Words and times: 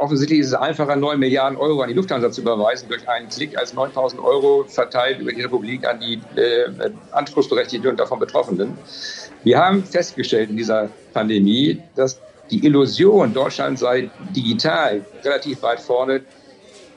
offensichtlich 0.00 0.40
ist 0.40 0.46
es 0.48 0.54
einfacher, 0.54 0.96
9 0.96 1.18
Milliarden 1.18 1.58
Euro 1.58 1.82
an 1.82 1.88
die 1.88 1.94
Lufthansa 1.94 2.30
zu 2.30 2.40
überweisen 2.40 2.88
durch 2.88 3.06
einen 3.06 3.28
Klick 3.28 3.56
als 3.58 3.74
9000 3.74 4.22
Euro 4.22 4.64
verteilt 4.66 5.20
über 5.20 5.30
die 5.30 5.42
Republik 5.42 5.86
an 5.86 6.00
die 6.00 6.14
äh, 6.40 6.90
Anspruchsberechtigten 7.12 7.90
und 7.90 8.00
davon 8.00 8.18
Betroffenen. 8.18 8.78
Wir 9.44 9.58
haben 9.58 9.84
festgestellt 9.84 10.48
in 10.48 10.56
dieser 10.56 10.88
Pandemie, 11.12 11.82
dass 11.96 12.18
die 12.50 12.64
Illusion, 12.64 13.34
Deutschland 13.34 13.78
sei 13.78 14.10
digital 14.34 15.04
relativ 15.22 15.62
weit 15.62 15.80
vorne, 15.80 16.22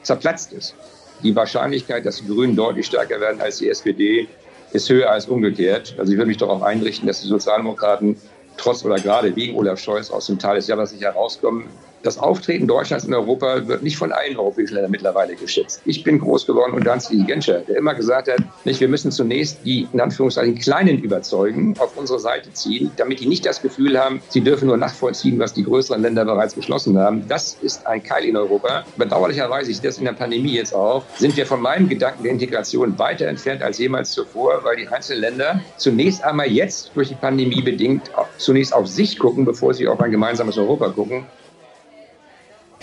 zerplatzt 0.02 0.52
ist. 0.54 0.74
Die 1.22 1.36
Wahrscheinlichkeit, 1.36 2.06
dass 2.06 2.16
die 2.16 2.26
Grünen 2.26 2.56
deutlich 2.56 2.86
stärker 2.86 3.20
werden 3.20 3.40
als 3.40 3.58
die 3.58 3.68
SPD, 3.68 4.28
ist 4.72 4.88
höher 4.88 5.10
als 5.10 5.26
umgekehrt. 5.26 5.94
Also 5.98 6.10
ich 6.10 6.18
würde 6.18 6.28
mich 6.28 6.38
darauf 6.38 6.62
einrichten, 6.62 7.06
dass 7.06 7.20
die 7.20 7.28
Sozialdemokraten 7.28 8.16
trotz 8.56 8.84
oder 8.84 8.96
gerade 8.96 9.36
wegen 9.36 9.56
Olaf 9.56 9.78
Scholz 9.78 10.10
aus 10.10 10.26
dem 10.26 10.38
Tal 10.38 10.56
des 10.56 10.66
Jammers 10.66 10.92
nicht 10.92 11.04
herauskommen. 11.04 11.66
Das 12.04 12.18
Auftreten 12.18 12.66
Deutschlands 12.66 13.06
in 13.06 13.14
Europa 13.14 13.66
wird 13.66 13.82
nicht 13.82 13.96
von 13.96 14.12
allen 14.12 14.36
europäischen 14.36 14.74
Ländern 14.74 14.90
mittlerweile 14.90 15.36
geschätzt. 15.36 15.80
Ich 15.86 16.04
bin 16.04 16.18
groß 16.18 16.44
geworden 16.46 16.74
unter 16.74 16.90
Hans-Dietrich 16.92 17.26
Genscher, 17.26 17.60
der 17.60 17.78
immer 17.78 17.94
gesagt 17.94 18.28
hat, 18.30 18.40
nicht, 18.66 18.78
wir 18.80 18.88
müssen 18.88 19.10
zunächst 19.10 19.60
die 19.64 19.88
in 19.90 20.02
Anführungszeichen 20.02 20.56
Kleinen 20.56 20.98
überzeugen, 20.98 21.74
auf 21.78 21.96
unsere 21.96 22.20
Seite 22.20 22.52
ziehen, 22.52 22.90
damit 22.98 23.20
die 23.20 23.26
nicht 23.26 23.46
das 23.46 23.62
Gefühl 23.62 23.98
haben, 23.98 24.20
sie 24.28 24.42
dürfen 24.42 24.68
nur 24.68 24.76
nachvollziehen, 24.76 25.38
was 25.38 25.54
die 25.54 25.64
größeren 25.64 26.02
Länder 26.02 26.26
bereits 26.26 26.54
beschlossen 26.54 26.98
haben. 26.98 27.26
Das 27.26 27.56
ist 27.62 27.86
ein 27.86 28.02
Keil 28.02 28.26
in 28.26 28.36
Europa. 28.36 28.84
Bedauerlicherweise, 28.98 29.70
ich 29.70 29.78
sehe 29.78 29.88
das 29.88 29.96
in 29.96 30.04
der 30.04 30.12
Pandemie 30.12 30.52
jetzt 30.52 30.74
auch, 30.74 31.04
sind 31.16 31.34
wir 31.38 31.46
von 31.46 31.62
meinem 31.62 31.88
Gedanken 31.88 32.24
der 32.24 32.32
Integration 32.32 32.98
weiter 32.98 33.28
entfernt 33.28 33.62
als 33.62 33.78
jemals 33.78 34.12
zuvor, 34.12 34.62
weil 34.62 34.76
die 34.76 34.88
einzelnen 34.88 35.22
Länder 35.22 35.60
zunächst 35.78 36.22
einmal 36.22 36.48
jetzt 36.48 36.90
durch 36.94 37.08
die 37.08 37.14
Pandemie 37.14 37.62
bedingt 37.62 38.10
zunächst 38.36 38.74
auf 38.74 38.88
sich 38.88 39.18
gucken, 39.18 39.46
bevor 39.46 39.72
sie 39.72 39.88
auf 39.88 39.98
ein 40.00 40.10
gemeinsames 40.10 40.58
Europa 40.58 40.90
gucken. 40.90 41.24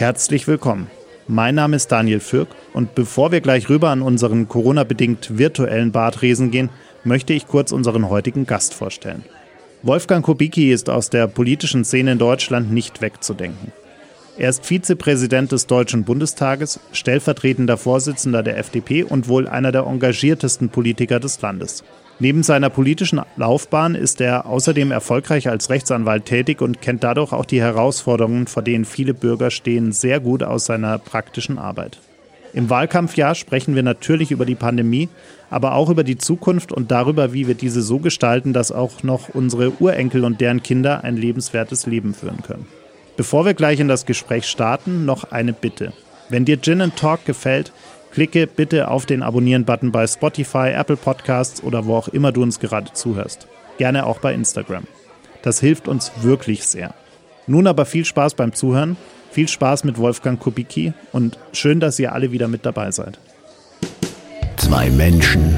Herzlich 0.02 0.48
willkommen. 0.48 0.88
Mein 1.28 1.54
Name 1.54 1.76
ist 1.76 1.92
Daniel 1.92 2.22
Fürk 2.22 2.48
und 2.74 2.96
bevor 2.96 3.32
wir 3.32 3.40
gleich 3.40 3.70
rüber 3.70 3.92
an 3.92 4.02
unseren 4.02 4.48
Corona-bedingt 4.48 5.38
virtuellen 5.38 5.92
Badresen 5.92 6.50
gehen, 6.50 6.72
möchte 7.04 7.34
ich 7.34 7.46
kurz 7.46 7.72
unseren 7.72 8.10
heutigen 8.10 8.48
Gast 8.48 8.74
vorstellen. 8.74 9.24
Wolfgang 9.84 10.26
Kubicki 10.26 10.72
ist 10.72 10.90
aus 10.90 11.12
der 11.12 11.28
politischen 11.28 11.86
Szene 11.86 12.14
in 12.14 12.18
Deutschland 12.18 12.72
nicht 12.72 13.04
wegzudenken. 13.04 13.72
Er 14.40 14.50
ist 14.50 14.66
Vizepräsident 14.66 15.52
des 15.52 15.68
Deutschen 15.68 16.04
Bundestages, 16.04 16.80
stellvertretender 16.94 17.78
Vorsitzender 17.78 18.42
der 18.42 18.58
FDP 18.58 19.04
und 19.04 19.28
wohl 19.28 19.48
einer 19.48 19.72
der 19.72 19.84
engagiertesten 19.84 20.70
Politiker 20.70 21.20
des 21.20 21.40
Landes. 21.44 21.84
Neben 22.22 22.44
seiner 22.44 22.70
politischen 22.70 23.20
Laufbahn 23.36 23.96
ist 23.96 24.22
er 24.22 24.46
außerdem 24.46 24.92
erfolgreich 24.92 25.50
als 25.50 25.72
Rechtsanwalt 25.72 26.26
tätig 26.26 26.62
und 26.62 26.80
kennt 26.80 27.04
dadurch 27.04 27.34
auch 27.34 27.46
die 27.46 27.60
Herausforderungen, 27.60 28.46
vor 28.46 28.62
denen 28.62 28.86
viele 28.86 29.16
Bürger 29.16 29.50
stehen, 29.50 29.92
sehr 29.92 30.20
gut 30.20 30.44
aus 30.44 30.66
seiner 30.66 31.00
praktischen 31.00 31.58
Arbeit. 31.58 31.98
Im 32.54 32.70
Wahlkampfjahr 32.70 33.34
sprechen 33.34 33.74
wir 33.74 33.82
natürlich 33.82 34.30
über 34.30 34.46
die 34.46 34.54
Pandemie, 34.54 35.10
aber 35.50 35.74
auch 35.74 35.90
über 35.90 36.04
die 36.04 36.20
Zukunft 36.20 36.72
und 36.72 36.92
darüber, 36.92 37.34
wie 37.34 37.48
wir 37.48 37.56
diese 37.56 37.82
so 37.82 37.98
gestalten, 37.98 38.54
dass 38.54 38.72
auch 38.72 39.02
noch 39.02 39.30
unsere 39.30 39.72
Urenkel 39.82 40.24
und 40.24 40.42
deren 40.42 40.62
Kinder 40.62 41.04
ein 41.04 41.18
lebenswertes 41.18 41.88
Leben 41.88 42.14
führen 42.14 42.44
können. 42.44 42.68
Bevor 43.18 43.46
wir 43.46 43.56
gleich 43.56 43.80
in 43.80 43.88
das 43.88 44.06
Gespräch 44.06 44.46
starten, 44.46 45.06
noch 45.06 45.32
eine 45.32 45.54
Bitte. 45.54 45.92
Wenn 46.30 46.46
dir 46.46 46.62
Gin 46.62 46.92
Talk 46.96 47.26
gefällt, 47.26 47.74
Klicke 48.12 48.46
bitte 48.46 48.90
auf 48.90 49.06
den 49.06 49.24
Abonnieren-Button 49.24 49.92
bei 49.92 50.06
Spotify, 50.06 50.72
Apple 50.74 50.98
Podcasts 50.98 51.64
oder 51.64 51.86
wo 51.86 51.96
auch 51.96 52.10
immer 52.10 52.32
du 52.32 52.44
uns 52.44 52.60
gerade 52.60 52.92
zuhörst. 52.94 53.48
Gerne 53.78 54.06
auch 54.06 54.20
bei 54.20 54.34
Instagram. 54.34 54.84
Das 55.44 55.60
hilft 55.60 55.88
uns 55.88 56.12
wirklich 56.22 56.66
sehr. 56.66 56.94
Nun 57.48 57.68
aber 57.68 57.86
viel 57.86 58.06
Spaß 58.06 58.36
beim 58.36 58.54
Zuhören, 58.54 58.98
viel 59.32 59.48
Spaß 59.48 59.86
mit 59.86 59.98
Wolfgang 59.98 60.40
Kubicki 60.40 60.94
und 61.14 61.40
schön, 61.54 61.80
dass 61.80 62.00
ihr 62.00 62.12
alle 62.12 62.32
wieder 62.32 62.48
mit 62.48 62.66
dabei 62.66 62.92
seid. 62.92 63.18
Zwei 64.58 64.90
Menschen, 64.92 65.58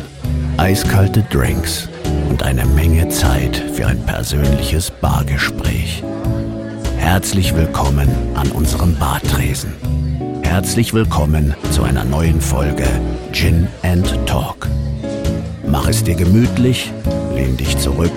eiskalte 0.57 1.23
Drinks 1.31 1.89
und 2.29 2.43
eine 2.43 2.65
Menge 2.65 3.09
Zeit 3.09 3.57
für 3.73 3.87
ein 3.87 4.05
persönliches 4.05 4.91
Bargespräch. 4.91 6.03
Herzlich 6.97 7.55
willkommen 7.55 8.07
an 8.35 8.51
unserem 8.51 8.95
Bartresen 8.95 9.73
herzlich 10.53 10.93
willkommen 10.93 11.55
zu 11.71 11.81
einer 11.81 12.03
neuen 12.03 12.39
Folge 12.39 12.85
Gin 13.31 13.67
and 13.81 14.07
Talk. 14.27 14.69
Mach 15.67 15.87
es 15.87 16.03
dir 16.03 16.13
gemütlich, 16.13 16.91
lehn 17.33 17.57
dich 17.57 17.75
zurück 17.79 18.11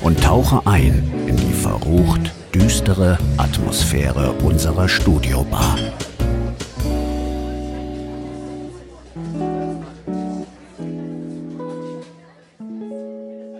und 0.00 0.20
tauche 0.20 0.66
ein 0.66 1.08
in 1.28 1.36
die 1.36 1.52
verrucht 1.52 2.32
düstere 2.52 3.18
Atmosphäre 3.36 4.32
unserer 4.42 4.88
Studiobar. 4.88 5.78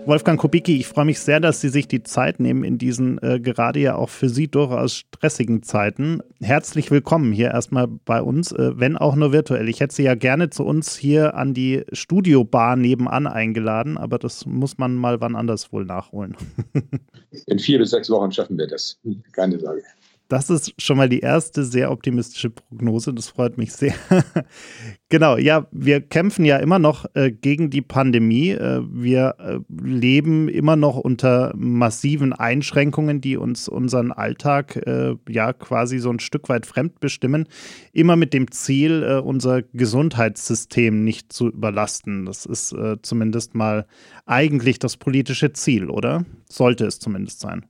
Wolfgang 0.07 0.39
Kubicki, 0.39 0.77
ich 0.77 0.87
freue 0.87 1.03
mich 1.03 1.19
sehr, 1.19 1.41
dass 1.41 1.59
Sie 1.59 1.67
sich 1.67 1.89
die 1.89 2.01
Zeit 2.01 2.39
nehmen 2.39 2.63
in 2.63 2.77
diesen 2.77 3.21
äh, 3.21 3.41
gerade 3.41 3.81
ja 3.81 3.95
auch 3.95 4.07
für 4.07 4.29
Sie 4.29 4.47
durchaus 4.47 4.95
stressigen 4.95 5.63
Zeiten. 5.63 6.21
Herzlich 6.39 6.91
willkommen 6.91 7.33
hier 7.33 7.49
erstmal 7.49 7.87
bei 7.87 8.21
uns, 8.21 8.53
äh, 8.53 8.71
wenn 8.79 8.95
auch 8.95 9.17
nur 9.17 9.33
virtuell. 9.33 9.67
Ich 9.67 9.81
hätte 9.81 9.93
Sie 9.93 10.03
ja 10.03 10.15
gerne 10.15 10.49
zu 10.49 10.63
uns 10.63 10.95
hier 10.95 11.35
an 11.35 11.53
die 11.53 11.83
Studiobar 11.91 12.77
nebenan 12.77 13.27
eingeladen, 13.27 13.97
aber 13.97 14.17
das 14.17 14.45
muss 14.45 14.77
man 14.77 14.95
mal 14.95 15.19
wann 15.19 15.35
anders 15.35 15.73
wohl 15.73 15.83
nachholen. 15.83 16.37
in 17.45 17.59
vier 17.59 17.79
bis 17.79 17.89
sechs 17.89 18.09
Wochen 18.09 18.31
schaffen 18.31 18.57
wir 18.57 18.67
das. 18.67 19.01
Keine 19.33 19.59
Sorge. 19.59 19.83
Das 20.27 20.49
ist 20.49 20.73
schon 20.81 20.97
mal 20.97 21.07
die 21.07 21.21
erste 21.21 21.63
sehr 21.63 21.89
optimistische 21.89 22.49
Prognose. 22.49 23.13
Das 23.13 23.29
freut 23.29 23.57
mich 23.57 23.71
sehr. 23.71 23.93
genau, 25.09 25.37
ja, 25.37 25.67
wir 25.71 26.01
kämpfen 26.01 26.43
ja 26.43 26.57
immer 26.57 26.79
noch 26.79 27.05
äh, 27.13 27.31
gegen 27.31 27.69
die 27.69 27.81
Pandemie. 27.81 28.49
Äh, 28.49 28.81
wir 28.91 29.35
äh, 29.39 29.59
leben 29.69 30.49
immer 30.49 30.75
noch 30.75 30.97
unter 30.97 31.53
massiven 31.55 32.33
Einschränkungen, 32.33 33.21
die 33.21 33.37
uns 33.37 33.69
unseren 33.69 34.11
Alltag 34.11 34.75
äh, 34.85 35.15
ja 35.29 35.53
quasi 35.53 35.99
so 35.99 36.09
ein 36.09 36.19
Stück 36.19 36.49
weit 36.49 36.65
fremdbestimmen. 36.65 37.47
Immer 37.93 38.17
mit 38.17 38.33
dem 38.33 38.51
Ziel, 38.51 39.03
äh, 39.03 39.21
unser 39.21 39.61
Gesundheitssystem 39.61 41.05
nicht 41.05 41.31
zu 41.31 41.47
überlasten. 41.47 42.25
Das 42.25 42.45
ist 42.45 42.73
äh, 42.73 42.97
zumindest 43.01 43.55
mal 43.55 43.87
eigentlich 44.25 44.77
das 44.77 44.97
politische 44.97 45.53
Ziel, 45.53 45.89
oder? 45.89 46.25
Sollte 46.49 46.85
es 46.85 46.99
zumindest 46.99 47.39
sein. 47.39 47.65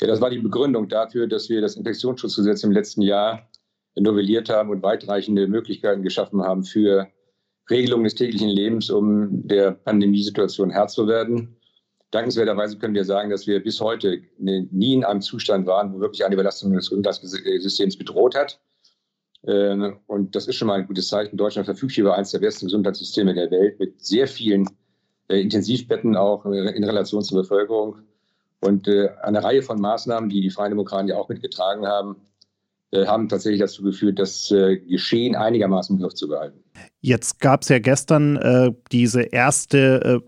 Ja, 0.00 0.08
das 0.08 0.20
war 0.20 0.30
die 0.30 0.38
Begründung 0.38 0.88
dafür, 0.88 1.26
dass 1.26 1.48
wir 1.48 1.60
das 1.60 1.76
Infektionsschutzgesetz 1.76 2.64
im 2.64 2.72
letzten 2.72 3.02
Jahr 3.02 3.48
novelliert 3.96 4.48
haben 4.48 4.70
und 4.70 4.82
weitreichende 4.82 5.46
Möglichkeiten 5.46 6.02
geschaffen 6.02 6.42
haben 6.42 6.64
für 6.64 7.08
Regelungen 7.70 8.04
des 8.04 8.14
täglichen 8.14 8.48
Lebens, 8.48 8.90
um 8.90 9.46
der 9.46 9.72
Pandemiesituation 9.72 10.70
Herr 10.70 10.88
zu 10.88 11.06
werden. 11.06 11.56
Dankenswerterweise 12.10 12.78
können 12.78 12.94
wir 12.94 13.04
sagen, 13.04 13.30
dass 13.30 13.46
wir 13.46 13.62
bis 13.62 13.80
heute 13.80 14.20
nie 14.38 14.94
in 14.94 15.04
einem 15.04 15.20
Zustand 15.20 15.66
waren, 15.66 15.94
wo 15.94 16.00
wirklich 16.00 16.24
eine 16.24 16.34
Überlastung 16.34 16.72
des 16.72 16.90
Gesundheitssystems 16.90 17.96
bedroht 17.96 18.34
hat. 18.34 18.60
Ähm, 19.46 19.98
und 20.06 20.34
das 20.34 20.46
ist 20.46 20.56
schon 20.56 20.68
mal 20.68 20.80
ein 20.80 20.86
gutes 20.86 21.08
Zeichen. 21.08 21.36
Deutschland 21.36 21.66
verfügt 21.66 21.96
über 21.98 22.14
eines 22.14 22.30
der 22.30 22.38
besten 22.38 22.66
Gesundheitssysteme 22.66 23.34
der 23.34 23.50
Welt 23.50 23.78
mit 23.78 24.04
sehr 24.04 24.26
vielen 24.26 24.68
äh, 25.28 25.40
Intensivbetten 25.40 26.16
auch 26.16 26.44
in 26.46 26.84
Relation 26.84 27.22
zur 27.22 27.42
Bevölkerung. 27.42 27.96
Und 28.64 28.88
äh, 28.88 29.10
eine 29.22 29.44
Reihe 29.44 29.62
von 29.62 29.80
Maßnahmen, 29.80 30.30
die 30.30 30.40
die 30.40 30.50
Freien 30.50 30.70
Demokraten 30.70 31.08
ja 31.08 31.16
auch 31.16 31.28
mitgetragen 31.28 31.86
haben, 31.86 32.16
äh, 32.92 33.06
haben 33.06 33.28
tatsächlich 33.28 33.60
dazu 33.60 33.82
geführt, 33.82 34.18
das 34.18 34.50
äh, 34.50 34.78
Geschehen 34.78 35.36
einigermaßen 35.36 35.96
im 35.96 36.02
Griff 36.02 36.14
zu 36.14 36.28
behalten. 36.28 36.60
Jetzt 37.00 37.40
gab 37.40 37.62
es 37.62 37.68
ja 37.68 37.78
gestern 37.78 38.36
äh, 38.36 38.72
diese 38.90 39.22
erste 39.22 40.22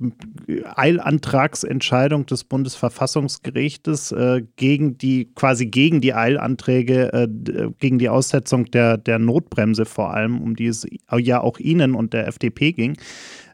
äh, 0.48 0.62
Eilantragsentscheidung 0.74 2.26
des 2.26 2.44
Bundesverfassungsgerichtes 2.44 4.12
äh, 4.12 4.42
gegen 4.56 4.98
die 4.98 5.32
quasi 5.34 5.66
gegen 5.66 6.00
die 6.00 6.12
Eilanträge, 6.12 7.28
gegen 7.78 7.98
die 7.98 8.08
Aussetzung 8.08 8.66
der, 8.66 8.98
der 8.98 9.18
Notbremse 9.18 9.86
vor 9.86 10.12
allem, 10.12 10.42
um 10.42 10.54
die 10.54 10.66
es 10.66 10.86
ja 11.18 11.40
auch 11.40 11.58
Ihnen 11.58 11.94
und 11.94 12.12
der 12.12 12.28
FDP 12.28 12.72
ging. 12.72 12.96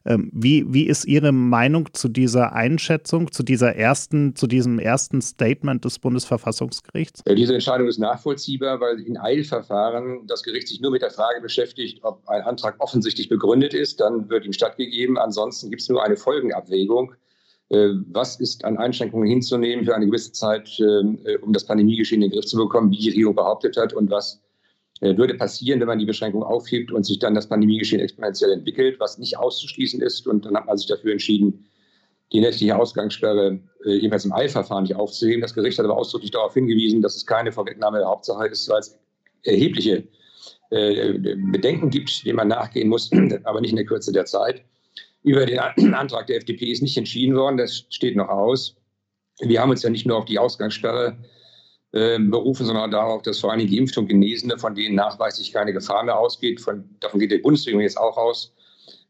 Ähm, 0.04 0.30
wie, 0.32 0.64
wie 0.72 0.86
ist 0.86 1.04
Ihre 1.04 1.32
Meinung 1.32 1.88
zu 1.92 2.08
dieser 2.08 2.52
Einschätzung, 2.52 3.30
zu 3.30 3.42
dieser 3.42 3.76
ersten, 3.76 4.34
zu 4.34 4.46
diesem 4.46 4.78
ersten 4.78 5.22
Statement 5.22 5.84
des 5.84 5.98
Bundesverfassungsgerichts? 5.98 7.22
Ja, 7.26 7.34
diese 7.34 7.54
Entscheidung 7.54 7.88
ist 7.88 7.98
nachvollziehbar, 7.98 8.80
weil 8.80 9.00
in 9.00 9.16
Eilverfahren 9.16 10.26
das 10.26 10.42
Gericht 10.42 10.68
sich 10.68 10.80
nur 10.80 10.90
mit 10.90 11.02
der 11.02 11.10
Frage 11.10 11.40
beschäftigt, 11.40 12.00
ob 12.02 12.28
ein 12.28 12.42
Antrag 12.42 12.76
offensichtlich 12.78 13.28
begründet 13.28 13.74
ist, 13.74 14.00
dann 14.00 14.28
wird 14.28 14.44
ihm 14.44 14.52
stattgegeben. 14.52 15.18
Ansonsten 15.18 15.70
gibt 15.70 15.82
es 15.82 15.88
nur 15.88 16.02
eine 16.02 16.16
Folgenabwägung. 16.16 17.14
Äh, 17.72 17.94
was 18.10 18.38
ist 18.38 18.64
an 18.64 18.76
Einschränkungen 18.76 19.26
hinzunehmen 19.26 19.84
für 19.86 19.94
eine 19.94 20.06
gewisse 20.06 20.32
Zeit, 20.32 20.68
ähm, 20.78 21.18
äh, 21.24 21.38
um 21.38 21.54
das 21.54 21.64
Pandemiegeschehen 21.64 22.20
in 22.20 22.28
den 22.28 22.34
Griff 22.34 22.46
zu 22.46 22.58
bekommen, 22.58 22.90
wie 22.90 22.98
die 22.98 23.08
Regierung 23.08 23.34
behauptet 23.34 23.78
hat 23.78 23.94
und 23.94 24.10
was 24.10 24.34
äh, 24.34 24.51
würde 25.02 25.34
passieren, 25.34 25.80
wenn 25.80 25.88
man 25.88 25.98
die 25.98 26.06
Beschränkung 26.06 26.42
aufhebt 26.42 26.92
und 26.92 27.04
sich 27.04 27.18
dann 27.18 27.34
das 27.34 27.48
Pandemiegeschehen 27.48 28.00
exponentiell 28.00 28.52
entwickelt, 28.52 29.00
was 29.00 29.18
nicht 29.18 29.36
auszuschließen 29.36 30.00
ist. 30.00 30.26
Und 30.26 30.46
dann 30.46 30.56
hat 30.56 30.66
man 30.66 30.78
sich 30.78 30.86
dafür 30.86 31.12
entschieden, 31.12 31.64
die 32.32 32.40
nächtliche 32.40 32.76
Ausgangssperre 32.76 33.60
äh, 33.84 33.94
jedenfalls 33.94 34.24
im 34.24 34.32
Eilverfahren 34.32 34.84
nicht 34.84 34.96
aufzuheben. 34.96 35.42
Das 35.42 35.54
Gericht 35.54 35.78
hat 35.78 35.84
aber 35.84 35.96
ausdrücklich 35.96 36.30
darauf 36.30 36.54
hingewiesen, 36.54 37.02
dass 37.02 37.16
es 37.16 37.26
keine 37.26 37.52
Vorwegnahme 37.52 37.98
der 37.98 38.08
Hauptsache 38.08 38.46
ist, 38.46 38.68
weil 38.68 38.78
es 38.80 38.98
erhebliche 39.42 40.06
äh, 40.70 41.14
Bedenken 41.50 41.90
gibt, 41.90 42.24
denen 42.24 42.36
man 42.36 42.48
nachgehen 42.48 42.88
muss, 42.88 43.10
aber 43.44 43.60
nicht 43.60 43.70
in 43.70 43.76
der 43.76 43.86
Kürze 43.86 44.12
der 44.12 44.24
Zeit. 44.24 44.64
Über 45.22 45.44
den 45.44 45.58
Antrag 45.94 46.28
der 46.28 46.36
FDP 46.36 46.70
ist 46.70 46.82
nicht 46.82 46.96
entschieden 46.96 47.34
worden, 47.36 47.56
das 47.56 47.86
steht 47.90 48.16
noch 48.16 48.28
aus. 48.28 48.76
Wir 49.40 49.60
haben 49.60 49.70
uns 49.70 49.82
ja 49.82 49.90
nicht 49.90 50.06
nur 50.06 50.16
auf 50.16 50.24
die 50.24 50.38
Ausgangssperre 50.38 51.08
äh, 51.08 51.41
berufen, 51.92 52.64
sondern 52.64 52.90
darauf, 52.90 53.20
dass 53.20 53.38
vor 53.38 53.52
allem 53.52 53.66
die 53.66 53.76
Impfung 53.76 54.06
Genesene, 54.06 54.56
von 54.58 54.74
denen 54.74 54.94
nachweislich 54.94 55.52
keine 55.52 55.74
Gefahr 55.74 56.02
mehr 56.04 56.18
ausgeht, 56.18 56.60
von, 56.60 56.84
davon 57.00 57.20
geht 57.20 57.30
die 57.30 57.38
Bundesregierung 57.38 57.82
jetzt 57.82 57.98
auch 57.98 58.16
aus, 58.16 58.54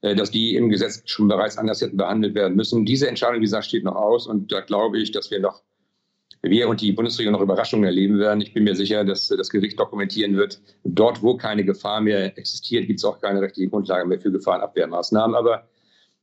äh, 0.02 0.16
dass 0.16 0.30
die 0.30 0.56
im 0.56 0.68
Gesetz 0.68 1.02
schon 1.06 1.28
bereits 1.28 1.56
anders 1.56 1.80
hätten 1.80 1.96
behandelt 1.96 2.34
werden 2.34 2.56
müssen. 2.56 2.84
Diese 2.84 3.08
Entscheidung, 3.08 3.36
wie 3.36 3.44
gesagt, 3.44 3.66
steht 3.66 3.84
noch 3.84 3.94
aus 3.94 4.26
und 4.26 4.50
da 4.50 4.60
glaube 4.60 4.98
ich, 4.98 5.12
dass 5.12 5.30
wir 5.30 5.40
noch 5.40 5.62
wir 6.42 6.68
und 6.68 6.80
die 6.80 6.90
Bundesregierung 6.90 7.34
noch 7.34 7.40
Überraschungen 7.40 7.84
erleben 7.84 8.18
werden. 8.18 8.40
Ich 8.40 8.52
bin 8.52 8.64
mir 8.64 8.74
sicher, 8.74 9.04
dass 9.04 9.28
das 9.28 9.48
Gericht 9.48 9.78
dokumentieren 9.78 10.36
wird. 10.36 10.60
Dort, 10.82 11.22
wo 11.22 11.36
keine 11.36 11.64
Gefahr 11.64 12.00
mehr 12.00 12.36
existiert, 12.36 12.88
gibt 12.88 12.98
es 12.98 13.04
auch 13.04 13.20
keine 13.20 13.40
rechtliche 13.40 13.70
Grundlage 13.70 14.08
mehr 14.08 14.20
für 14.20 14.32
Gefahrenabwehrmaßnahmen. 14.32 15.36
Aber 15.36 15.68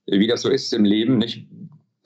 wie 0.07 0.27
das 0.27 0.41
so 0.41 0.49
ist 0.49 0.73
im 0.73 0.83
Leben, 0.83 1.19
nicht, 1.19 1.47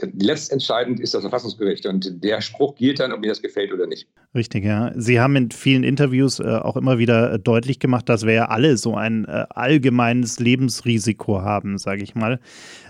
letztentscheidend 0.02 1.00
ist 1.00 1.14
das 1.14 1.22
Verfassungsgericht 1.22 1.86
und 1.86 2.24
der 2.24 2.42
Spruch 2.42 2.76
gilt 2.76 3.00
dann, 3.00 3.12
ob 3.12 3.22
mir 3.22 3.28
das 3.28 3.42
gefällt 3.42 3.72
oder 3.72 3.88
nicht. 3.88 4.08
Richtig, 4.36 4.66
ja. 4.66 4.92
Sie 4.96 5.20
haben 5.20 5.36
in 5.36 5.52
vielen 5.52 5.84
Interviews 5.84 6.40
äh, 6.40 6.44
auch 6.44 6.76
immer 6.76 6.98
wieder 6.98 7.34
äh, 7.34 7.40
deutlich 7.40 7.80
gemacht, 7.80 8.10
dass 8.10 8.26
wir 8.26 8.34
ja 8.34 8.46
alle 8.46 8.78
so 8.78 8.96
ein 8.96 9.26
äh, 9.26 9.46
allgemeines 9.50 10.40
Lebensrisiko 10.40 11.42
haben, 11.42 11.78
sage 11.78 12.04
ich 12.04 12.16
mal. 12.16 12.40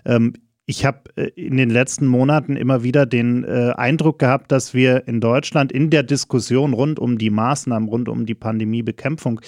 Ähm, 0.06 0.34
ich 0.66 0.86
habe 0.86 1.02
äh, 1.18 1.28
in 1.36 1.58
den 1.58 1.70
letzten 1.70 2.08
Monaten 2.08 2.56
immer 2.56 2.84
wieder 2.84 3.06
den 3.06 3.44
äh, 3.44 3.74
Eindruck 3.76 4.20
gehabt, 4.20 4.52
dass 4.52 4.74
wir 4.74 5.08
in 5.08 5.20
Deutschland 5.20 5.72
in 5.72 5.90
der 5.90 6.04
Diskussion 6.04 6.74
rund 6.74 7.00
um 7.00 7.18
die 7.18 7.30
Maßnahmen, 7.30 7.90
rund 7.90 8.08
um 8.08 8.26
die 8.26 8.36
Pandemiebekämpfung 8.36 9.42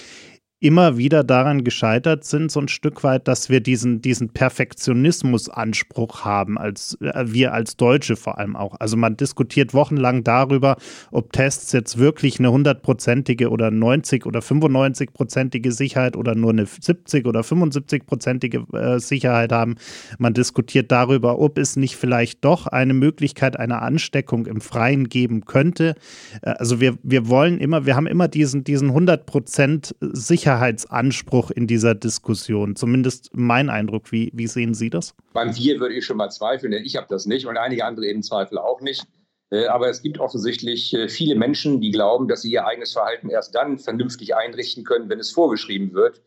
immer 0.62 0.98
wieder 0.98 1.24
daran 1.26 1.66
gescheitert 1.66 2.24
sind, 2.24 2.50
so 2.50 2.62
ein 2.62 2.70
Stück 2.70 3.04
weit, 3.04 3.28
dass 3.28 3.50
wir 3.50 3.60
diesen, 3.60 4.02
diesen 4.02 4.30
Perfektionismusanspruch 4.30 6.24
haben, 6.24 6.58
als 6.58 6.98
äh, 7.02 7.26
wir 7.28 7.54
als 7.54 7.76
Deutsche 7.76 8.16
vor 8.16 8.38
allem 8.38 8.56
auch. 8.56 8.76
Also 8.80 8.96
man 8.96 9.18
diskutiert 9.18 9.74
wochenlang 9.74 10.24
darüber, 10.24 10.78
ob 11.12 11.34
Tests 11.34 11.74
jetzt 11.74 11.98
wirklich 11.98 12.40
eine 12.40 12.52
hundertprozentige 12.52 13.50
oder 13.50 13.70
90 13.70 14.26
oder 14.26 14.40
95-prozentige 14.40 15.72
Sicherheit 15.72 16.16
oder 16.16 16.36
nur 16.36 16.52
eine 16.52 16.66
70 16.66 17.26
oder 17.28 17.42
75-prozentige 17.42 18.74
äh, 18.78 19.00
Sicherheit 19.00 19.52
haben. 19.52 19.76
Man 20.20 20.34
diskutiert 20.34 20.90
darüber, 20.90 21.38
ob 21.38 21.58
es 21.58 21.76
nicht 21.76 21.98
vielleicht 21.98 22.46
doch 22.46 22.68
eine 22.68 22.94
Möglichkeit 22.94 23.60
einer 23.60 23.82
Ansteckung 23.82 24.46
im 24.46 24.62
Freien 24.62 25.10
geben 25.10 25.44
könnte. 25.46 25.96
Äh, 26.42 26.52
also 26.52 26.80
wir, 26.80 26.98
wir 27.04 27.28
wollen 27.28 27.60
immer, 27.60 27.86
wir 27.86 27.98
haben 27.98 28.08
immer 28.08 28.30
diesen, 28.30 28.64
diesen 28.64 28.88
100 28.88 29.26
Prozent 29.26 29.96
Sicherheit 30.00 30.45
Sicherheitsanspruch 30.46 31.50
in 31.50 31.66
dieser 31.66 31.96
Diskussion. 31.96 32.76
Zumindest 32.76 33.32
mein 33.34 33.72
Eindruck. 33.72 34.12
Wie, 34.12 34.32
wie 34.36 34.46
sehen 34.46 34.76
Sie 34.76 34.92
das? 34.92 35.16
Beim 35.34 35.56
Wir 35.56 35.80
würde 35.80 35.96
ich 35.96 36.06
schon 36.06 36.18
mal 36.18 36.30
zweifeln, 36.30 36.72
denn 36.72 36.86
ich 36.86 36.96
habe 36.96 37.08
das 37.10 37.26
nicht 37.26 37.48
und 37.48 37.58
einige 37.58 37.84
andere 37.84 38.06
eben 38.06 38.22
Zweifel 38.22 38.60
auch 38.60 38.80
nicht. 38.80 39.08
Äh, 39.50 39.66
aber 39.66 39.90
es 39.90 40.04
gibt 40.04 40.20
offensichtlich 40.20 40.94
äh, 40.94 41.10
viele 41.10 41.34
Menschen, 41.34 41.82
die 41.82 41.90
glauben, 41.90 42.28
dass 42.28 42.44
sie 42.44 42.52
ihr 42.52 42.68
eigenes 42.68 42.94
Verhalten 42.94 43.30
erst 43.30 43.56
dann 43.56 43.80
vernünftig 43.80 44.36
einrichten 44.36 44.84
können, 44.84 45.10
wenn 45.10 45.20
es 45.20 45.32
vorgeschrieben 45.32 45.94
wird 45.94 46.22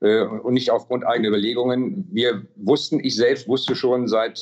äh, 0.00 0.22
und 0.22 0.54
nicht 0.54 0.70
aufgrund 0.70 1.04
eigener 1.04 1.30
Überlegungen. 1.30 2.08
Wir 2.12 2.46
wussten, 2.54 3.00
ich 3.00 3.16
selbst 3.16 3.48
wusste 3.48 3.74
schon 3.74 4.06
seit 4.06 4.40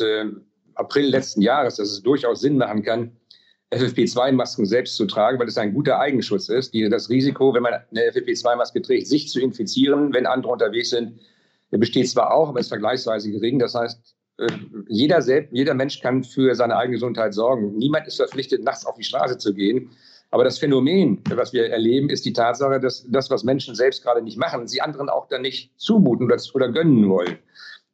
April 0.74 1.06
letzten 1.06 1.40
Jahres, 1.40 1.76
dass 1.76 1.90
es 1.90 2.02
durchaus 2.02 2.42
Sinn 2.42 2.58
machen 2.58 2.82
kann, 2.82 3.12
FFP2-Masken 3.72 4.66
selbst 4.66 4.96
zu 4.96 5.06
tragen, 5.06 5.38
weil 5.38 5.48
es 5.48 5.56
ein 5.56 5.72
guter 5.72 5.98
Eigenschutz 5.98 6.48
ist. 6.48 6.74
Die, 6.74 6.88
das 6.88 7.08
Risiko, 7.08 7.54
wenn 7.54 7.62
man 7.62 7.74
eine 7.74 8.10
FFP2-Maske 8.10 8.82
trägt, 8.82 9.06
sich 9.06 9.28
zu 9.28 9.40
infizieren, 9.40 10.12
wenn 10.12 10.26
andere 10.26 10.52
unterwegs 10.52 10.90
sind, 10.90 11.18
besteht 11.70 12.08
zwar 12.10 12.34
auch, 12.34 12.50
aber 12.50 12.60
ist 12.60 12.68
vergleichsweise 12.68 13.30
gering. 13.30 13.58
Das 13.58 13.74
heißt, 13.74 14.14
äh, 14.38 14.46
jeder, 14.88 15.22
selbst, 15.22 15.52
jeder 15.52 15.74
Mensch 15.74 16.00
kann 16.00 16.22
für 16.22 16.54
seine 16.54 16.76
eigene 16.76 16.96
Gesundheit 16.96 17.32
sorgen. 17.32 17.76
Niemand 17.76 18.06
ist 18.06 18.16
verpflichtet, 18.16 18.62
nachts 18.62 18.84
auf 18.84 18.96
die 18.96 19.04
Straße 19.04 19.38
zu 19.38 19.54
gehen. 19.54 19.90
Aber 20.30 20.44
das 20.44 20.58
Phänomen, 20.58 21.22
was 21.34 21.52
wir 21.52 21.70
erleben, 21.70 22.08
ist 22.08 22.24
die 22.24 22.32
Tatsache, 22.32 22.80
dass 22.80 23.06
das, 23.08 23.30
was 23.30 23.44
Menschen 23.44 23.74
selbst 23.74 24.02
gerade 24.02 24.22
nicht 24.22 24.38
machen, 24.38 24.66
sie 24.66 24.80
anderen 24.80 25.10
auch 25.10 25.28
dann 25.28 25.42
nicht 25.42 25.78
zumuten 25.78 26.26
oder, 26.26 26.38
oder 26.54 26.70
gönnen 26.70 27.08
wollen. 27.08 27.38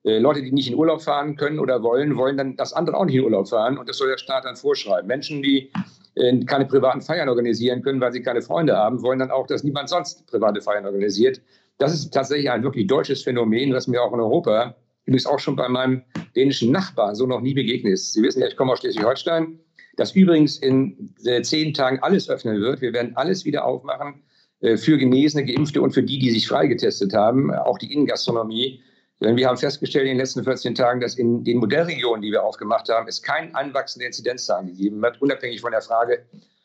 Äh, 0.05 0.19
Leute, 0.19 0.43
die 0.43 0.53
nicht 0.53 0.69
in 0.69 0.77
Urlaub 0.77 1.03
fahren 1.03 1.37
können 1.37 1.59
oder 1.59 1.83
wollen, 1.83 2.17
wollen 2.17 2.37
dann, 2.37 2.56
dass 2.56 2.73
andere 2.73 2.97
auch 2.97 3.05
nicht 3.05 3.17
in 3.17 3.25
Urlaub 3.25 3.49
fahren 3.49 3.79
und 3.79 3.89
das 3.89 3.99
soll 3.99 4.09
der 4.09 4.19
Staat 4.19 4.45
dann 4.45 4.56
vorschreiben. 4.56 5.09
Menschen, 5.09 5.43
die 5.43 5.73
äh, 6.15 6.39
keine 6.45 6.67
privaten 6.67 7.00
Feiern 7.00 7.29
organisieren 7.29 7.83
können, 7.83 8.00
weil 8.00 8.12
sie 8.12 8.23
keine 8.23 8.41
Freunde 8.43 8.77
haben, 8.77 9.03
wollen 9.03 9.19
dann 9.19 9.31
auch, 9.31 9.47
dass 9.47 9.65
niemand 9.65 9.89
sonst 9.89 10.27
private 10.29 10.61
Feiern 10.61 10.87
organisiert. 10.87 11.41
Das 11.79 11.93
ist 11.93 12.12
tatsächlich 12.12 12.50
ein 12.50 12.62
wirklich 12.62 12.87
deutsches 12.87 13.23
Phänomen, 13.23 13.73
was 13.73 13.89
mir 13.89 14.03
auch 14.03 14.12
in 14.12 14.21
Europa, 14.21 14.77
übrigens 15.05 15.27
auch 15.27 15.39
schon 15.41 15.56
bei 15.56 15.69
meinem 15.69 16.03
dänischen 16.37 16.71
Nachbarn 16.71 17.15
so 17.15 17.27
noch 17.27 17.41
nie 17.41 17.55
begegnet 17.55 17.95
ist. 17.95 18.12
Sie 18.12 18.23
wissen 18.23 18.41
ja, 18.41 18.47
ich 18.47 18.56
komme 18.56 18.73
aus 18.73 18.81
Schleswig-Holstein, 18.81 19.59
das 19.97 20.12
übrigens 20.15 20.59
in 20.59 21.12
äh, 21.25 21.43
zehn 21.43 21.75
Tagen 21.75 21.99
alles 22.03 22.31
öffnen 22.31 22.61
wird. 22.61 22.81
Wir 22.81 22.93
werden 22.93 23.17
alles 23.17 23.45
wieder 23.45 23.65
aufmachen 23.65 24.23
für 24.61 24.99
Genesene, 24.99 25.47
Geimpfte 25.47 25.81
und 25.81 25.93
für 25.93 26.03
die, 26.03 26.19
die 26.19 26.33
sich 26.33 26.49
freigetestet 26.49 27.15
haben, 27.15 27.55
auch 27.55 27.79
die 27.79 27.93
Innengastronomie. 27.93 28.83
Denn 29.20 29.37
wir 29.37 29.49
haben 29.49 29.56
festgestellt 29.56 30.05
in 30.05 30.12
den 30.12 30.19
letzten 30.19 30.44
14 30.44 30.75
Tagen, 30.75 31.00
dass 31.00 31.17
in 31.17 31.43
den 31.43 31.59
Modellregionen, 31.59 32.23
die 32.23 32.31
wir 32.31 32.44
aufgemacht 32.44 32.88
haben, 32.88 33.09
es 33.09 33.20
kein 33.20 33.55
Anwachsen 33.55 33.99
der 33.99 34.09
Inzidenzzahlen 34.09 34.69
gegeben 34.69 35.05
hat, 35.05 35.20
unabhängig 35.20 35.61
von 35.61 35.73
der 35.73 35.82
Frage, 35.82 36.25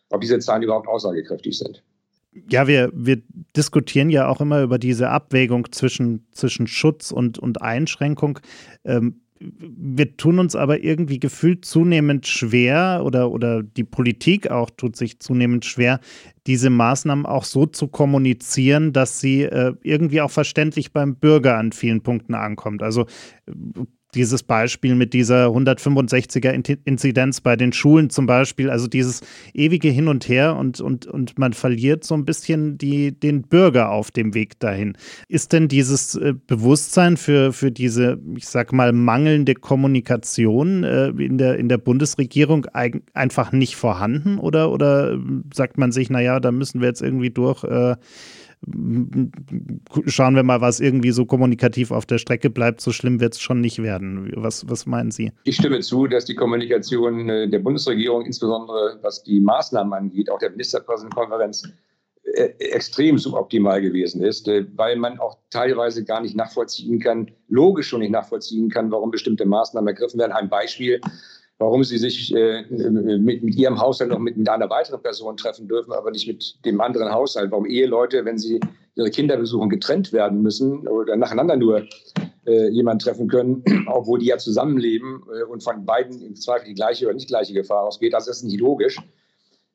ob 0.09 0.21
diese 0.21 0.37
Zahlen 0.39 0.61
überhaupt 0.61 0.87
aussagekräftig 0.87 1.57
sind. 1.57 1.83
Ja, 2.49 2.67
wir, 2.67 2.91
wir 2.93 3.21
diskutieren 3.55 4.09
ja 4.09 4.27
auch 4.27 4.41
immer 4.41 4.61
über 4.61 4.79
diese 4.79 5.09
Abwägung 5.09 5.71
zwischen, 5.71 6.27
zwischen 6.31 6.67
Schutz 6.67 7.11
und, 7.11 7.37
und 7.37 7.61
Einschränkung. 7.61 8.39
Ähm, 8.85 9.22
wir 9.59 10.15
tun 10.17 10.39
uns 10.39 10.55
aber 10.55 10.83
irgendwie 10.83 11.19
gefühlt 11.19 11.65
zunehmend 11.65 12.27
schwer 12.27 13.01
oder, 13.03 13.31
oder 13.31 13.63
die 13.63 13.83
Politik 13.83 14.49
auch 14.49 14.69
tut 14.69 14.95
sich 14.95 15.19
zunehmend 15.19 15.65
schwer, 15.65 15.99
diese 16.47 16.69
Maßnahmen 16.69 17.25
auch 17.25 17.43
so 17.43 17.65
zu 17.65 17.87
kommunizieren, 17.87 18.93
dass 18.93 19.19
sie 19.19 19.43
äh, 19.43 19.73
irgendwie 19.81 20.21
auch 20.21 20.31
verständlich 20.31 20.93
beim 20.93 21.15
Bürger 21.15 21.57
an 21.57 21.71
vielen 21.71 22.01
Punkten 22.01 22.35
ankommt. 22.35 22.83
Also 22.83 23.05
dieses 24.15 24.43
Beispiel 24.43 24.95
mit 24.95 25.13
dieser 25.13 25.47
165er 25.47 26.51
Inzidenz 26.85 27.41
bei 27.41 27.55
den 27.55 27.73
Schulen 27.73 28.09
zum 28.09 28.25
Beispiel, 28.25 28.69
also 28.69 28.87
dieses 28.87 29.21
ewige 29.53 29.89
Hin 29.89 30.07
und 30.07 30.27
Her 30.27 30.55
und, 30.55 30.81
und, 30.81 31.05
und 31.07 31.37
man 31.37 31.53
verliert 31.53 32.03
so 32.03 32.15
ein 32.15 32.25
bisschen 32.25 32.77
die, 32.77 33.11
den 33.11 33.43
Bürger 33.43 33.89
auf 33.89 34.11
dem 34.11 34.33
Weg 34.33 34.59
dahin. 34.59 34.97
Ist 35.27 35.53
denn 35.53 35.67
dieses 35.67 36.15
äh, 36.15 36.33
Bewusstsein 36.47 37.17
für, 37.17 37.53
für 37.53 37.71
diese, 37.71 38.19
ich 38.35 38.47
sag 38.47 38.73
mal, 38.73 38.93
mangelnde 38.93 39.55
Kommunikation 39.55 40.83
äh, 40.83 41.07
in, 41.09 41.37
der, 41.37 41.57
in 41.57 41.69
der 41.69 41.77
Bundesregierung 41.77 42.65
einfach 43.13 43.51
nicht 43.51 43.75
vorhanden 43.75 44.37
oder, 44.37 44.71
oder 44.71 45.17
sagt 45.53 45.77
man 45.77 45.91
sich, 45.91 46.09
naja, 46.09 46.39
da 46.39 46.51
müssen 46.51 46.81
wir 46.81 46.87
jetzt 46.87 47.01
irgendwie 47.01 47.29
durch? 47.29 47.63
Schauen 50.05 50.35
wir 50.35 50.43
mal, 50.43 50.61
was 50.61 50.79
irgendwie 50.79 51.11
so 51.11 51.25
kommunikativ 51.25 51.91
auf 51.91 52.05
der 52.05 52.17
Strecke 52.17 52.49
bleibt. 52.49 52.81
So 52.81 52.91
schlimm 52.91 53.19
wird 53.19 53.33
es 53.33 53.41
schon 53.41 53.61
nicht 53.61 53.81
werden. 53.81 54.31
Was, 54.35 54.69
was 54.69 54.85
meinen 54.85 55.11
Sie? 55.11 55.31
Ich 55.43 55.55
stimme 55.55 55.79
zu, 55.81 56.07
dass 56.07 56.25
die 56.25 56.35
Kommunikation 56.35 57.29
äh, 57.29 57.49
der 57.49 57.59
Bundesregierung, 57.59 58.25
insbesondere 58.25 58.99
was 59.01 59.23
die 59.23 59.39
Maßnahmen 59.39 59.93
angeht, 59.93 60.29
auch 60.29 60.39
der 60.39 60.51
Ministerpräsidentenkonferenz, 60.51 61.63
äh, 62.23 62.53
extrem 62.57 63.17
suboptimal 63.17 63.81
gewesen 63.81 64.23
ist, 64.23 64.47
äh, 64.47 64.65
weil 64.75 64.95
man 64.95 65.19
auch 65.19 65.37
teilweise 65.49 66.05
gar 66.05 66.21
nicht 66.21 66.35
nachvollziehen 66.35 66.99
kann, 66.99 67.29
logisch 67.49 67.89
schon 67.89 67.99
nicht 67.99 68.11
nachvollziehen 68.11 68.69
kann, 68.69 68.91
warum 68.91 69.11
bestimmte 69.11 69.45
Maßnahmen 69.45 69.89
ergriffen 69.89 70.19
werden. 70.19 70.31
Ein 70.31 70.49
Beispiel, 70.49 71.01
warum 71.63 71.83
sie 71.83 71.97
sich 71.97 72.35
äh, 72.35 72.63
mit, 72.69 73.43
mit, 73.43 73.55
ihrem 73.55 73.79
Haushalt 73.79 74.09
noch 74.09 74.19
mit, 74.19 74.35
mit, 74.35 74.49
einer 74.49 74.69
weiteren 74.69 75.01
Person 75.01 75.37
treffen 75.37 75.67
dürfen, 75.67 75.93
aber 75.93 76.11
nicht 76.11 76.27
mit 76.27 76.65
dem 76.65 76.81
anderen 76.81 77.11
Haushalt. 77.11 77.51
Warum 77.51 77.65
Eheleute, 77.65 78.25
wenn 78.25 78.37
sie 78.37 78.59
ihre 78.95 79.09
Kinder 79.09 79.37
besuchen, 79.37 79.69
getrennt 79.69 80.11
werden 80.11 80.41
müssen 80.41 80.87
oder 80.87 81.15
nacheinander 81.15 81.55
nur 81.55 81.87
äh, 82.45 82.67
jemanden 82.69 82.99
treffen 82.99 83.27
können, 83.27 83.63
obwohl 83.87 84.19
die 84.19 84.27
ja 84.27 84.37
zusammenleben 84.37 85.23
äh, 85.33 85.43
und 85.43 85.63
von 85.63 85.85
beiden 85.85 86.21
im 86.21 86.35
Zweifel 86.35 86.67
die 86.67 86.73
gleiche 86.73 87.05
oder 87.05 87.15
nicht 87.15 87.29
gleiche 87.29 87.53
Gefahr 87.53 87.83
ausgeht. 87.83 88.13
Also 88.13 88.29
das 88.29 88.37
ist 88.37 88.43
nicht 88.43 88.59
logisch. 88.59 88.99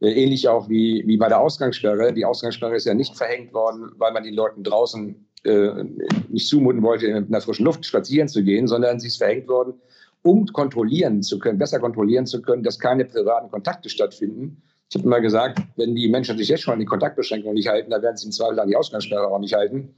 Äh, 0.00 0.12
ähnlich 0.12 0.46
auch 0.48 0.68
wie, 0.68 1.02
wie 1.06 1.16
bei 1.16 1.28
der 1.28 1.40
Ausgangssperre. 1.40 2.12
Die 2.12 2.24
Ausgangssperre 2.24 2.76
ist 2.76 2.84
ja 2.84 2.94
nicht 2.94 3.16
verhängt 3.16 3.54
worden, 3.54 3.92
weil 3.96 4.12
man 4.12 4.24
den 4.24 4.34
Leuten 4.34 4.62
draußen 4.62 5.26
äh, 5.44 5.84
nicht 6.28 6.46
zumuten 6.48 6.82
wollte, 6.82 7.06
in 7.06 7.30
der 7.30 7.40
frischen 7.40 7.64
Luft 7.64 7.86
spazieren 7.86 8.28
zu 8.28 8.42
gehen, 8.42 8.68
sondern 8.68 9.00
sie 9.00 9.08
ist 9.08 9.18
verhängt 9.18 9.48
worden, 9.48 9.74
um 10.22 10.46
kontrollieren 10.46 11.22
zu 11.22 11.38
können, 11.38 11.58
besser 11.58 11.78
kontrollieren 11.78 12.26
zu 12.26 12.42
können, 12.42 12.62
dass 12.62 12.78
keine 12.78 13.04
privaten 13.04 13.50
Kontakte 13.50 13.88
stattfinden. 13.88 14.62
Ich 14.90 14.96
habe 14.96 15.06
immer 15.06 15.20
gesagt, 15.20 15.60
wenn 15.76 15.94
die 15.94 16.08
Menschen 16.08 16.38
sich 16.38 16.48
jetzt 16.48 16.62
schon 16.62 16.74
an 16.74 16.80
die 16.80 16.86
Kontaktbeschränkungen 16.86 17.54
nicht 17.54 17.68
halten, 17.68 17.90
dann 17.90 18.02
werden 18.02 18.16
sie 18.16 18.26
im 18.26 18.32
Zweifel 18.32 18.58
an 18.58 18.68
die 18.68 18.76
Ausgangssperre 18.76 19.28
auch 19.28 19.38
nicht 19.38 19.54
halten. 19.54 19.94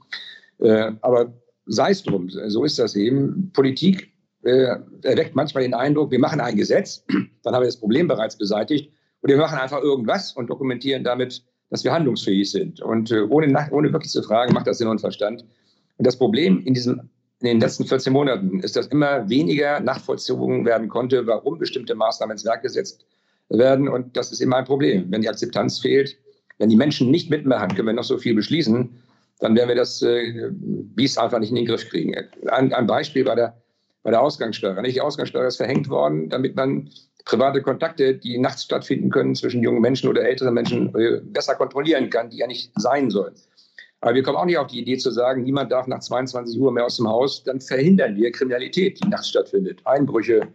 Äh, 0.59 0.91
aber 1.01 1.33
sei 1.65 1.91
es 1.91 2.03
drum, 2.03 2.29
so 2.29 2.63
ist 2.63 2.77
das 2.77 2.95
eben. 2.95 3.51
Politik 3.53 4.11
äh, 4.43 4.75
erweckt 5.03 5.35
manchmal 5.35 5.63
den 5.63 5.73
Eindruck, 5.73 6.11
wir 6.11 6.19
machen 6.19 6.41
ein 6.41 6.55
Gesetz, 6.55 7.05
dann 7.43 7.53
haben 7.53 7.61
wir 7.61 7.67
das 7.67 7.77
Problem 7.77 8.07
bereits 8.07 8.37
beseitigt 8.37 8.91
und 9.21 9.29
wir 9.29 9.37
machen 9.37 9.59
einfach 9.59 9.81
irgendwas 9.81 10.33
und 10.33 10.49
dokumentieren 10.49 11.03
damit 11.03 11.43
dass 11.71 11.83
wir 11.83 11.93
handlungsfähig 11.93 12.51
sind. 12.51 12.81
Und 12.81 13.11
äh, 13.11 13.21
ohne, 13.21 13.47
ohne 13.71 13.91
wirklich 13.91 14.11
zu 14.11 14.21
fragen, 14.21 14.53
macht 14.53 14.67
das 14.67 14.77
Sinn 14.77 14.89
und 14.89 14.99
Verstand. 14.99 15.43
Und 15.97 16.05
das 16.05 16.17
Problem 16.17 16.61
in 16.65 16.73
diesem 16.73 17.09
in 17.41 17.47
den 17.47 17.59
letzten 17.59 17.85
14 17.85 18.13
Monaten 18.13 18.59
ist, 18.59 18.75
dass 18.75 18.87
immer 18.87 19.27
weniger 19.29 19.79
nachvollzogen 19.79 20.65
werden 20.65 20.89
konnte, 20.89 21.25
warum 21.25 21.57
bestimmte 21.57 21.95
Maßnahmen 21.95 22.35
ins 22.35 22.45
Werk 22.45 22.61
gesetzt 22.61 23.05
werden. 23.49 23.87
Und 23.87 24.15
das 24.15 24.31
ist 24.31 24.41
immer 24.41 24.57
ein 24.57 24.65
Problem. 24.65 25.07
Wenn 25.09 25.21
die 25.21 25.29
Akzeptanz 25.29 25.79
fehlt, 25.79 26.17
wenn 26.59 26.69
die 26.69 26.75
Menschen 26.75 27.09
nicht 27.09 27.29
mitmachen, 27.29 27.75
können 27.75 27.87
wir 27.87 27.93
noch 27.93 28.03
so 28.03 28.17
viel 28.17 28.35
beschließen, 28.35 28.89
dann 29.39 29.55
werden 29.55 29.69
wir 29.69 29.75
das 29.75 30.03
äh, 30.03 30.51
Biest 30.51 31.17
einfach 31.17 31.39
nicht 31.39 31.49
in 31.49 31.55
den 31.55 31.65
Griff 31.65 31.89
kriegen. 31.89 32.13
Ein, 32.47 32.71
ein 32.73 32.85
Beispiel 32.85 33.23
bei 33.23 33.33
der, 33.33 33.57
bei 34.03 34.11
der 34.11 34.21
Ausgangssperre. 34.21 34.83
Die 34.83 35.01
Ausgangssperre 35.01 35.47
ist 35.47 35.57
verhängt 35.57 35.89
worden, 35.89 36.29
damit 36.29 36.55
man 36.55 36.89
private 37.25 37.61
Kontakte, 37.61 38.15
die 38.15 38.37
nachts 38.37 38.63
stattfinden 38.63 39.09
können 39.09 39.35
zwischen 39.35 39.63
jungen 39.63 39.81
Menschen 39.81 40.09
oder 40.09 40.23
älteren 40.23 40.53
Menschen, 40.53 40.93
äh, 40.95 41.21
besser 41.23 41.55
kontrollieren 41.55 42.11
kann, 42.11 42.29
die 42.29 42.37
ja 42.37 42.47
nicht 42.47 42.71
sein 42.75 43.09
sollen. 43.09 43.33
Aber 44.01 44.15
wir 44.15 44.23
kommen 44.23 44.37
auch 44.37 44.45
nicht 44.45 44.57
auf 44.57 44.67
die 44.67 44.79
Idee 44.79 44.97
zu 44.97 45.11
sagen, 45.11 45.43
niemand 45.43 45.71
darf 45.71 45.87
nach 45.87 45.99
22 45.99 46.59
Uhr 46.59 46.71
mehr 46.71 46.85
aus 46.85 46.97
dem 46.97 47.07
Haus. 47.07 47.43
Dann 47.43 47.61
verhindern 47.61 48.15
wir 48.15 48.31
Kriminalität, 48.31 48.99
die 49.01 49.07
nachts 49.07 49.29
stattfindet. 49.29 49.79
Einbrüche 49.85 50.47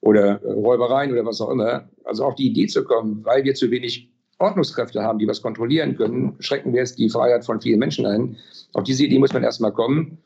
oder 0.00 0.42
äh, 0.42 0.52
Räubereien 0.52 1.10
oder 1.10 1.24
was 1.24 1.40
auch 1.40 1.50
immer. 1.50 1.88
Also 2.04 2.24
auf 2.24 2.34
die 2.34 2.46
Idee 2.46 2.66
zu 2.66 2.84
kommen, 2.84 3.24
weil 3.24 3.44
wir 3.44 3.54
zu 3.54 3.70
wenig 3.70 4.10
Ordnungskräfte 4.38 5.02
haben, 5.02 5.18
die 5.18 5.26
was 5.26 5.42
kontrollieren 5.42 5.96
können, 5.96 6.36
schrecken 6.40 6.72
wir 6.72 6.80
jetzt 6.80 6.98
die 6.98 7.08
Freiheit 7.08 7.44
von 7.44 7.60
vielen 7.60 7.78
Menschen 7.78 8.06
ein. 8.06 8.36
Auf 8.74 8.84
diese 8.84 9.04
Idee 9.04 9.18
muss 9.18 9.32
man 9.32 9.42
erstmal 9.42 9.72
kommen. 9.72 10.18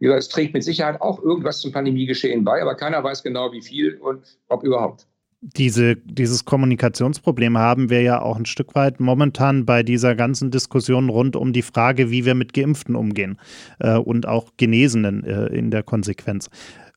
Es 0.00 0.28
trägt 0.28 0.52
mit 0.52 0.62
Sicherheit 0.62 1.00
auch 1.00 1.22
irgendwas 1.22 1.60
zum 1.60 1.72
Pandemiegeschehen 1.72 2.44
bei, 2.44 2.60
aber 2.60 2.74
keiner 2.74 3.02
weiß 3.02 3.22
genau, 3.22 3.52
wie 3.52 3.62
viel 3.62 3.96
und 3.96 4.38
ob 4.48 4.62
überhaupt 4.62 5.06
diese, 5.40 5.96
dieses 5.96 6.44
Kommunikationsproblem 6.44 7.58
haben 7.58 7.90
wir 7.90 8.02
ja 8.02 8.20
auch 8.20 8.36
ein 8.36 8.46
Stück 8.46 8.74
weit 8.74 9.00
momentan 9.00 9.64
bei 9.64 9.82
dieser 9.82 10.14
ganzen 10.14 10.50
Diskussion 10.50 11.08
rund 11.08 11.36
um 11.36 11.52
die 11.52 11.62
Frage, 11.62 12.10
wie 12.10 12.24
wir 12.24 12.34
mit 12.34 12.52
Geimpften 12.52 12.96
umgehen 12.96 13.38
äh, 13.78 13.96
und 13.96 14.26
auch 14.26 14.52
Genesenen 14.56 15.24
äh, 15.24 15.46
in 15.46 15.70
der 15.70 15.82
Konsequenz. 15.82 16.48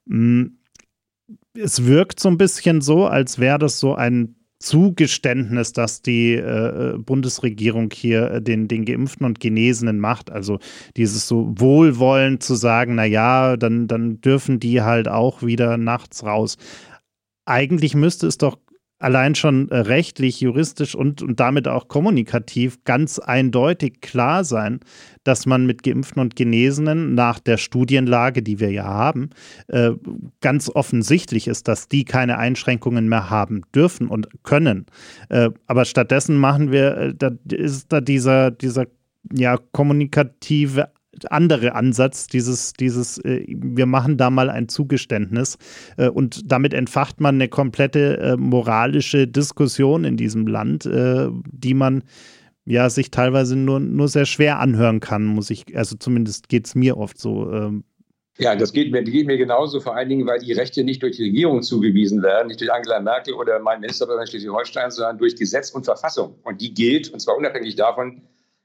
Mm, 0.06 0.46
es 1.54 1.86
wirkt 1.86 2.20
so 2.20 2.30
ein 2.30 2.38
bisschen 2.38 2.82
so, 2.82 3.06
als 3.06 3.40
wäre 3.40 3.60
das 3.60 3.80
so 3.80 3.96
ein 3.96 4.36
Zugeständnis, 4.60 5.72
dass 5.72 6.02
die 6.02 6.34
äh, 6.34 6.98
Bundesregierung 6.98 7.92
hier 7.94 8.30
äh, 8.30 8.42
den, 8.42 8.68
den 8.68 8.84
Geimpften 8.84 9.26
und 9.26 9.40
Genesenen 9.40 10.00
macht. 10.00 10.32
Also 10.32 10.60
dieses 10.98 11.28
so 11.28 11.54
Wohlwollen 11.58 12.42
zu 12.42 12.56
sagen, 12.56 12.96
na 12.96 13.06
ja, 13.06 13.56
dann, 13.56 13.88
dann 13.88 14.20
dürfen 14.20 14.60
die 14.60 14.82
halt 14.82 15.08
auch 15.08 15.44
wieder 15.44 15.78
nachts 15.78 16.26
raus 16.26 16.58
eigentlich 17.50 17.96
müsste 17.96 18.28
es 18.28 18.38
doch 18.38 18.58
allein 19.00 19.34
schon 19.34 19.70
äh, 19.70 19.78
rechtlich, 19.78 20.42
juristisch 20.42 20.94
und, 20.94 21.22
und 21.22 21.40
damit 21.40 21.68
auch 21.68 21.88
kommunikativ 21.88 22.84
ganz 22.84 23.18
eindeutig 23.18 24.02
klar 24.02 24.44
sein, 24.44 24.82
dass 25.24 25.46
man 25.46 25.66
mit 25.66 25.84
Geimpften 25.84 26.22
und 26.22 26.36
Genesenen 26.36 27.16
nach 27.16 27.40
der 27.40 27.58
Studienlage, 27.58 28.44
die 28.44 28.60
wir 28.60 28.72
ja 28.72 28.84
haben, 28.84 29.30
äh, 29.68 29.92
ganz 30.42 30.70
offensichtlich 30.70 31.48
ist, 31.48 31.70
dass 31.70 31.88
die 31.88 32.04
keine 32.04 32.38
Einschränkungen 32.38 33.08
mehr 33.08 33.30
haben 33.30 33.62
dürfen 33.74 34.10
und 34.10 34.28
können. 34.44 34.86
Äh, 35.30 35.50
aber 35.66 35.86
stattdessen 35.86 36.38
machen 36.38 36.72
wir, 36.72 37.14
da 37.14 37.32
ist 37.50 37.92
da 37.94 38.02
dieser, 38.02 38.52
dieser 38.52 38.86
ja, 39.32 39.58
kommunikative 39.72 40.90
andere 41.30 41.76
Ansatz, 41.76 42.28
dieses, 42.28 42.74
dieses, 42.74 43.18
äh, 43.20 43.46
wir 43.48 43.86
machen 43.86 44.18
da 44.18 44.30
mal 44.30 44.50
ein 44.50 44.70
Zugeständnis 44.70 45.58
äh, 45.98 46.10
und 46.10 46.52
damit 46.52 46.74
entfacht 46.74 47.20
man 47.20 47.36
eine 47.36 47.48
komplette 47.48 48.18
äh, 48.18 48.38
moralische 48.38 49.28
Diskussion 49.28 50.04
in 50.04 50.18
diesem 50.18 50.48
Land, 50.48 50.90
die 50.90 51.74
man 51.74 52.04
ja 52.66 52.90
sich 52.90 53.12
teilweise 53.12 53.56
nur, 53.56 53.80
nur 53.80 54.08
sehr 54.08 54.26
schwer 54.26 54.60
anhören 54.60 55.00
kann, 55.00 55.26
muss 55.26 55.50
ich, 55.50 55.76
also 55.76 55.96
zumindest 55.98 56.50
geht 56.50 56.68
es 56.68 56.76
mir 56.76 56.98
oft 56.98 57.20
so. 57.20 57.52
Ähm. 57.52 57.84
Ja, 58.38 58.56
das 58.56 58.72
geht 58.72 58.92
mir, 58.92 59.04
geht 59.04 59.28
mir 59.28 59.38
genauso, 59.38 59.80
vor 59.80 59.96
allen 59.96 60.10
Dingen, 60.10 60.26
weil 60.26 60.40
die 60.40 60.54
Rechte 60.54 60.84
nicht 60.84 61.04
durch 61.04 61.18
die 61.18 61.24
Regierung 61.24 61.62
zugewiesen 61.62 62.24
werden, 62.24 62.48
nicht 62.48 62.62
durch 62.62 62.72
Angela 62.72 63.00
Merkel 63.00 63.34
oder 63.34 63.60
mein 63.60 63.82
Ministerpräsident 63.82 64.30
Schleswig-Holstein, 64.30 64.92
sondern 64.92 65.18
durch 65.18 65.36
Gesetz 65.36 65.72
und 65.72 65.84
Verfassung. 65.86 66.36
Und 66.44 66.62
die 66.62 66.74
gilt, 66.74 67.10
und 67.10 67.20
zwar 67.20 67.36
unabhängig 67.36 67.76
davon, 67.76 68.22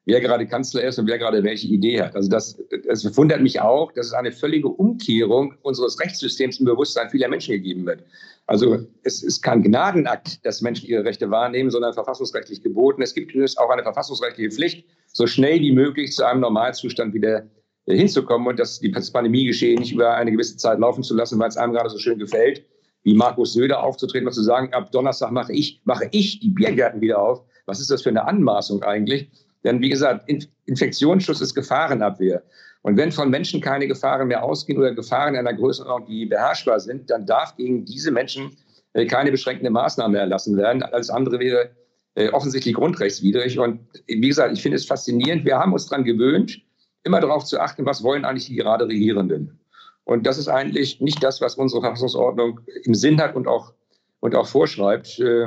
wer 0.07 0.21
gerade 0.21 0.47
Kanzler 0.47 0.85
ist 0.85 0.99
und 0.99 1.07
wer 1.07 1.19
gerade 1.19 1.43
welche 1.43 1.67
Idee 1.69 2.03
hat. 2.03 2.15
Also 2.15 2.29
das, 2.29 2.59
das 2.87 3.17
wundert 3.17 3.41
mich 3.41 3.61
auch, 3.61 3.93
dass 3.93 4.07
es 4.07 4.13
eine 4.13 4.33
völlige 4.33 4.69
Umkehrung 4.69 5.55
unseres 5.63 5.99
Rechtssystems 6.01 6.61
im 6.61 6.67
Bewusstsein 6.67 7.09
vieler 7.11 7.29
Menschen 7.29 7.53
gegeben 7.53 7.87
wird. 7.87 8.05
Also 8.47 8.87
es 9.03 9.23
ist 9.23 9.43
kein 9.43 9.63
Gnadenakt, 9.63 10.45
dass 10.45 10.61
Menschen 10.61 10.89
ihre 10.89 11.05
Rechte 11.05 11.31
wahrnehmen, 11.31 11.71
sondern 11.71 11.95
verfassungsrechtlich 11.95 12.63
geboten. 12.63 13.01
Es 13.01 13.15
gibt 13.15 13.33
übrigens 13.33 13.57
auch 13.57 13.71
eine 13.71 13.83
verfassungsrechtliche 13.83 14.51
Pflicht, 14.51 14.87
so 15.07 15.27
schnell 15.27 15.61
wie 15.61 15.73
möglich 15.73 16.13
zu 16.13 16.25
einem 16.25 16.41
Normalzustand 16.41 17.15
wieder 17.15 17.49
hinzukommen 17.87 18.49
und 18.49 18.59
das, 18.59 18.81
das 18.81 19.11
Pandemiegeschehen 19.11 19.79
nicht 19.79 19.93
über 19.93 20.15
eine 20.15 20.33
gewisse 20.33 20.57
Zeit 20.57 20.79
laufen 20.79 21.03
zu 21.03 21.15
lassen, 21.15 21.39
weil 21.39 21.49
es 21.49 21.57
einem 21.57 21.73
gerade 21.73 21.91
so 21.91 21.99
schön 21.99 22.19
gefällt, 22.19 22.65
wie 23.03 23.15
Markus 23.15 23.53
Söder 23.53 23.83
aufzutreten 23.83 24.27
und 24.27 24.33
zu 24.33 24.43
sagen, 24.43 24.73
ab 24.73 24.91
Donnerstag 24.91 25.31
mache 25.31 25.53
ich, 25.53 25.81
mache 25.85 26.09
ich 26.11 26.41
die 26.41 26.51
Biergärten 26.51 27.01
wieder 27.01 27.21
auf. 27.21 27.43
Was 27.67 27.81
ist 27.81 27.91
das 27.91 28.03
für 28.03 28.09
eine 28.11 28.27
Anmaßung 28.27 28.83
eigentlich? 28.83 29.31
Denn 29.65 29.81
wie 29.81 29.89
gesagt, 29.89 30.31
Infektionsschutz 30.67 31.41
ist 31.41 31.55
Gefahrenabwehr. 31.55 32.43
Und 32.83 32.99
wenn 32.99 33.11
von 33.11 33.31
Menschen 33.31 33.63
keine 33.63 33.89
Gefahren 33.89 34.29
mehr 34.29 34.45
ausgehen 34.45 34.79
oder 34.79 34.95
Gefahren 34.95 35.37
einer 35.37 35.55
Größenordnung, 35.55 36.09
die 36.09 36.27
beherrschbar 36.27 36.81
sind, 36.81 37.09
dann 37.09 37.25
darf 37.25 37.57
gegen 37.57 37.87
diese 37.87 38.11
Menschen 38.11 38.57
äh, 38.93 39.07
keine 39.07 39.31
beschränkende 39.31 39.71
Maßnahme 39.71 40.19
erlassen 40.19 40.57
werden. 40.59 40.83
Alles 40.83 41.09
andere 41.09 41.39
wäre 41.39 41.71
äh, 42.15 42.29
offensichtlich 42.29 42.75
grundrechtswidrig. 42.75 43.59
Und 43.59 43.81
wie 44.07 44.29
gesagt, 44.29 44.53
ich 44.53 44.63
finde 44.63 44.77
es 44.77 44.85
faszinierend. 44.85 45.47
Wir 45.47 45.59
haben 45.59 45.73
uns 45.73 45.87
daran 45.87 46.05
gewöhnt, 46.05 46.61
immer 47.03 47.21
darauf 47.21 47.45
zu 47.45 47.59
achten, 47.59 47.87
was 47.87 48.03
wollen 48.03 48.27
eigentlich 48.27 48.47
die 48.47 48.57
gerade 48.57 48.87
Regierenden. 48.87 49.59
Und 50.05 50.27
das 50.27 50.37
ist 50.37 50.49
eigentlich 50.49 51.01
nicht 51.01 51.23
das, 51.23 51.41
was 51.41 51.55
unsere 51.55 51.81
Verfassungsordnung 51.81 52.61
im 52.85 52.95
Sinn 52.95 53.19
hat 53.19 53.35
und 53.35 53.49
auch, 53.49 53.73
und 54.21 54.35
auch 54.35 54.47
vorschreibt. 54.47 55.19
Äh, 55.19 55.47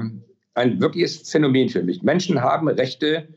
ein 0.55 0.81
wirkliches 0.81 1.29
Phänomen 1.29 1.69
für 1.69 1.83
mich. 1.83 2.01
Menschen 2.01 2.41
haben 2.41 2.67
Rechte, 2.67 3.27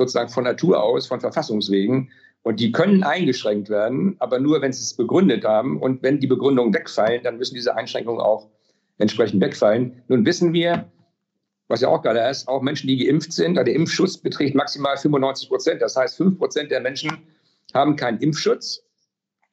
sozusagen 0.00 0.30
von 0.30 0.44
Natur 0.44 0.82
aus, 0.82 1.06
von 1.06 1.20
Verfassungswegen. 1.20 2.10
Und 2.42 2.58
die 2.58 2.72
können 2.72 3.02
eingeschränkt 3.02 3.68
werden, 3.68 4.16
aber 4.18 4.38
nur, 4.38 4.62
wenn 4.62 4.72
sie 4.72 4.82
es 4.82 4.94
begründet 4.94 5.44
haben. 5.44 5.80
Und 5.80 6.02
wenn 6.02 6.20
die 6.20 6.26
Begründungen 6.26 6.72
wegfallen, 6.72 7.22
dann 7.22 7.36
müssen 7.36 7.54
diese 7.54 7.76
Einschränkungen 7.76 8.20
auch 8.20 8.48
entsprechend 8.98 9.42
wegfallen. 9.42 10.02
Nun 10.08 10.24
wissen 10.24 10.52
wir, 10.52 10.90
was 11.68 11.82
ja 11.82 11.88
auch 11.88 12.02
gerade 12.02 12.20
ist, 12.28 12.48
auch 12.48 12.62
Menschen, 12.62 12.88
die 12.88 13.04
geimpft 13.04 13.32
sind, 13.32 13.54
der 13.54 13.66
Impfschutz 13.66 14.16
beträgt 14.16 14.54
maximal 14.54 14.96
95 14.96 15.48
Prozent. 15.48 15.82
Das 15.82 15.96
heißt, 15.96 16.16
5 16.16 16.38
Prozent 16.38 16.70
der 16.70 16.80
Menschen 16.80 17.12
haben 17.74 17.94
keinen 17.96 18.18
Impfschutz 18.18 18.82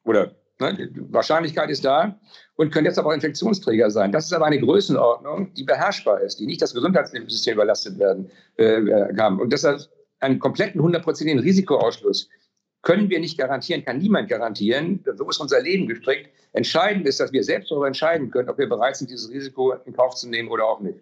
oder 0.04 0.34
ne, 0.58 0.74
die 0.74 1.12
Wahrscheinlichkeit 1.12 1.70
ist 1.70 1.84
da 1.84 2.18
und 2.56 2.72
können 2.72 2.86
jetzt 2.86 2.98
aber 2.98 3.10
auch 3.10 3.14
Infektionsträger 3.14 3.90
sein. 3.90 4.12
Das 4.12 4.24
ist 4.24 4.32
aber 4.32 4.46
eine 4.46 4.58
Größenordnung, 4.58 5.54
die 5.54 5.64
beherrschbar 5.64 6.22
ist, 6.22 6.40
die 6.40 6.46
nicht 6.46 6.60
das 6.60 6.74
Gesundheitssystem 6.74 7.54
überlastet 7.54 7.98
werden 7.98 8.30
äh, 8.56 8.82
haben. 9.16 9.40
Und 9.40 9.52
deshalb 9.52 9.88
einen 10.20 10.38
kompletten 10.38 10.82
hundertprozentigen 10.82 11.40
Risikoausschluss 11.40 12.28
können 12.82 13.10
wir 13.10 13.20
nicht 13.20 13.38
garantieren, 13.38 13.84
kann 13.84 13.98
niemand 13.98 14.28
garantieren. 14.28 15.04
So 15.16 15.28
ist 15.28 15.40
unser 15.40 15.60
Leben 15.60 15.88
gestrickt. 15.88 16.30
Entscheidend 16.52 17.06
ist, 17.06 17.20
dass 17.20 17.32
wir 17.32 17.42
selbst 17.42 17.70
darüber 17.70 17.86
entscheiden 17.86 18.30
können, 18.30 18.48
ob 18.48 18.58
wir 18.58 18.68
bereit 18.68 18.96
sind, 18.96 19.10
dieses 19.10 19.30
Risiko 19.30 19.72
in 19.84 19.94
Kauf 19.94 20.14
zu 20.14 20.28
nehmen 20.28 20.48
oder 20.48 20.64
auch 20.64 20.80
nicht. 20.80 21.00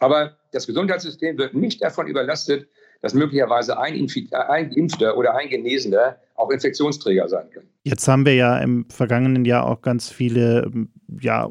Aber 0.00 0.36
das 0.52 0.66
Gesundheitssystem 0.66 1.38
wird 1.38 1.54
nicht 1.54 1.82
davon 1.82 2.06
überlastet, 2.06 2.68
dass 3.02 3.14
möglicherweise 3.14 3.78
ein, 3.78 3.94
ein 3.94 4.70
Geimpfter 4.70 5.16
oder 5.16 5.36
ein 5.36 5.48
Genesener 5.48 6.18
auch 6.34 6.50
Infektionsträger 6.50 7.28
sein 7.28 7.48
kann. 7.52 7.64
Jetzt 7.84 8.08
haben 8.08 8.26
wir 8.26 8.34
ja 8.34 8.58
im 8.58 8.86
vergangenen 8.88 9.44
Jahr 9.44 9.66
auch 9.66 9.82
ganz 9.82 10.10
viele 10.10 10.70
ja, 11.20 11.50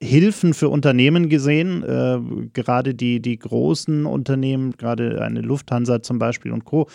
Hilfen 0.00 0.54
für 0.54 0.68
Unternehmen 0.68 1.28
gesehen, 1.28 1.82
äh, 1.82 2.48
gerade 2.52 2.94
die, 2.94 3.20
die 3.20 3.38
großen 3.38 4.06
Unternehmen, 4.06 4.76
gerade 4.76 5.20
eine 5.22 5.40
Lufthansa 5.40 6.02
zum 6.02 6.18
Beispiel 6.18 6.52
und 6.52 6.64
Co 6.64 6.88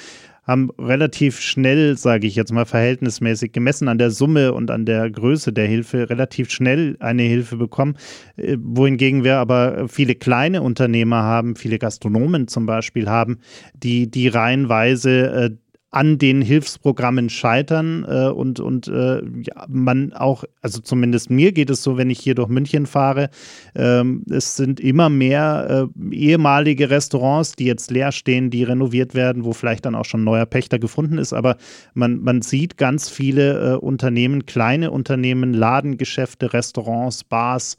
haben 0.47 0.71
relativ 0.79 1.41
schnell, 1.41 1.97
sage 1.97 2.25
ich 2.25 2.35
jetzt 2.35 2.53
mal 2.53 2.65
verhältnismäßig 2.65 3.51
gemessen 3.51 3.89
an 3.89 3.97
der 3.97 4.11
Summe 4.11 4.53
und 4.53 4.71
an 4.71 4.85
der 4.85 5.11
Größe 5.11 5.51
der 5.51 5.67
Hilfe, 5.67 6.09
relativ 6.09 6.49
schnell 6.49 6.95
eine 7.01 7.23
Hilfe 7.23 7.57
bekommen. 7.57 7.97
Äh, 8.37 8.57
wohingegen 8.61 9.25
wir 9.25 9.37
aber 9.37 9.89
viele 9.89 10.15
kleine 10.15 10.61
Unternehmer 10.61 11.23
haben, 11.23 11.57
viele 11.57 11.77
Gastronomen 11.77 12.47
zum 12.47 12.65
Beispiel 12.65 13.09
haben, 13.09 13.39
die, 13.73 14.09
die 14.09 14.29
reihenweise 14.29 15.11
äh, 15.31 15.49
an 15.89 16.17
den 16.17 16.41
Hilfsprogrammen 16.41 17.29
scheitern 17.29 18.05
äh, 18.07 18.27
und, 18.27 18.59
und 18.59 18.89
äh, 18.89 19.21
ja, 19.21 19.65
man 19.69 20.11
auch, 20.11 20.43
also 20.61 20.81
zumindest 20.81 21.29
mir 21.29 21.53
geht 21.53 21.69
es 21.69 21.81
so, 21.81 21.97
wenn 21.97 22.09
ich 22.09 22.19
hier 22.19 22.35
durch 22.35 22.49
München 22.49 22.85
fahre, 22.85 23.29
ähm, 23.73 24.23
es 24.29 24.57
sind 24.57 24.81
immer 24.81 25.09
mehr 25.09 25.89
äh, 25.95 26.13
ehemalige 26.13 26.89
Restaurants, 26.89 27.53
die 27.53 27.65
jetzt 27.65 27.89
leer 27.89 28.11
stehen, 28.11 28.49
die 28.49 28.63
renoviert 28.63 29.15
werden, 29.15 29.45
wo 29.45 29.53
vielleicht 29.53 29.85
dann 29.85 29.95
auch 29.95 30.03
schon 30.05 30.25
neuer 30.25 30.45
Pächter 30.45 30.77
gefunden 30.77 31.17
ist, 31.17 31.31
aber 31.31 31.55
man, 31.93 32.19
man 32.19 32.41
sieht 32.41 32.77
ganz 32.77 33.09
viele 33.09 33.75
äh, 33.75 33.77
Unternehmen, 33.77 34.45
kleine 34.45 34.91
Unternehmen, 34.91 35.53
Ladengeschäfte, 35.53 36.51
Restaurants, 36.51 37.23
Bars, 37.23 37.77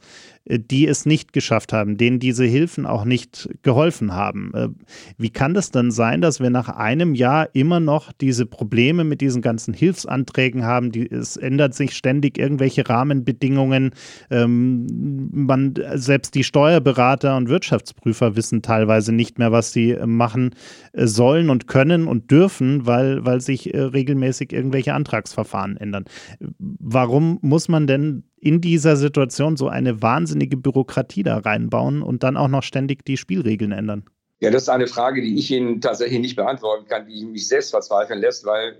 die 0.48 0.86
es 0.86 1.04
nicht 1.04 1.32
geschafft 1.32 1.74
haben, 1.74 1.98
denen 1.98 2.18
diese 2.18 2.44
Hilfen 2.44 2.86
auch 2.86 3.04
nicht 3.04 3.50
geholfen 3.62 4.14
haben. 4.14 4.52
Äh, 4.54 4.68
wie 5.18 5.28
kann 5.28 5.52
das 5.52 5.70
dann 5.70 5.90
sein, 5.90 6.22
dass 6.22 6.40
wir 6.40 6.48
nach 6.48 6.70
einem 6.70 7.14
Jahr 7.14 7.54
immer 7.54 7.80
noch 7.80 8.12
diese 8.12 8.46
Probleme 8.46 9.04
mit 9.04 9.20
diesen 9.20 9.42
ganzen 9.42 9.74
Hilfsanträgen 9.74 10.64
haben? 10.64 10.90
Die, 10.90 11.10
es 11.10 11.36
ändert 11.36 11.74
sich 11.74 11.94
ständig 11.94 12.38
irgendwelche 12.38 12.88
Rahmenbedingungen. 12.88 13.90
Ähm, 14.30 15.28
man, 15.32 15.74
selbst 15.94 16.34
die 16.34 16.44
Steuerberater 16.44 17.36
und 17.36 17.50
Wirtschaftsprüfer 17.50 18.34
wissen 18.34 18.62
teilweise 18.62 19.12
nicht 19.12 19.38
mehr, 19.38 19.52
was 19.52 19.72
sie 19.72 19.96
machen 20.06 20.54
sollen 20.94 21.50
und 21.50 21.66
können 21.66 22.08
und 22.08 22.30
dürfen, 22.30 22.86
weil, 22.86 23.24
weil 23.24 23.40
sich 23.40 23.72
regelmäßig 23.74 24.52
irgendwelche 24.52 24.94
Antragsverfahren 24.94 25.76
ändern. 25.76 26.04
Warum 26.58 27.38
muss 27.42 27.68
man 27.68 27.86
denn 27.86 28.24
in 28.40 28.60
dieser 28.60 28.96
Situation 28.96 29.56
so 29.56 29.68
eine 29.68 30.02
wahnsinnige 30.02 30.56
Bürokratie 30.56 31.22
da 31.22 31.38
reinbauen 31.38 32.02
und 32.02 32.22
dann 32.22 32.36
auch 32.36 32.48
noch 32.48 32.62
ständig 32.62 33.04
die 33.04 33.16
Spielregeln 33.16 33.72
ändern? 33.72 34.04
Ja, 34.40 34.50
das 34.50 34.62
ist 34.62 34.68
eine 34.68 34.86
Frage, 34.86 35.20
die 35.20 35.36
ich 35.36 35.50
Ihnen 35.50 35.80
tatsächlich 35.80 36.20
nicht 36.20 36.36
beantworten 36.36 36.86
kann, 36.86 37.06
die 37.06 37.24
mich 37.24 37.48
selbst 37.48 37.70
verzweifeln 37.70 38.20
lässt, 38.20 38.46
weil 38.46 38.78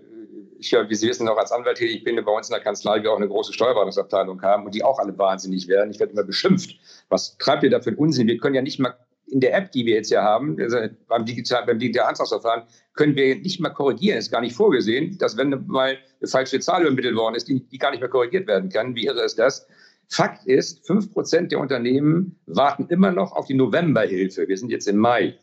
ich 0.58 0.70
ja, 0.70 0.88
wie 0.88 0.94
Sie 0.94 1.08
wissen, 1.08 1.26
noch 1.26 1.36
als 1.36 1.52
Anwalt 1.52 1.78
tätig 1.78 2.04
bin, 2.04 2.22
bei 2.24 2.32
uns 2.32 2.48
in 2.48 2.52
der 2.52 2.62
Kanzlei 2.62 3.02
wir 3.02 3.12
auch 3.12 3.16
eine 3.16 3.28
große 3.28 3.52
Steuerberatungsabteilung 3.52 4.42
haben 4.42 4.66
und 4.66 4.74
die 4.74 4.84
auch 4.84 4.98
alle 4.98 5.16
wahnsinnig 5.16 5.68
werden. 5.68 5.90
Ich 5.90 5.98
werde 6.00 6.12
immer 6.12 6.24
beschimpft. 6.24 6.76
Was 7.08 7.36
treibt 7.38 7.62
ihr 7.62 7.70
da 7.70 7.80
für 7.80 7.90
einen 7.90 7.98
Unsinn? 7.98 8.26
Wir 8.26 8.38
können 8.38 8.54
ja 8.54 8.62
nicht 8.62 8.78
mal 8.78 8.94
in 9.30 9.40
der 9.40 9.54
App, 9.54 9.72
die 9.72 9.86
wir 9.86 9.94
jetzt 9.94 10.08
hier 10.08 10.22
haben, 10.22 10.56
also 10.60 10.78
beim, 11.06 11.24
Digital, 11.24 11.66
beim 11.66 11.78
digitalen 11.78 12.08
Antragsverfahren, 12.08 12.62
können 12.94 13.14
wir 13.16 13.36
nicht 13.36 13.60
mal 13.60 13.70
korrigieren. 13.70 14.18
Ist 14.18 14.30
gar 14.30 14.40
nicht 14.40 14.56
vorgesehen, 14.56 15.18
dass 15.18 15.36
wenn 15.36 15.50
mal 15.66 15.96
eine 16.20 16.28
falsche 16.28 16.60
Zahl 16.60 16.82
übermittelt 16.82 17.16
worden 17.16 17.34
ist, 17.34 17.48
die, 17.48 17.66
die 17.68 17.78
gar 17.78 17.90
nicht 17.90 18.00
mehr 18.00 18.08
korrigiert 18.08 18.46
werden 18.46 18.70
kann. 18.70 18.94
Wie 18.94 19.06
irre 19.06 19.24
ist 19.24 19.38
das? 19.38 19.66
Fakt 20.08 20.46
ist, 20.46 20.86
fünf 20.86 21.12
Prozent 21.12 21.52
der 21.52 21.60
Unternehmen 21.60 22.40
warten 22.46 22.86
immer 22.88 23.12
noch 23.12 23.32
auf 23.32 23.46
die 23.46 23.54
Novemberhilfe. 23.54 24.48
Wir 24.48 24.56
sind 24.56 24.70
jetzt 24.70 24.88
im 24.88 24.96
Mai. 24.96 25.38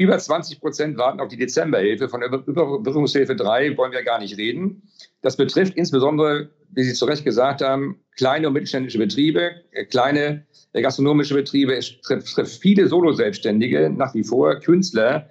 Über 0.00 0.18
20 0.18 0.60
Prozent 0.60 0.96
warten 0.96 1.20
auf 1.20 1.28
die 1.28 1.36
Dezemberhilfe. 1.36 2.08
Von 2.08 2.20
der 2.20 2.32
Überbrückungshilfe 2.32 3.36
3 3.36 3.76
wollen 3.76 3.92
wir 3.92 4.02
gar 4.02 4.18
nicht 4.18 4.38
reden. 4.38 4.88
Das 5.20 5.36
betrifft 5.36 5.74
insbesondere, 5.74 6.48
wie 6.70 6.84
Sie 6.84 6.94
zu 6.94 7.04
Recht 7.04 7.22
gesagt 7.22 7.60
haben, 7.60 8.02
kleine 8.16 8.46
und 8.46 8.54
mittelständische 8.54 8.96
Betriebe, 8.96 9.56
äh, 9.72 9.84
kleine 9.84 10.46
äh, 10.72 10.80
gastronomische 10.80 11.34
Betriebe. 11.34 11.76
Es 11.76 12.00
trifft, 12.00 12.48
viele 12.62 12.86
Solo-Selbstständige, 12.88 13.90
nach 13.90 14.14
wie 14.14 14.24
vor 14.24 14.54
Künstler. 14.60 15.28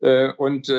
Äh, 0.00 0.32
und 0.38 0.72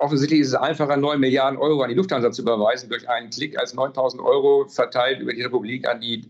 offensichtlich 0.00 0.40
ist 0.40 0.48
es 0.48 0.54
einfacher, 0.54 0.96
9 0.96 1.20
Milliarden 1.20 1.60
Euro 1.60 1.82
an 1.82 1.88
die 1.90 1.94
Lufthansa 1.94 2.32
zu 2.32 2.42
überweisen 2.42 2.88
durch 2.88 3.08
einen 3.08 3.30
Klick 3.30 3.56
als 3.60 3.74
9000 3.74 4.20
Euro 4.20 4.66
verteilt 4.66 5.20
über 5.20 5.32
die 5.32 5.42
Republik 5.42 5.86
an 5.86 6.00
die 6.00 6.24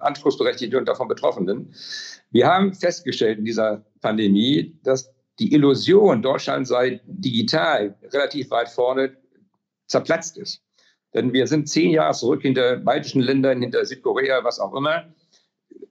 Anspruchsberechtigten 0.00 0.80
und 0.80 0.88
davon 0.88 1.06
Betroffenen. 1.06 1.72
Wir 2.32 2.48
haben 2.48 2.74
festgestellt 2.74 3.38
in 3.38 3.44
dieser 3.44 3.84
Pandemie, 4.00 4.76
dass 4.82 5.14
die 5.40 5.52
Illusion, 5.54 6.22
Deutschland 6.22 6.68
sei 6.68 7.00
digital 7.06 7.96
relativ 8.12 8.50
weit 8.50 8.68
vorne, 8.68 9.16
zerplatzt 9.86 10.36
ist. 10.36 10.62
Denn 11.14 11.32
wir 11.32 11.46
sind 11.46 11.68
zehn 11.68 11.90
Jahre 11.90 12.14
zurück 12.14 12.42
hinter 12.42 12.76
baltischen 12.76 13.22
Ländern, 13.22 13.62
hinter 13.62 13.84
Südkorea, 13.84 14.44
was 14.44 14.60
auch 14.60 14.74
immer. 14.74 15.06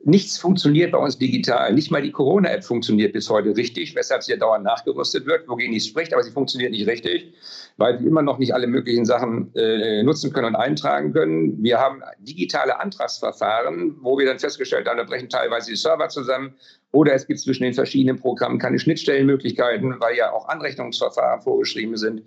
Nichts 0.06 0.38
funktioniert 0.38 0.94
bei 0.94 0.98
uns 0.98 1.18
digital. 1.18 1.74
Nicht 1.74 1.92
mal 1.92 2.02
die 2.02 2.12
Corona-App 2.12 2.64
funktioniert 2.64 3.12
bis 3.12 3.30
heute 3.30 3.56
richtig, 3.58 3.96
weshalb 3.96 4.24
sie 4.24 4.32
ja 4.32 4.38
dauernd 4.38 4.64
nachgerüstet 4.64 5.26
wird, 5.26 5.46
wogegen 5.50 5.74
nichts 5.74 5.90
spricht, 5.90 6.14
aber 6.14 6.24
sie 6.24 6.32
funktioniert 6.32 6.72
nicht 6.72 6.88
richtig, 6.88 7.34
weil 7.76 8.00
wir 8.00 8.08
immer 8.08 8.22
noch 8.22 8.38
nicht 8.38 8.54
alle 8.54 8.68
möglichen 8.68 9.06
Sachen 9.06 9.54
äh, 9.56 10.02
nutzen 10.02 10.32
können 10.32 10.48
und 10.48 10.56
eintragen 10.56 11.12
können. 11.12 11.62
Wir 11.62 11.80
haben 11.80 12.02
digitale 12.20 12.80
Antragsverfahren, 12.80 13.98
wo 14.00 14.18
wir 14.18 14.26
dann 14.26 14.40
festgestellt 14.40 14.88
haben, 14.88 14.98
da 14.98 15.04
brechen 15.04 15.28
teilweise 15.28 15.72
die 15.72 15.76
Server 15.76 16.08
zusammen 16.08 16.54
oder 16.92 17.14
es 17.14 17.28
gibt 17.28 17.42
zwischen 17.42 17.64
den 17.64 17.74
verschiedenen 17.74 18.18
Programmen 18.18 18.58
keine 18.58 18.80
Schnittstellenmöglichkeiten, 18.80 20.00
weil 20.00 20.16
ja 20.16 20.32
auch 20.32 20.48
Anrechnungsverfahren 20.48 21.42
vorgeschrieben 21.42 21.98
sind. 21.98 22.24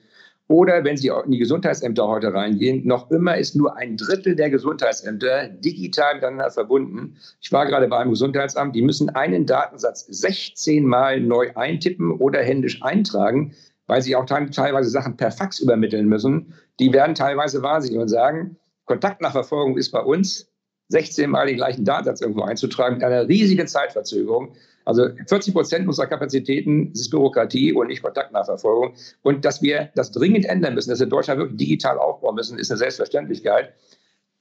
Oder 0.48 0.84
wenn 0.84 0.96
Sie 0.96 1.08
in 1.08 1.30
die 1.30 1.38
Gesundheitsämter 1.38 2.06
heute 2.06 2.34
reingehen, 2.34 2.86
noch 2.86 3.10
immer 3.10 3.36
ist 3.36 3.56
nur 3.56 3.76
ein 3.76 3.96
Drittel 3.96 4.36
der 4.36 4.50
Gesundheitsämter 4.50 5.48
digital 5.48 6.16
miteinander 6.16 6.50
verbunden. 6.50 7.16
Ich 7.40 7.52
war 7.52 7.66
gerade 7.66 7.88
bei 7.88 7.98
einem 7.98 8.10
Gesundheitsamt, 8.10 8.74
die 8.74 8.82
müssen 8.82 9.08
einen 9.10 9.46
Datensatz 9.46 10.06
16 10.08 10.84
Mal 10.84 11.20
neu 11.20 11.52
eintippen 11.54 12.12
oder 12.12 12.42
händisch 12.42 12.82
eintragen, 12.82 13.54
weil 13.86 14.02
sie 14.02 14.16
auch 14.16 14.26
teilweise 14.26 14.90
Sachen 14.90 15.16
per 15.16 15.30
Fax 15.30 15.60
übermitteln 15.60 16.06
müssen. 16.06 16.54
Die 16.80 16.92
werden 16.92 17.14
teilweise 17.14 17.62
wahnsinnig 17.62 18.00
und 18.00 18.08
sagen, 18.08 18.56
Kontaktnachverfolgung 18.84 19.78
ist 19.78 19.90
bei 19.90 20.00
uns 20.00 20.52
16 20.88 21.30
Mal 21.30 21.46
den 21.46 21.56
gleichen 21.56 21.84
Datensatz 21.84 22.20
irgendwo 22.20 22.42
einzutragen 22.42 22.96
mit 22.96 23.04
einer 23.04 23.26
riesigen 23.26 23.66
Zeitverzögerung. 23.66 24.54
Also 24.84 25.08
40 25.26 25.54
Prozent 25.54 25.86
unserer 25.86 26.06
Kapazitäten 26.06 26.92
ist 26.92 27.10
Bürokratie 27.10 27.72
und 27.72 27.88
nicht 27.88 28.02
Kontaktnachverfolgung. 28.02 28.94
Und 29.22 29.44
dass 29.44 29.62
wir 29.62 29.90
das 29.94 30.10
dringend 30.10 30.46
ändern 30.46 30.74
müssen, 30.74 30.90
dass 30.90 31.00
wir 31.00 31.06
Deutschland 31.06 31.38
wirklich 31.38 31.58
digital 31.58 31.98
aufbauen 31.98 32.34
müssen, 32.34 32.58
ist 32.58 32.70
eine 32.70 32.78
Selbstverständlichkeit. 32.78 33.72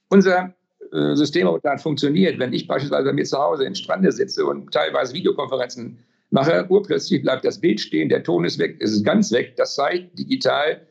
Unser 0.08 0.54
äh, 0.92 1.14
System 1.14 1.48
funktioniert. 1.78 2.38
Wenn 2.38 2.52
ich 2.52 2.66
beispielsweise 2.66 3.04
bei 3.04 3.12
mir 3.12 3.24
zu 3.24 3.38
Hause 3.38 3.64
in 3.64 3.74
Strande 3.74 4.12
sitze 4.12 4.44
und 4.44 4.72
teilweise 4.72 5.14
Videokonferenzen 5.14 5.98
mache, 6.30 6.66
urplötzlich 6.68 7.22
bleibt 7.22 7.44
das 7.44 7.60
Bild 7.60 7.80
stehen, 7.80 8.08
der 8.08 8.22
Ton 8.22 8.44
ist 8.44 8.58
weg, 8.58 8.76
es 8.80 8.92
ist 8.92 9.04
ganz 9.04 9.32
weg. 9.32 9.54
Das 9.56 9.74
zeigt, 9.74 10.18
digital 10.18 10.86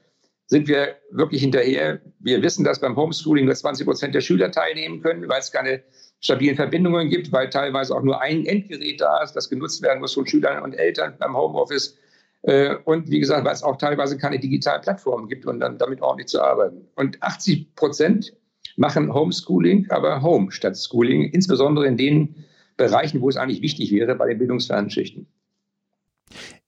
sind 0.48 0.68
wir 0.68 0.96
wirklich 1.12 1.42
hinterher. 1.42 2.02
Wir 2.20 2.42
wissen, 2.42 2.64
dass 2.64 2.80
beim 2.80 2.96
Homeschooling 2.96 3.46
nur 3.46 3.56
20 3.56 3.86
Prozent 3.86 4.16
der 4.16 4.22
Schüler 4.22 4.52
teilnehmen 4.52 5.02
können, 5.02 5.30
weil 5.30 5.40
es 5.40 5.52
keine 5.52 5.84
stabilen 6.22 6.56
Verbindungen 6.56 7.10
gibt, 7.10 7.32
weil 7.32 7.50
teilweise 7.50 7.96
auch 7.96 8.04
nur 8.04 8.22
ein 8.22 8.46
Endgerät 8.46 9.02
da 9.02 9.22
ist, 9.24 9.34
das 9.34 9.50
genutzt 9.50 9.82
werden 9.82 10.00
muss 10.00 10.14
von 10.14 10.26
Schülern 10.26 10.64
und 10.64 10.74
Eltern 10.74 11.16
beim 11.20 11.36
Homeoffice. 11.36 11.98
Äh, 12.44 12.76
und 12.86 13.10
wie 13.10 13.20
gesagt, 13.20 13.46
weil 13.46 13.54
es 13.54 13.64
auch 13.64 13.78
teilweise 13.78 14.18
keine 14.18 14.40
digitalen 14.40 14.82
Plattformen 14.82 15.28
gibt 15.28 15.46
und 15.46 15.60
dann 15.60 15.78
damit 15.78 16.02
ordentlich 16.02 16.28
zu 16.28 16.42
arbeiten. 16.42 16.88
Und 16.96 17.22
80 17.22 17.76
Prozent 17.76 18.34
machen 18.78 19.14
Homeschooling, 19.14 19.90
aber 19.90 20.22
Home 20.22 20.52
statt 20.52 20.78
Schooling, 20.78 21.24
insbesondere 21.32 21.88
in 21.88 21.98
den 21.98 22.46
Bereichen, 22.78 23.22
wo 23.22 23.30
es 23.30 23.38
eigentlich 23.38 23.62
wichtig 23.62 23.92
wäre, 23.92 24.16
bei 24.16 24.28
den 24.28 24.38
bildungsfernen 24.38 24.90
Schichten. 24.90 25.28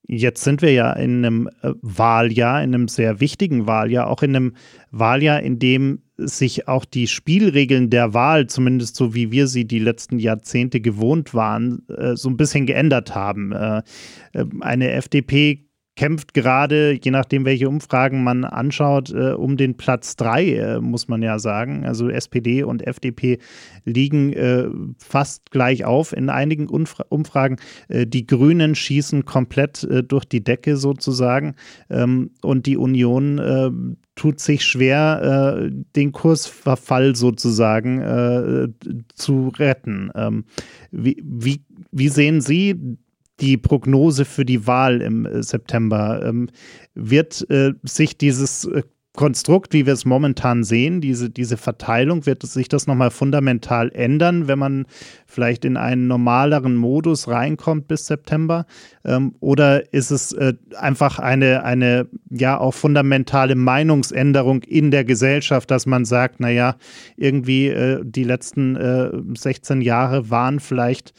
Jetzt 0.06 0.44
sind 0.44 0.62
wir 0.62 0.74
ja 0.74 0.92
in 0.94 1.26
einem 1.26 1.50
äh, 1.62 1.72
Wahljahr, 1.82 2.62
in 2.62 2.76
einem 2.76 2.88
sehr 2.88 3.20
wichtigen 3.20 3.68
Wahljahr, 3.68 4.08
auch 4.08 4.22
in 4.22 4.36
einem 4.36 4.54
Wahljahr, 4.92 5.42
in 5.42 5.60
dem 5.60 6.02
sich 6.18 6.68
auch 6.68 6.86
die 6.86 7.08
Spielregeln 7.08 7.90
der 7.90 8.14
Wahl, 8.14 8.48
zumindest 8.48 8.96
so 8.96 9.16
wie 9.16 9.32
wir 9.32 9.48
sie 9.48 9.66
die 9.66 9.80
letzten 9.80 10.20
Jahrzehnte 10.20 10.82
gewohnt 10.82 11.34
waren, 11.34 11.88
äh, 11.88 12.16
so 12.16 12.30
ein 12.30 12.38
bisschen 12.38 12.66
geändert 12.66 13.16
haben. 13.16 13.54
Äh, 13.54 13.82
eine 14.60 14.92
FDP 14.92 15.66
kämpft 15.96 16.34
gerade, 16.34 16.98
je 17.00 17.12
nachdem, 17.12 17.46
welche 17.46 17.70
Umfragen 17.70 18.24
man 18.24 18.46
anschaut, 18.46 19.12
äh, 19.12 19.34
um 19.34 19.58
den 19.58 19.78
Platz 19.78 20.16
drei, 20.16 20.56
äh, 20.56 20.80
muss 20.80 21.08
man 21.08 21.22
ja 21.22 21.38
sagen. 21.38 21.86
Also 21.86 22.10
SPD 22.10 22.64
und 22.64 22.86
FDP 22.86 23.38
liegen 23.86 24.34
äh, 24.34 24.66
fast 24.98 25.52
gleich 25.52 25.86
auf 25.86 26.12
in 26.14 26.30
einigen 26.30 26.68
Umfra 26.68 27.06
Umfragen. 27.10 27.58
Äh, 27.90 28.08
die 28.08 28.26
Grünen 28.26 28.74
schießen 28.74 29.26
komplett 29.26 29.84
äh, 29.84 30.04
durch 30.04 30.26
die 30.26 30.44
Decke 30.44 30.78
sozusagen 30.78 31.56
ähm, 31.90 32.32
und 32.42 32.66
die 32.66 32.78
Union 32.78 33.38
äh, 33.38 33.70
tut 34.16 34.40
sich 34.40 34.64
schwer, 34.64 35.72
den 35.96 36.12
Kursverfall 36.12 37.16
sozusagen 37.16 38.76
zu 39.16 39.52
retten. 39.58 40.12
Ähm, 40.14 40.46
wie, 40.92 41.20
wie, 41.26 41.64
wie 41.92 42.10
sehen 42.10 42.40
Sie 42.40 42.98
die 43.40 43.58
Prognose 43.58 44.26
für 44.26 44.46
die 44.46 44.68
Wahl 44.68 45.02
im 45.02 45.26
äh, 45.26 45.44
September. 45.44 46.24
Ähm, 46.26 46.50
wird 46.94 47.50
äh, 47.50 47.74
sich 47.84 48.18
dieses 48.18 48.66
äh, 48.66 48.84
Konstrukt, 49.16 49.74
wie 49.74 49.86
wir 49.86 49.94
es 49.94 50.06
momentan 50.06 50.64
sehen, 50.64 51.00
diese, 51.00 51.30
diese 51.30 51.56
Verteilung, 51.56 52.26
wird 52.26 52.42
sich 52.42 52.68
das 52.68 52.88
nochmal 52.88 53.12
fundamental 53.12 53.92
ändern, 53.94 54.48
wenn 54.48 54.58
man 54.58 54.88
vielleicht 55.28 55.66
in 55.66 55.78
einen 55.78 56.08
normaleren 56.08 56.76
Modus 56.76 57.28
reinkommt 57.28 57.88
bis 57.88 58.08
September? 58.08 58.66
Ähm, 59.06 59.36
oder 59.40 59.94
ist 59.94 60.10
es 60.10 60.32
äh, 60.32 60.56
einfach 60.80 61.20
eine, 61.20 61.64
eine 61.64 62.08
ja 62.32 62.60
auch 62.60 62.74
fundamentale 62.74 63.54
Meinungsänderung 63.54 64.64
in 64.64 64.90
der 64.90 65.06
Gesellschaft, 65.06 65.70
dass 65.70 65.86
man 65.86 66.06
sagt, 66.06 66.40
naja, 66.40 66.76
irgendwie 67.16 67.68
äh, 67.68 68.02
die 68.04 68.24
letzten 68.24 68.76
äh, 68.76 69.12
16 69.38 69.82
Jahre 69.82 70.32
waren 70.32 70.60
vielleicht 70.60 71.14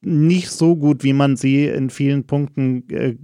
nicht 0.00 0.50
so 0.50 0.74
gut, 0.74 1.04
wie 1.04 1.12
man 1.12 1.36
sie 1.36 1.66
in 1.66 1.90
vielen 1.90 2.26
Punkten, 2.26 2.88
äh, 2.90 3.16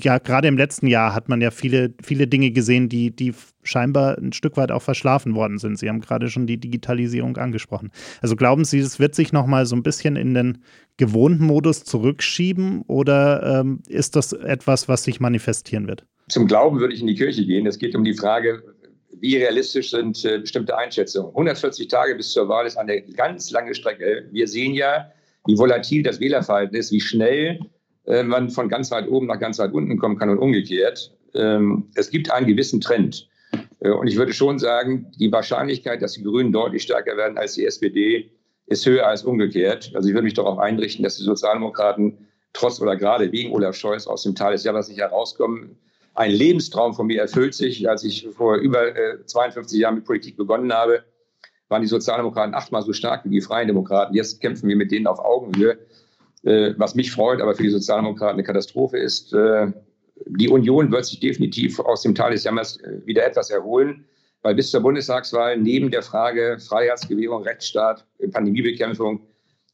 ja, 0.00 0.18
gerade 0.18 0.48
im 0.48 0.56
letzten 0.56 0.88
Jahr 0.88 1.14
hat 1.14 1.28
man 1.28 1.40
ja 1.40 1.50
viele, 1.52 1.94
viele 2.02 2.26
Dinge 2.26 2.50
gesehen, 2.50 2.88
die, 2.88 3.14
die 3.14 3.32
scheinbar 3.62 4.18
ein 4.18 4.32
Stück 4.32 4.56
weit 4.56 4.72
auch 4.72 4.82
verschlafen 4.82 5.34
worden 5.34 5.58
sind. 5.58 5.78
Sie 5.78 5.88
haben 5.88 6.00
gerade 6.00 6.28
schon 6.28 6.46
die 6.46 6.58
Digitalisierung 6.58 7.36
angesprochen. 7.36 7.90
Also 8.22 8.34
glauben 8.34 8.64
Sie, 8.64 8.80
es 8.80 8.98
wird 8.98 9.14
sich 9.14 9.32
nochmal 9.32 9.66
so 9.66 9.76
ein 9.76 9.84
bisschen 9.84 10.16
in 10.16 10.34
den 10.34 10.58
gewohnten 10.96 11.44
Modus 11.44 11.84
zurückschieben 11.84 12.82
oder 12.82 13.60
ähm, 13.60 13.80
ist 13.88 14.16
das 14.16 14.32
etwas, 14.32 14.88
was 14.88 15.04
sich 15.04 15.20
manifestieren 15.20 15.86
wird? 15.86 16.04
Zum 16.28 16.46
Glauben 16.46 16.80
würde 16.80 16.94
ich 16.94 17.00
in 17.00 17.06
die 17.06 17.14
Kirche 17.14 17.44
gehen. 17.44 17.66
Es 17.66 17.78
geht 17.78 17.94
um 17.94 18.04
die 18.04 18.14
Frage, 18.14 18.62
wie 19.20 19.36
realistisch 19.36 19.90
sind 19.90 20.24
äh, 20.24 20.38
bestimmte 20.38 20.76
Einschätzungen. 20.76 21.30
140 21.30 21.88
Tage 21.88 22.16
bis 22.16 22.32
zur 22.32 22.48
Wahl 22.48 22.66
ist 22.66 22.76
eine 22.76 23.02
ganz 23.02 23.50
lange 23.50 23.74
Strecke. 23.74 24.26
Wir 24.30 24.48
sehen 24.48 24.74
ja, 24.74 25.10
wie 25.46 25.58
volatil 25.58 26.02
das 26.02 26.20
Wählerverhalten 26.20 26.76
ist, 26.76 26.92
wie 26.92 27.00
schnell 27.00 27.60
äh, 28.06 28.22
man 28.22 28.50
von 28.50 28.68
ganz 28.68 28.90
weit 28.90 29.08
oben 29.08 29.26
nach 29.26 29.40
ganz 29.40 29.58
weit 29.58 29.72
unten 29.72 29.98
kommen 29.98 30.18
kann 30.18 30.30
und 30.30 30.38
umgekehrt. 30.38 31.16
Ähm, 31.34 31.88
es 31.94 32.10
gibt 32.10 32.30
einen 32.30 32.46
gewissen 32.46 32.80
Trend. 32.80 33.28
Äh, 33.80 33.90
und 33.90 34.06
ich 34.06 34.16
würde 34.16 34.32
schon 34.32 34.58
sagen, 34.58 35.10
die 35.18 35.32
Wahrscheinlichkeit, 35.32 36.02
dass 36.02 36.12
die 36.12 36.22
Grünen 36.22 36.52
deutlich 36.52 36.82
stärker 36.82 37.16
werden 37.16 37.38
als 37.38 37.54
die 37.54 37.66
SPD, 37.66 38.30
ist 38.66 38.86
höher 38.86 39.06
als 39.06 39.24
umgekehrt. 39.24 39.90
Also 39.94 40.08
ich 40.08 40.14
würde 40.14 40.24
mich 40.24 40.34
darauf 40.34 40.58
einrichten, 40.58 41.02
dass 41.02 41.16
die 41.16 41.24
Sozialdemokraten 41.24 42.28
trotz 42.52 42.80
oder 42.80 42.96
gerade 42.96 43.32
wegen 43.32 43.52
Olaf 43.52 43.74
Scholz 43.74 44.06
aus 44.06 44.22
dem 44.22 44.34
Tal 44.34 44.52
des 44.52 44.64
Jammers 44.64 44.88
nicht 44.88 45.00
herauskommen. 45.00 45.76
Ein 46.14 46.32
Lebenstraum 46.32 46.94
von 46.94 47.06
mir 47.06 47.20
erfüllt 47.20 47.54
sich. 47.54 47.88
Als 47.88 48.04
ich 48.04 48.28
vor 48.32 48.56
über 48.56 48.92
52 49.26 49.78
äh, 49.78 49.82
Jahren 49.82 49.96
mit 49.96 50.04
Politik 50.04 50.36
begonnen 50.36 50.72
habe, 50.72 51.04
waren 51.70 51.82
die 51.82 51.88
Sozialdemokraten 51.88 52.54
achtmal 52.54 52.82
so 52.82 52.92
stark 52.92 53.24
wie 53.24 53.30
die 53.30 53.40
Freien 53.40 53.68
Demokraten. 53.68 54.14
Jetzt 54.14 54.40
kämpfen 54.40 54.68
wir 54.68 54.76
mit 54.76 54.90
denen 54.90 55.06
auf 55.06 55.18
Augenhöhe. 55.18 55.78
Äh, 56.42 56.74
was 56.78 56.94
mich 56.94 57.12
freut, 57.12 57.40
aber 57.40 57.54
für 57.54 57.62
die 57.62 57.70
Sozialdemokraten 57.70 58.34
eine 58.34 58.44
Katastrophe 58.44 58.98
ist. 58.98 59.32
Äh, 59.32 59.72
die 60.26 60.48
Union 60.48 60.90
wird 60.90 61.06
sich 61.06 61.20
definitiv 61.20 61.80
aus 61.80 62.02
dem 62.02 62.14
Tal 62.14 62.32
des 62.32 62.44
Jammers 62.44 62.78
wieder 63.04 63.24
etwas 63.26 63.50
erholen, 63.50 64.04
weil 64.42 64.54
bis 64.54 64.70
zur 64.70 64.80
Bundestagswahl 64.80 65.56
neben 65.56 65.90
der 65.90 66.02
Frage 66.02 66.58
Freiheitsgewährung, 66.58 67.42
Rechtsstaat, 67.42 68.06
Pandemiebekämpfung 68.32 69.20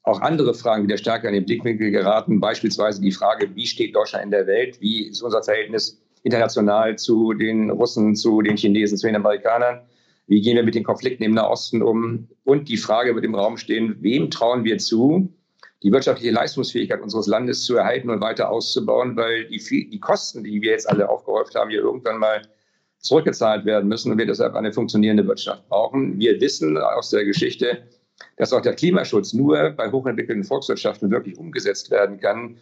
auch 0.07 0.21
andere 0.21 0.55
Fragen 0.55 0.85
wieder 0.85 0.97
stärker 0.97 1.29
in 1.29 1.35
den 1.35 1.45
Blickwinkel 1.45 1.91
geraten. 1.91 2.41
Beispielsweise 2.41 3.01
die 3.01 3.11
Frage, 3.11 3.55
wie 3.57 3.67
steht 3.67 3.95
Deutschland 3.95 4.27
in 4.27 4.31
der 4.31 4.47
Welt? 4.47 4.81
Wie 4.81 5.09
ist 5.09 5.21
unser 5.21 5.43
Verhältnis 5.43 6.01
international 6.23 6.97
zu 6.97 7.33
den 7.33 7.71
Russen, 7.71 8.15
zu 8.15 8.41
den 8.41 8.57
Chinesen, 8.57 8.97
zu 8.97 9.09
den 9.09 9.17
Amerikanern? 9.17 9.81
Wie 10.27 10.41
gehen 10.41 10.57
wir 10.57 10.65
mit 10.65 10.75
den 10.75 10.85
Konflikten 10.85 11.23
im 11.23 11.33
Nahosten 11.33 11.83
um? 11.83 12.29
Und 12.45 12.69
die 12.69 12.77
Frage 12.77 13.15
wird 13.15 13.25
im 13.25 13.35
Raum 13.35 13.57
stehen, 13.57 13.97
wem 14.01 14.31
trauen 14.31 14.65
wir 14.65 14.79
zu, 14.79 15.33
die 15.83 15.93
wirtschaftliche 15.93 16.33
Leistungsfähigkeit 16.33 17.01
unseres 17.01 17.27
Landes 17.27 17.65
zu 17.65 17.77
erhalten 17.77 18.11
und 18.11 18.21
weiter 18.21 18.51
auszubauen, 18.51 19.17
weil 19.17 19.47
die, 19.49 19.89
die 19.89 20.01
Kosten, 20.01 20.43
die 20.43 20.61
wir 20.61 20.73
jetzt 20.73 20.89
alle 20.89 21.09
aufgehäuft 21.09 21.55
haben, 21.55 21.71
hier 21.71 21.81
irgendwann 21.81 22.19
mal 22.19 22.43
zurückgezahlt 22.99 23.65
werden 23.65 23.89
müssen 23.89 24.11
und 24.11 24.19
wir 24.19 24.27
deshalb 24.27 24.55
eine 24.55 24.73
funktionierende 24.73 25.27
Wirtschaft 25.27 25.69
brauchen. 25.69 26.19
Wir 26.19 26.41
wissen 26.41 26.77
aus 26.77 27.11
der 27.11 27.25
Geschichte, 27.25 27.83
dass 28.37 28.53
auch 28.53 28.63
der 28.63 28.75
Klimaschutz 28.75 29.33
nur 29.33 29.71
bei 29.71 29.91
hochentwickelten 29.93 30.45
Volkswirtschaften 30.45 31.11
wirklich 31.11 31.39
umgesetzt 31.39 31.91
werden 31.91 32.19
kann, 32.19 32.57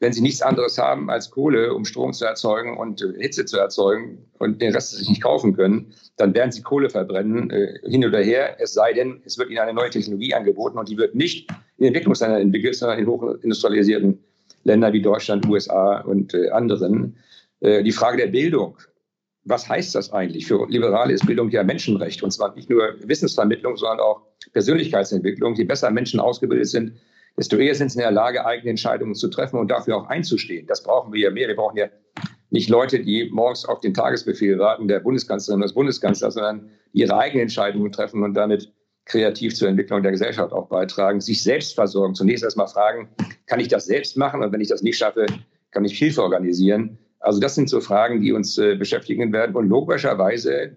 wenn 0.00 0.12
sie 0.12 0.20
nichts 0.20 0.42
anderes 0.42 0.78
haben 0.78 1.10
als 1.10 1.30
Kohle, 1.30 1.74
um 1.74 1.84
Strom 1.84 2.12
zu 2.12 2.24
erzeugen 2.24 2.76
und 2.76 3.02
äh, 3.02 3.20
Hitze 3.20 3.44
zu 3.44 3.58
erzeugen 3.58 4.26
und 4.38 4.62
den 4.62 4.72
Rest 4.72 4.92
sich 4.92 5.08
nicht 5.08 5.22
kaufen 5.22 5.54
können, 5.54 5.92
dann 6.16 6.34
werden 6.34 6.52
sie 6.52 6.62
Kohle 6.62 6.88
verbrennen, 6.88 7.50
äh, 7.50 7.78
hin 7.88 8.04
oder 8.04 8.20
her, 8.20 8.56
es 8.60 8.74
sei 8.74 8.92
denn, 8.92 9.20
es 9.24 9.38
wird 9.38 9.50
ihnen 9.50 9.58
eine 9.58 9.74
neue 9.74 9.90
Technologie 9.90 10.34
angeboten 10.34 10.78
und 10.78 10.88
die 10.88 10.96
wird 10.96 11.14
nicht 11.14 11.50
in 11.78 11.86
Entwicklungsländern 11.86 12.40
entwickelt, 12.40 12.76
sondern 12.76 12.98
in 12.98 13.06
hochindustrialisierten 13.06 14.22
Ländern 14.64 14.92
wie 14.92 15.02
Deutschland, 15.02 15.46
USA 15.46 16.00
und 16.00 16.34
äh, 16.34 16.50
anderen. 16.50 17.16
Äh, 17.60 17.82
die 17.82 17.92
Frage 17.92 18.18
der 18.18 18.28
Bildung 18.28 18.76
was 19.48 19.68
heißt 19.68 19.94
das 19.94 20.12
eigentlich? 20.12 20.46
Für 20.46 20.66
Liberale 20.68 21.12
ist 21.12 21.26
Bildung 21.26 21.48
ja 21.50 21.62
Menschenrecht 21.62 22.22
und 22.22 22.30
zwar 22.30 22.54
nicht 22.54 22.68
nur 22.68 22.94
Wissensvermittlung, 23.02 23.76
sondern 23.76 24.00
auch 24.00 24.20
Persönlichkeitsentwicklung. 24.52 25.54
Je 25.54 25.64
besser 25.64 25.90
Menschen 25.90 26.20
ausgebildet 26.20 26.68
sind, 26.68 26.92
desto 27.38 27.56
eher 27.56 27.74
sind 27.74 27.90
sie 27.90 27.98
in 27.98 28.02
der 28.02 28.10
Lage, 28.10 28.44
eigene 28.44 28.70
Entscheidungen 28.70 29.14
zu 29.14 29.28
treffen 29.28 29.58
und 29.58 29.70
dafür 29.70 29.96
auch 29.96 30.08
einzustehen. 30.08 30.66
Das 30.66 30.82
brauchen 30.82 31.12
wir 31.12 31.20
ja 31.20 31.30
mehr. 31.30 31.48
Wir 31.48 31.56
brauchen 31.56 31.76
ja 31.76 31.86
nicht 32.50 32.68
Leute, 32.68 33.00
die 33.00 33.30
morgens 33.32 33.64
auf 33.64 33.80
den 33.80 33.94
Tagesbefehl 33.94 34.58
warten, 34.58 34.88
der 34.88 35.00
Bundeskanzlerin 35.00 35.60
oder 35.60 35.66
des 35.66 35.74
Bundeskanzlers, 35.74 36.34
sondern 36.34 36.70
ihre 36.92 37.16
eigenen 37.16 37.42
Entscheidungen 37.42 37.92
treffen 37.92 38.22
und 38.22 38.34
damit 38.34 38.72
kreativ 39.04 39.54
zur 39.54 39.68
Entwicklung 39.68 40.02
der 40.02 40.12
Gesellschaft 40.12 40.52
auch 40.52 40.68
beitragen, 40.68 41.20
sich 41.20 41.42
selbst 41.42 41.74
versorgen. 41.74 42.14
Zunächst 42.14 42.44
erstmal 42.44 42.68
fragen, 42.68 43.08
kann 43.46 43.60
ich 43.60 43.68
das 43.68 43.86
selbst 43.86 44.16
machen? 44.16 44.42
Und 44.42 44.52
wenn 44.52 44.60
ich 44.60 44.68
das 44.68 44.82
nicht 44.82 44.98
schaffe, 44.98 45.26
kann 45.70 45.84
ich 45.84 45.98
Hilfe 45.98 46.22
organisieren. 46.22 46.98
Also 47.20 47.40
das 47.40 47.54
sind 47.54 47.68
so 47.68 47.80
Fragen, 47.80 48.20
die 48.20 48.32
uns 48.32 48.58
äh, 48.58 48.74
beschäftigen 48.76 49.32
werden. 49.32 49.54
Und 49.56 49.68
logischerweise, 49.68 50.72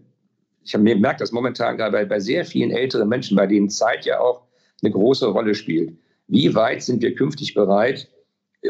ich 0.64 0.74
habe 0.74 0.84
mir 0.84 0.96
gemerkt, 0.96 1.22
dass 1.22 1.32
momentan 1.32 1.78
gerade 1.78 2.06
bei 2.06 2.20
sehr 2.20 2.46
vielen 2.46 2.72
älteren 2.72 3.10
Menschen, 3.10 3.36
bei 3.36 3.48
denen 3.48 3.70
Zeit 3.70 4.06
ja 4.06 4.20
auch 4.20 4.44
eine 4.82 4.92
große 4.92 5.28
Rolle 5.28 5.54
spielt, 5.54 5.94
wie 6.28 6.54
weit 6.56 6.82
sind 6.84 7.02
wir 7.02 7.16
künftig 7.16 7.54
bereit, 7.54 8.10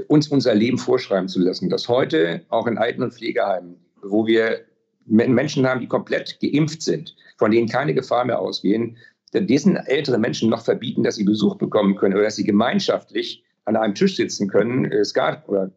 uns 0.08 0.28
unser 0.30 0.56
Leben 0.56 0.78
vorschreiben 0.78 1.28
zu 1.28 1.40
lassen? 1.40 1.70
Dass 1.70 1.88
heute 1.88 2.46
auch 2.50 2.68
in 2.68 2.78
Alten- 2.78 3.04
und 3.04 3.14
Pflegeheimen, 3.14 3.76
wo 4.02 4.26
wir 4.26 4.62
Menschen 5.06 5.68
haben, 5.68 5.82
die 5.82 5.88
komplett 5.88 6.40
geimpft 6.40 6.82
sind, 6.82 7.16
von 7.38 7.52
denen 7.52 7.68
keine 7.68 7.94
Gefahr 7.94 8.26
mehr 8.26 8.40
ausgehen, 8.40 8.98
diesen 9.34 9.78
älteren 9.78 10.22
Menschen 10.22 10.50
noch 10.50 10.64
verbieten, 10.64 11.04
dass 11.04 11.16
sie 11.16 11.24
Besuch 11.24 11.56
bekommen 11.56 11.96
können 11.96 12.16
oder 12.16 12.24
dass 12.24 12.36
sie 12.36 12.44
gemeinschaftlich 12.44 13.44
an 13.66 13.76
einem 13.76 13.96
Tisch 13.96 14.16
sitzen 14.16 14.50
können, 14.50 14.92
äh, 14.92 15.06
Skat 15.06 15.48
oder 15.48 15.72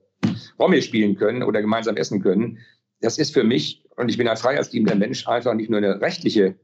Rommel 0.58 0.82
spielen 0.82 1.16
können 1.16 1.42
oder 1.42 1.60
gemeinsam 1.60 1.96
essen 1.96 2.22
können. 2.22 2.58
Das 3.00 3.18
ist 3.18 3.32
für 3.32 3.44
mich, 3.44 3.84
und 3.96 4.08
ich 4.08 4.18
bin 4.18 4.26
ein 4.26 4.36
freiheitsliebender 4.36 4.96
Mensch, 4.96 5.28
einfach 5.28 5.54
nicht 5.54 5.70
nur 5.70 5.78
eine 5.78 6.00
rechtliche 6.00 6.56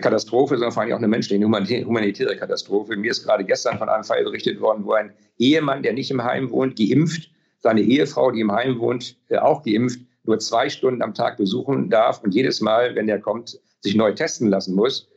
Katastrophe, 0.00 0.54
sondern 0.54 0.72
vor 0.72 0.82
allem 0.82 0.92
auch 0.92 0.98
eine 0.98 1.08
menschliche, 1.08 1.44
eine 1.44 1.86
humanitäre 1.86 2.36
Katastrophe. 2.36 2.96
Mir 2.96 3.10
ist 3.10 3.24
gerade 3.24 3.44
gestern 3.44 3.78
von 3.78 3.88
einem 3.88 4.04
Fall 4.04 4.22
berichtet 4.24 4.60
worden, 4.60 4.84
wo 4.84 4.92
ein 4.92 5.12
Ehemann, 5.38 5.82
der 5.82 5.92
nicht 5.92 6.10
im 6.10 6.22
Heim 6.22 6.50
wohnt, 6.50 6.76
geimpft, 6.76 7.30
seine 7.58 7.80
Ehefrau, 7.80 8.30
die 8.30 8.40
im 8.40 8.52
Heim 8.52 8.78
wohnt, 8.78 9.16
äh, 9.28 9.38
auch 9.38 9.62
geimpft, 9.62 10.00
nur 10.24 10.38
zwei 10.38 10.68
Stunden 10.68 11.02
am 11.02 11.14
Tag 11.14 11.36
besuchen 11.36 11.90
darf 11.90 12.22
und 12.22 12.34
jedes 12.34 12.60
Mal, 12.60 12.94
wenn 12.94 13.08
er 13.08 13.20
kommt, 13.20 13.58
sich 13.80 13.94
neu 13.94 14.12
testen 14.12 14.48
lassen 14.48 14.74
muss. 14.74 15.08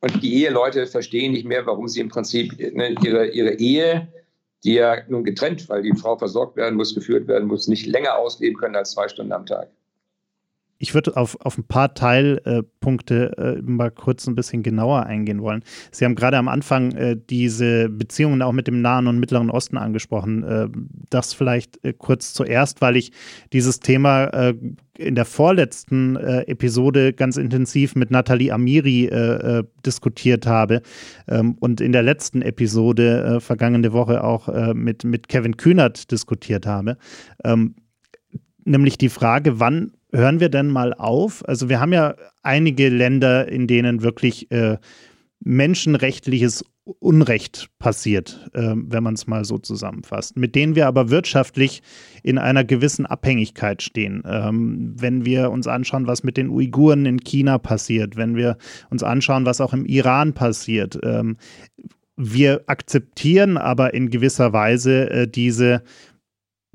Und 0.00 0.22
die 0.22 0.42
Eheleute 0.42 0.86
verstehen 0.86 1.32
nicht 1.32 1.46
mehr, 1.46 1.66
warum 1.66 1.86
sie 1.86 2.00
im 2.00 2.08
Prinzip 2.08 2.58
ne, 2.58 2.94
ihre, 3.02 3.28
ihre 3.28 3.52
Ehe 3.54 4.08
die 4.64 4.74
ja 4.74 4.98
nun 5.08 5.24
getrennt, 5.24 5.68
weil 5.68 5.82
die 5.82 5.94
Frau 5.94 6.16
versorgt 6.16 6.56
werden 6.56 6.76
muss, 6.76 6.94
geführt 6.94 7.28
werden 7.28 7.48
muss, 7.48 7.68
nicht 7.68 7.86
länger 7.86 8.16
ausleben 8.18 8.58
können 8.58 8.76
als 8.76 8.92
zwei 8.92 9.08
Stunden 9.08 9.32
am 9.32 9.46
Tag. 9.46 9.70
Ich 10.80 10.94
würde 10.94 11.16
auf, 11.16 11.36
auf 11.42 11.58
ein 11.58 11.64
paar 11.64 11.92
Teilpunkte 11.92 13.36
äh, 13.36 13.62
mal 13.62 13.90
kurz 13.90 14.26
ein 14.26 14.34
bisschen 14.34 14.62
genauer 14.62 15.04
eingehen 15.04 15.42
wollen. 15.42 15.62
Sie 15.92 16.06
haben 16.06 16.14
gerade 16.14 16.38
am 16.38 16.48
Anfang 16.48 16.92
äh, 16.92 17.16
diese 17.28 17.90
Beziehungen 17.90 18.40
auch 18.40 18.52
mit 18.52 18.66
dem 18.66 18.80
Nahen 18.80 19.06
und 19.06 19.20
Mittleren 19.20 19.50
Osten 19.50 19.76
angesprochen. 19.76 20.42
Äh, 20.42 20.68
das 21.10 21.34
vielleicht 21.34 21.84
äh, 21.84 21.92
kurz 21.92 22.32
zuerst, 22.32 22.80
weil 22.80 22.96
ich 22.96 23.12
dieses 23.52 23.80
Thema 23.80 24.24
äh, 24.28 24.54
in 24.96 25.16
der 25.16 25.26
vorletzten 25.26 26.16
äh, 26.16 26.46
Episode 26.46 27.12
ganz 27.12 27.36
intensiv 27.36 27.94
mit 27.94 28.10
Nathalie 28.10 28.52
Amiri 28.52 29.10
diskutiert 29.84 30.46
habe 30.46 30.80
ähm, 31.28 31.56
und 31.60 31.82
in 31.82 31.92
der 31.92 32.02
letzten 32.02 32.40
Episode 32.40 33.38
vergangene 33.40 33.92
Woche 33.92 34.24
auch 34.24 34.48
mit, 34.74 35.04
mit 35.04 35.28
Kevin 35.28 35.56
Kühnert 35.56 36.10
diskutiert 36.10 36.66
habe. 36.66 36.96
Ähm, 37.44 37.74
nämlich 38.64 38.98
die 38.98 39.08
Frage, 39.08 39.60
wann 39.60 39.92
hören 40.12 40.40
wir 40.40 40.48
denn 40.48 40.68
mal 40.68 40.94
auf? 40.94 41.46
Also 41.48 41.68
wir 41.68 41.80
haben 41.80 41.92
ja 41.92 42.14
einige 42.42 42.88
Länder, 42.88 43.48
in 43.48 43.66
denen 43.66 44.02
wirklich 44.02 44.50
äh, 44.50 44.78
menschenrechtliches 45.40 46.64
Unrecht 46.98 47.68
passiert, 47.78 48.50
äh, 48.52 48.74
wenn 48.74 49.02
man 49.02 49.14
es 49.14 49.26
mal 49.26 49.44
so 49.44 49.58
zusammenfasst, 49.58 50.36
mit 50.36 50.54
denen 50.54 50.74
wir 50.74 50.86
aber 50.86 51.10
wirtschaftlich 51.10 51.82
in 52.22 52.38
einer 52.38 52.64
gewissen 52.64 53.06
Abhängigkeit 53.06 53.82
stehen. 53.82 54.22
Ähm, 54.26 54.94
wenn 54.98 55.24
wir 55.24 55.50
uns 55.50 55.66
anschauen, 55.66 56.06
was 56.06 56.24
mit 56.24 56.36
den 56.36 56.50
Uiguren 56.50 57.06
in 57.06 57.20
China 57.20 57.58
passiert, 57.58 58.16
wenn 58.16 58.34
wir 58.34 58.56
uns 58.90 59.02
anschauen, 59.02 59.46
was 59.46 59.60
auch 59.60 59.72
im 59.72 59.86
Iran 59.86 60.32
passiert. 60.32 60.98
Ähm, 61.02 61.36
wir 62.16 62.64
akzeptieren 62.66 63.56
aber 63.56 63.94
in 63.94 64.10
gewisser 64.10 64.52
Weise 64.52 65.10
äh, 65.10 65.28
diese 65.28 65.82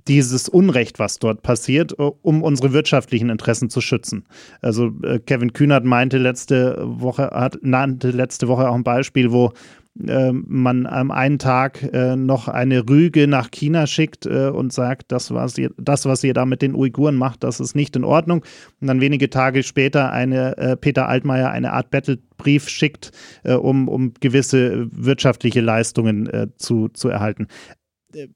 dieses 0.07 0.49
Unrecht, 0.49 0.99
was 0.99 1.19
dort 1.19 1.41
passiert, 1.41 1.93
äh, 1.99 2.11
um 2.21 2.43
unsere 2.43 2.73
wirtschaftlichen 2.73 3.29
Interessen 3.29 3.69
zu 3.69 3.81
schützen. 3.81 4.25
Also 4.61 4.91
äh, 5.03 5.19
Kevin 5.19 5.53
Kühnert 5.53 5.85
meinte 5.85 6.17
letzte 6.17 6.81
Woche, 6.81 7.29
hat, 7.31 7.59
nannte 7.61 8.11
letzte 8.11 8.47
Woche 8.47 8.69
auch 8.69 8.75
ein 8.75 8.83
Beispiel, 8.83 9.31
wo 9.31 9.53
äh, 10.07 10.31
man 10.33 10.85
am 10.87 11.09
einen 11.09 11.39
Tag 11.39 11.81
äh, 11.93 12.15
noch 12.17 12.49
eine 12.49 12.87
Rüge 12.89 13.27
nach 13.27 13.49
China 13.49 13.87
schickt 13.87 14.25
äh, 14.25 14.49
und 14.49 14.73
sagt, 14.73 15.11
das 15.11 15.33
was, 15.33 15.57
ihr, 15.57 15.71
das, 15.77 16.05
was 16.05 16.23
ihr 16.23 16.33
da 16.33 16.45
mit 16.45 16.61
den 16.61 16.75
Uiguren 16.75 17.15
macht, 17.15 17.43
das 17.43 17.59
ist 17.59 17.75
nicht 17.75 17.95
in 17.95 18.03
Ordnung. 18.03 18.43
Und 18.81 18.87
dann 18.87 18.99
wenige 18.99 19.29
Tage 19.29 19.63
später 19.63 20.11
eine 20.11 20.57
äh, 20.57 20.75
Peter 20.75 21.07
Altmaier 21.07 21.49
eine 21.49 21.71
Art 21.71 21.91
Battlebrief 21.91 22.67
schickt, 22.67 23.11
um, 23.43 23.87
um 23.87 24.13
gewisse 24.19 24.87
wirtschaftliche 24.91 25.61
Leistungen 25.61 26.29
zu, 26.57 26.89
zu 26.89 27.07
erhalten 27.09 27.47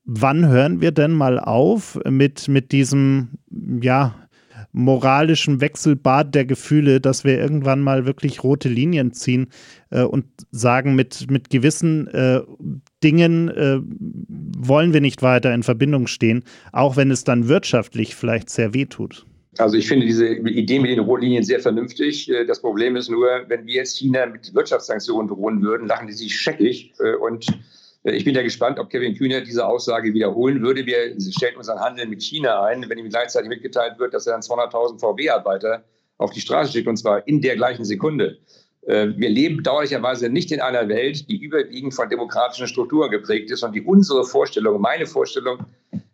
wann 0.05 0.47
hören 0.47 0.81
wir 0.81 0.91
denn 0.91 1.11
mal 1.11 1.39
auf 1.39 1.99
mit, 2.09 2.47
mit 2.47 2.71
diesem, 2.71 3.39
ja, 3.81 4.15
moralischen 4.71 5.61
Wechselbad 5.61 6.35
der 6.35 6.45
Gefühle, 6.45 7.01
dass 7.01 7.23
wir 7.23 7.39
irgendwann 7.39 7.81
mal 7.81 8.05
wirklich 8.05 8.43
rote 8.43 8.69
Linien 8.69 9.13
ziehen 9.13 9.47
äh, 9.89 10.03
und 10.03 10.25
sagen, 10.51 10.95
mit, 10.95 11.29
mit 11.31 11.49
gewissen 11.49 12.07
äh, 12.07 12.41
Dingen 13.03 13.49
äh, 13.49 13.79
wollen 14.57 14.93
wir 14.93 15.01
nicht 15.01 15.21
weiter 15.21 15.53
in 15.53 15.63
Verbindung 15.63 16.07
stehen, 16.07 16.43
auch 16.71 16.97
wenn 16.97 17.11
es 17.11 17.23
dann 17.23 17.47
wirtschaftlich 17.47 18.15
vielleicht 18.15 18.49
sehr 18.49 18.73
weh 18.73 18.85
tut. 18.85 19.25
Also 19.57 19.77
ich 19.77 19.87
finde 19.87 20.05
diese 20.05 20.27
Idee 20.27 20.79
mit 20.79 20.91
den 20.91 20.99
roten 20.99 21.23
Linien 21.23 21.43
sehr 21.43 21.59
vernünftig. 21.59 22.29
Äh, 22.29 22.45
das 22.45 22.61
Problem 22.61 22.95
ist 22.95 23.09
nur, 23.09 23.27
wenn 23.47 23.65
wir 23.65 23.73
jetzt 23.75 23.97
China 23.97 24.25
mit 24.25 24.53
Wirtschaftssanktionen 24.53 25.27
drohen 25.27 25.61
würden, 25.61 25.87
lachen 25.87 26.07
die 26.07 26.13
sich 26.13 26.35
scheckig 26.35 26.93
äh, 26.99 27.15
und 27.15 27.47
ich 28.03 28.23
bin 28.23 28.33
ja 28.33 28.41
gespannt, 28.41 28.79
ob 28.79 28.89
Kevin 28.89 29.15
Kühner 29.15 29.41
diese 29.41 29.65
Aussage 29.65 30.13
wiederholen 30.13 30.61
würde. 30.61 30.85
Wir 30.85 31.19
stellen 31.19 31.57
unseren 31.57 31.79
Handel 31.79 32.07
mit 32.07 32.21
China 32.21 32.63
ein, 32.63 32.87
wenn 32.89 32.97
ihm 32.97 33.09
gleichzeitig 33.09 33.49
mitgeteilt 33.49 33.99
wird, 33.99 34.13
dass 34.13 34.25
er 34.25 34.33
dann 34.33 34.41
200.000 34.41 34.99
VW-Arbeiter 34.99 35.83
auf 36.17 36.31
die 36.31 36.41
Straße 36.41 36.71
schickt, 36.71 36.87
und 36.87 36.97
zwar 36.97 37.27
in 37.27 37.41
der 37.41 37.55
gleichen 37.55 37.83
Sekunde. 37.83 38.37
Äh, 38.83 39.09
wir 39.17 39.29
leben 39.29 39.57
bedauerlicherweise 39.57 40.29
nicht 40.29 40.51
in 40.51 40.61
einer 40.61 40.87
Welt, 40.87 41.29
die 41.29 41.41
überwiegend 41.41 41.93
von 41.93 42.09
demokratischen 42.09 42.67
Strukturen 42.67 43.11
geprägt 43.11 43.51
ist 43.51 43.63
und 43.63 43.73
die 43.73 43.81
unsere 43.81 44.23
Vorstellung, 44.23 44.79
meine 44.79 45.05
Vorstellung 45.05 45.65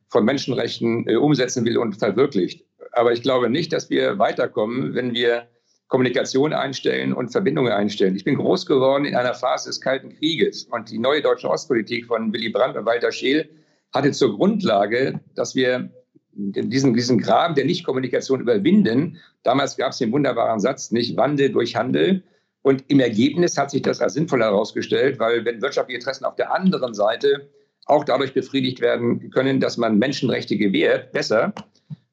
von 0.09 0.25
Menschenrechten 0.25 1.07
äh, 1.07 1.15
umsetzen 1.15 1.65
will 1.65 1.77
und 1.77 1.97
verwirklicht. 1.97 2.65
Aber 2.93 3.11
ich 3.11 3.21
glaube 3.21 3.49
nicht, 3.49 3.73
dass 3.73 3.89
wir 3.89 4.17
weiterkommen, 4.17 4.95
wenn 4.95 5.13
wir 5.13 5.47
Kommunikation 5.87 6.53
einstellen 6.53 7.13
und 7.13 7.29
Verbindungen 7.29 7.71
einstellen. 7.71 8.15
Ich 8.15 8.23
bin 8.23 8.35
groß 8.35 8.65
geworden 8.65 9.05
in 9.05 9.15
einer 9.15 9.33
Phase 9.33 9.69
des 9.69 9.81
Kalten 9.81 10.09
Krieges 10.09 10.63
und 10.65 10.89
die 10.89 10.97
neue 10.97 11.21
deutsche 11.21 11.49
Ostpolitik 11.49 12.07
von 12.07 12.33
Willy 12.33 12.49
Brandt 12.49 12.75
und 12.75 12.85
Walter 12.85 13.11
Scheel 13.11 13.49
hatte 13.93 14.11
zur 14.11 14.35
Grundlage, 14.35 15.21
dass 15.35 15.55
wir 15.55 15.89
diesen, 16.35 16.93
diesen 16.93 17.19
Graben 17.19 17.55
der 17.55 17.65
Nichtkommunikation 17.65 18.41
überwinden. 18.41 19.17
Damals 19.43 19.77
gab 19.77 19.91
es 19.91 19.99
den 19.99 20.11
wunderbaren 20.11 20.59
Satz, 20.59 20.91
nicht 20.91 21.15
Wandel 21.17 21.51
durch 21.51 21.75
Handel. 21.75 22.23
Und 22.61 22.83
im 22.87 22.99
Ergebnis 22.99 23.57
hat 23.57 23.71
sich 23.71 23.83
das 23.83 24.01
als 24.01 24.15
sinnvoll 24.15 24.41
herausgestellt, 24.41 25.19
weil 25.19 25.45
wenn 25.45 25.61
wirtschaftliche 25.61 25.97
Interessen 25.97 26.25
auf 26.25 26.35
der 26.35 26.53
anderen 26.53 26.93
Seite 26.93 27.49
auch 27.85 28.03
dadurch 28.03 28.33
befriedigt 28.33 28.81
werden 28.81 29.29
können, 29.29 29.59
dass 29.59 29.77
man 29.77 29.99
Menschenrechte 29.99 30.57
gewährt, 30.57 31.11
besser, 31.11 31.53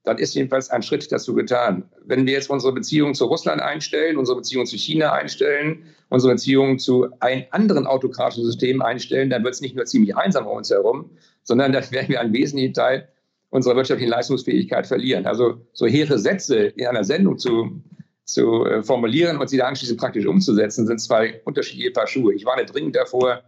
dann 0.05 0.19
ist 0.19 0.35
jedenfalls 0.35 0.71
ein 0.71 0.83
Schritt 0.83 1.11
dazu 1.13 1.35
getan. 1.35 1.85
Wenn 2.05 2.27
wir 2.27 2.33
jetzt 2.33 2.51
unsere 2.51 2.73
Beziehung 2.73 3.15
zu 3.15 3.27
Russland 3.27 3.63
einstellen, 3.63 4.17
unsere 4.17 4.39
Beziehung 4.39 4.67
zu 4.67 4.77
China 4.77 5.13
einstellen, 5.13 5.85
unsere 6.09 6.33
Beziehung 6.33 6.79
zu 6.79 7.09
einem 7.21 7.45
anderen 7.51 7.87
autokratischen 7.87 8.45
System 8.45 8.83
einstellen, 8.83 9.31
dann 9.31 9.45
wird 9.45 9.55
es 9.55 9.61
nicht 9.61 9.77
nur 9.77 9.85
ziemlich 9.85 10.17
einsam 10.17 10.47
um 10.47 10.57
uns 10.57 10.71
herum, 10.71 11.11
sondern 11.45 11.73
dann 11.73 11.89
werden 11.93 12.09
wir 12.09 12.21
einen 12.21 12.33
wesentlichen 12.33 12.75
Teil 12.75 13.09
unserer 13.51 13.77
wirtschaftlichen 13.77 14.11
Leistungsfähigkeit 14.11 14.87
verlieren. 14.87 15.27
Also 15.27 15.61
so 15.73 15.87
hehre 15.87 16.19
Sätze 16.19 16.57
in 16.57 16.87
einer 16.87 17.05
Sendung 17.05 17.39
zu, 17.39 17.83
zu 18.25 18.65
äh, 18.65 18.83
formulieren 18.83 19.39
und 19.39 19.51
sie 19.51 19.59
dann 19.59 19.69
anschließend 19.69 20.01
praktisch 20.01 20.27
umzusetzen, 20.27 20.87
sind 20.87 21.01
zwei 21.01 21.41
unterschiedliche 21.45 21.93
Paar 21.93 22.07
Schuhe. 22.07 22.35
Ich 22.35 22.45
warne 22.45 22.65
dringend 22.65 22.97
davor, 22.97 23.43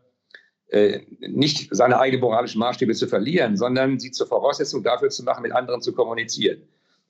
nicht 1.20 1.68
seine 1.70 1.98
eigenen 1.98 2.22
moralischen 2.22 2.58
Maßstäbe 2.58 2.94
zu 2.94 3.06
verlieren, 3.06 3.56
sondern 3.56 3.98
sie 3.98 4.10
zur 4.10 4.26
Voraussetzung 4.26 4.82
dafür 4.82 5.10
zu 5.10 5.22
machen, 5.22 5.42
mit 5.42 5.52
anderen 5.52 5.80
zu 5.80 5.92
kommunizieren. 5.92 6.62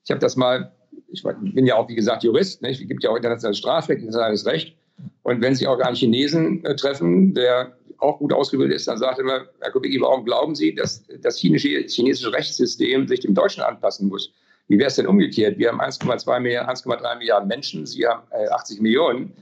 Ich 0.03 0.11
habe 0.11 0.19
das 0.19 0.35
mal, 0.35 0.71
ich 1.07 1.23
bin 1.23 1.65
ja 1.65 1.75
auch, 1.75 1.89
wie 1.89 1.95
gesagt, 1.95 2.23
Jurist, 2.23 2.61
ne? 2.61 2.69
es 2.69 2.79
gibt 2.79 3.03
ja 3.03 3.09
auch 3.09 3.15
internationales 3.15 3.57
Strafrecht, 3.57 4.01
internationales 4.01 4.45
Recht. 4.45 4.77
Und 5.23 5.41
wenn 5.41 5.55
Sie 5.55 5.67
auch 5.67 5.79
einen 5.79 5.95
Chinesen 5.95 6.63
äh, 6.63 6.75
treffen, 6.75 7.33
der 7.33 7.75
auch 7.97 8.19
gut 8.19 8.33
ausgebildet 8.33 8.75
ist, 8.77 8.87
dann 8.87 8.97
sagt 8.97 9.17
er 9.17 9.23
immer, 9.23 9.45
Herr 9.61 9.71
Kubicki, 9.71 9.99
warum 9.99 10.25
glauben 10.25 10.55
Sie, 10.55 10.75
dass 10.75 11.03
das 11.21 11.37
chinesische, 11.37 11.87
chinesische 11.87 12.31
Rechtssystem 12.31 13.07
sich 13.07 13.21
dem 13.21 13.33
deutschen 13.33 13.63
anpassen 13.63 14.09
muss? 14.09 14.31
Wie 14.67 14.77
wäre 14.77 14.87
es 14.87 14.95
denn 14.95 15.07
umgekehrt? 15.07 15.57
Wir 15.57 15.69
haben 15.69 15.81
1,2 15.81 16.39
Milliarden, 16.39 16.69
1,3 16.75 17.17
Milliarden 17.17 17.47
Menschen, 17.47 17.85
Sie 17.85 18.05
haben 18.05 18.23
80 18.31 18.77
äh, 18.77 18.81
Millionen. 18.81 19.33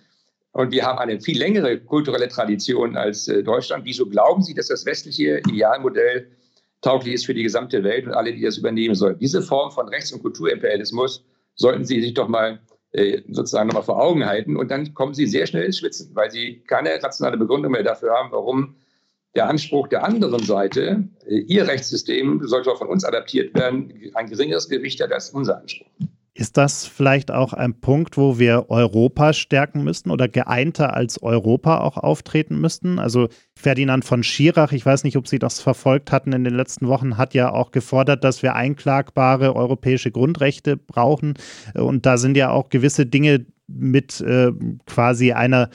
Und 0.53 0.71
wir 0.71 0.85
haben 0.85 0.99
eine 0.99 1.19
viel 1.19 1.37
längere 1.37 1.79
kulturelle 1.79 2.27
Tradition 2.27 2.95
als 2.95 3.27
äh, 3.27 3.43
Deutschland. 3.43 3.85
Wieso 3.85 4.07
glauben 4.07 4.43
Sie, 4.43 4.53
dass 4.53 4.67
das 4.67 4.85
westliche 4.85 5.39
Idealmodell 5.49 6.27
tauglich 6.81 7.15
ist 7.15 7.25
für 7.25 7.33
die 7.33 7.43
gesamte 7.43 7.83
Welt 7.83 8.05
und 8.05 8.13
alle, 8.13 8.33
die 8.33 8.41
das 8.41 8.57
übernehmen 8.57 8.93
sollen? 8.93 9.17
Diese 9.19 9.41
Form 9.41 9.71
von 9.71 9.89
Rechts- 9.89 10.11
und 10.11 10.21
Kulturimperialismus 10.21 11.25
sollten 11.55 11.85
Sie 11.85 12.01
sich 12.01 12.13
doch 12.13 12.27
mal 12.27 12.59
äh, 12.91 13.23
sozusagen 13.29 13.67
nochmal 13.67 13.83
vor 13.83 13.99
Augen 13.99 14.27
halten. 14.27 14.55
Und 14.55 14.69
dann 14.69 14.93
kommen 14.93 15.15
Sie 15.15 15.25
sehr 15.25 15.47
schnell 15.47 15.63
ins 15.63 15.79
Schwitzen, 15.79 16.11
weil 16.13 16.29
Sie 16.29 16.61
keine 16.67 17.01
rationale 17.01 17.37
Begründung 17.37 17.71
mehr 17.71 17.83
dafür 17.83 18.11
haben, 18.13 18.31
warum 18.31 18.75
der 19.35 19.49
Anspruch 19.49 19.87
der 19.87 20.03
anderen 20.03 20.43
Seite, 20.43 21.09
äh, 21.25 21.37
Ihr 21.37 21.67
Rechtssystem 21.67 22.45
sollte 22.45 22.71
auch 22.71 22.77
von 22.77 22.89
uns 22.89 23.03
adaptiert 23.03 23.55
werden, 23.55 24.11
ein 24.13 24.27
geringeres 24.27 24.69
Gewicht 24.69 25.01
hat 25.01 25.11
als 25.11 25.31
unser 25.31 25.59
Anspruch. 25.59 25.87
Ist 26.35 26.57
das 26.57 26.87
vielleicht 26.87 27.29
auch 27.29 27.53
ein 27.53 27.79
Punkt, 27.79 28.17
wo 28.17 28.39
wir 28.39 28.65
Europa 28.69 29.33
stärken 29.33 29.83
müssten 29.83 30.09
oder 30.09 30.27
geeinter 30.27 30.95
als 30.95 31.21
Europa 31.21 31.81
auch 31.81 31.97
auftreten 31.97 32.59
müssten? 32.59 32.97
Also 32.97 33.27
Ferdinand 33.53 34.03
von 34.03 34.23
Schirach, 34.23 34.71
ich 34.71 34.83
weiß 34.83 35.03
nicht, 35.03 35.15
ob 35.15 35.27
Sie 35.27 35.37
das 35.37 35.59
verfolgt 35.59 36.11
hatten 36.11 36.33
in 36.33 36.43
den 36.43 36.55
letzten 36.55 36.87
Wochen, 36.87 37.17
hat 37.17 37.35
ja 37.35 37.51
auch 37.51 37.69
gefordert, 37.69 38.23
dass 38.23 38.41
wir 38.41 38.55
einklagbare 38.55 39.55
europäische 39.55 40.09
Grundrechte 40.09 40.75
brauchen. 40.75 41.35
Und 41.75 42.07
da 42.07 42.17
sind 42.17 42.35
ja 42.35 42.49
auch 42.49 42.69
gewisse 42.69 43.05
Dinge 43.05 43.45
mit 43.67 44.19
äh, 44.21 44.51
quasi 44.87 45.33
einer 45.33 45.69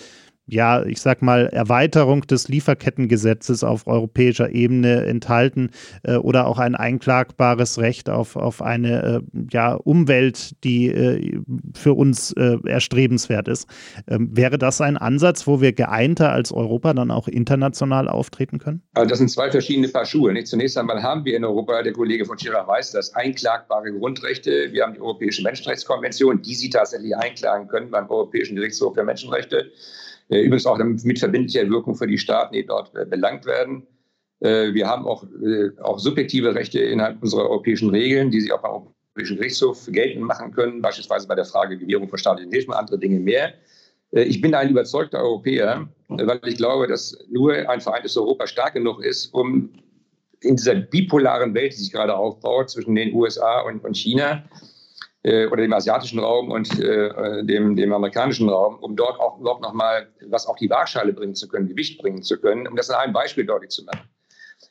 ja, 0.49 0.85
ich 0.85 1.01
sag 1.01 1.23
mal, 1.23 1.47
Erweiterung 1.49 2.23
des 2.23 2.49
Lieferkettengesetzes 2.49 3.63
auf 3.63 3.87
europäischer 3.87 4.51
Ebene 4.51 5.05
enthalten 5.05 5.71
äh, 6.03 6.17
oder 6.17 6.47
auch 6.47 6.59
ein 6.59 6.75
einklagbares 6.75 7.79
Recht 7.79 8.09
auf, 8.09 8.37
auf 8.37 8.63
eine 8.63 9.23
äh, 9.35 9.47
ja, 9.51 9.75
Umwelt, 9.75 10.53
die 10.65 10.89
äh, 10.89 11.41
für 11.75 11.93
uns 11.93 12.33
äh, 12.33 12.57
erstrebenswert 12.67 13.49
ist. 13.49 13.69
Ähm, 14.09 14.31
wäre 14.33 14.59
das 14.59 14.81
ein 14.81 14.97
Ansatz, 14.97 15.47
wo 15.47 15.61
wir 15.61 15.73
geeinter 15.73 16.33
als 16.33 16.51
Europa 16.51 16.95
dann 16.95 17.11
auch 17.11 17.29
international 17.29 18.09
auftreten 18.09 18.59
können? 18.59 18.83
Also 18.95 19.09
das 19.11 19.19
sind 19.19 19.31
zwei 19.31 19.51
verschiedene 19.51 19.89
Paar 19.89 20.07
Schuhe. 20.07 20.33
Nicht? 20.33 20.49
Zunächst 20.49 20.79
einmal 20.79 21.03
haben 21.03 21.25
wir 21.25 21.37
in 21.37 21.45
Europa, 21.45 21.83
der 21.83 21.93
Kollege 21.93 22.25
von 22.25 22.39
Schirach 22.39 22.67
weiß 22.67 22.93
das, 22.93 23.15
einklagbare 23.15 23.93
Grundrechte. 23.93 24.73
Wir 24.73 24.85
haben 24.85 24.95
die 24.95 25.01
Europäische 25.01 25.43
Menschenrechtskonvention, 25.43 26.41
die 26.41 26.55
Sie 26.55 26.71
tatsächlich 26.71 27.15
einklagen 27.15 27.69
können 27.69 27.91
beim 27.91 28.09
Europäischen 28.09 28.57
Gerichtshof 28.57 28.95
für 28.95 29.05
Menschenrechte. 29.05 29.71
Äh, 30.29 30.41
übrigens 30.41 30.67
auch 30.67 30.79
mit 30.79 31.19
verbindlicher 31.19 31.69
Wirkung 31.69 31.95
für 31.95 32.07
die 32.07 32.19
Staaten, 32.19 32.55
die 32.55 32.67
dort 32.67 32.95
äh, 32.95 33.05
belangt 33.05 33.47
werden. 33.47 33.87
Äh, 34.41 34.75
wir 34.75 34.87
haben 34.87 35.07
auch, 35.07 35.25
auch 35.83 35.99
subjektive 35.99 36.55
Rechte 36.55 36.81
innerhalb 36.81 37.23
unserer 37.23 37.49
europäischen 37.49 37.91
Regeln, 37.91 38.31
die 38.31 38.41
sich 38.41 38.53
auch 38.53 38.63
beim 38.63 38.73
Europäischen 38.73 39.37
Gerichtshof 39.37 39.87
geltend 39.91 40.25
machen 40.25 40.53
können, 40.53 40.83
beispielsweise 40.83 41.27
bei 41.27 41.35
der 41.35 41.45
Frage 41.45 41.79
Gewährung 41.79 42.09
von 42.09 42.19
staatlichen 42.19 42.53
Hilfen 42.53 42.71
und 42.71 42.77
andere 42.77 42.99
Dinge 42.99 43.19
mehr. 43.19 43.55
Ich 44.11 44.41
bin 44.41 44.55
ein 44.55 44.71
überzeugter 44.71 45.19
Europäer, 45.19 45.87
weil 46.09 46.41
ich 46.47 46.57
glaube, 46.57 46.87
dass 46.87 47.19
nur 47.29 47.53
ein 47.53 47.81
vereintes 47.81 48.17
Europa 48.17 48.47
stark 48.47 48.73
genug 48.73 49.05
ist, 49.05 49.27
um 49.35 49.71
in 50.41 50.57
dieser 50.57 50.77
bipolaren 50.77 51.53
Welt, 51.53 51.73
die 51.73 51.77
sich 51.77 51.93
gerade 51.93 52.17
aufbaut 52.17 52.71
zwischen 52.71 52.95
den 52.95 53.13
USA 53.13 53.61
und, 53.63 53.85
und 53.85 53.97
China, 53.97 54.45
äh, 55.29 55.47
oder 55.47 55.63
dem 55.63 55.73
asiatischen 55.73 56.19
Raum 56.19 56.51
und 56.51 56.81
äh, 56.81 57.45
dem, 57.45 57.77
dem 57.77 57.93
amerikanischen 57.93 58.49
Raum, 58.49 58.79
um 58.81 58.97
dort 58.97 59.21
auch 59.21 59.39
überhaupt 59.39 59.61
nochmal 59.61 60.09
was 60.29 60.47
auf 60.47 60.57
die 60.57 60.71
Waagschale 60.71 61.13
bringen 61.13 61.35
zu 61.35 61.49
können, 61.49 61.69
Gewicht 61.69 62.01
bringen 62.01 62.23
zu 62.23 62.41
können, 62.41 62.67
um 62.67 62.77
das 62.77 62.89
in 62.89 62.95
einem 62.95 63.13
Beispiel 63.13 63.45
deutlich 63.45 63.71
zu 63.71 63.85
machen. 63.85 64.09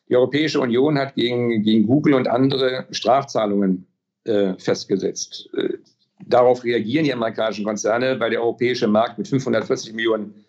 Die 0.10 0.16
Europäische 0.16 0.60
Union 0.60 0.98
hat 0.98 1.16
gegen, 1.16 1.62
gegen 1.62 1.86
Google 1.86 2.16
und 2.16 2.28
andere 2.28 2.88
Strafzahlungen 2.92 3.88
äh, 4.24 4.56
festgesetzt. 4.58 5.50
Äh, 5.56 5.78
darauf 6.26 6.64
reagieren 6.64 7.06
die 7.06 7.14
amerikanischen 7.14 7.64
Konzerne, 7.64 8.20
weil 8.20 8.32
der 8.32 8.42
europäische 8.42 8.88
Markt 8.88 9.18
mit 9.18 9.28
540 9.28 9.94
Millionen 9.94 10.44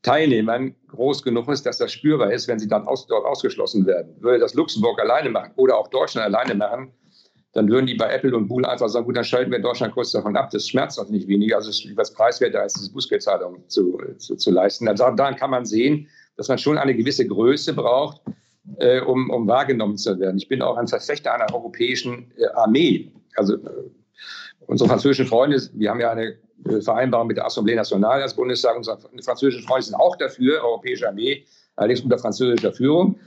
Teilnehmern 0.00 0.74
groß 0.88 1.22
genug 1.22 1.48
ist, 1.48 1.64
dass 1.66 1.78
das 1.78 1.92
spürbar 1.92 2.32
ist, 2.32 2.48
wenn 2.48 2.58
sie 2.58 2.68
dann 2.68 2.86
aus, 2.86 3.06
dort 3.06 3.24
ausgeschlossen 3.24 3.86
werden. 3.86 4.16
Würde 4.20 4.40
das 4.40 4.54
Luxemburg 4.54 4.98
alleine 5.00 5.30
machen 5.30 5.52
oder 5.56 5.76
auch 5.76 5.88
Deutschland 5.88 6.26
alleine 6.26 6.54
machen, 6.54 6.92
dann 7.52 7.68
würden 7.68 7.86
die 7.86 7.94
bei 7.94 8.12
Apple 8.12 8.34
und 8.34 8.48
Google 8.48 8.66
einfach 8.66 8.88
sagen, 8.88 9.04
gut, 9.04 9.16
dann 9.16 9.24
schalten 9.24 9.50
wir 9.50 9.58
in 9.58 9.62
Deutschland 9.62 9.92
kurz 9.92 10.10
davon 10.10 10.36
ab. 10.36 10.50
Das 10.50 10.66
schmerzt 10.66 10.98
auch 10.98 11.08
nicht 11.08 11.28
weniger. 11.28 11.56
Also 11.56 11.68
es 11.70 11.84
ist 11.84 11.90
etwas 11.90 12.12
preiswerter, 12.12 12.62
als 12.62 12.74
diese 12.74 12.90
Bußgeldzahlung 12.92 13.68
zu, 13.68 14.00
zu, 14.16 14.36
zu 14.36 14.50
leisten. 14.50 14.88
Also 14.88 15.10
daran 15.10 15.36
kann 15.36 15.50
man 15.50 15.66
sehen, 15.66 16.08
dass 16.36 16.48
man 16.48 16.56
schon 16.56 16.78
eine 16.78 16.94
gewisse 16.94 17.26
Größe 17.26 17.74
braucht, 17.74 18.22
äh, 18.78 19.00
um, 19.00 19.28
um 19.28 19.46
wahrgenommen 19.46 19.98
zu 19.98 20.18
werden. 20.18 20.38
Ich 20.38 20.48
bin 20.48 20.62
auch 20.62 20.78
ein 20.78 20.88
Verfechter 20.88 21.34
einer 21.34 21.52
europäischen 21.52 22.32
äh, 22.38 22.46
Armee. 22.54 23.12
Also 23.36 23.56
äh, 23.56 23.60
unsere 24.66 24.88
französischen 24.88 25.26
Freunde, 25.26 25.60
wir 25.74 25.90
haben 25.90 26.00
ja 26.00 26.10
eine 26.10 26.36
äh, 26.64 26.80
Vereinbarung 26.80 27.26
mit 27.26 27.36
der 27.36 27.46
Assemblée 27.46 27.74
Nationale 27.74 28.22
als 28.22 28.34
Bundestag. 28.34 28.76
Unsere 28.76 28.98
französischen 29.22 29.66
Freunde 29.66 29.84
sind 29.84 29.94
auch 29.96 30.16
dafür, 30.16 30.64
europäische 30.64 31.06
Armee, 31.06 31.44
allerdings 31.76 32.00
unter 32.00 32.18
französischer 32.18 32.72
Führung. 32.72 33.18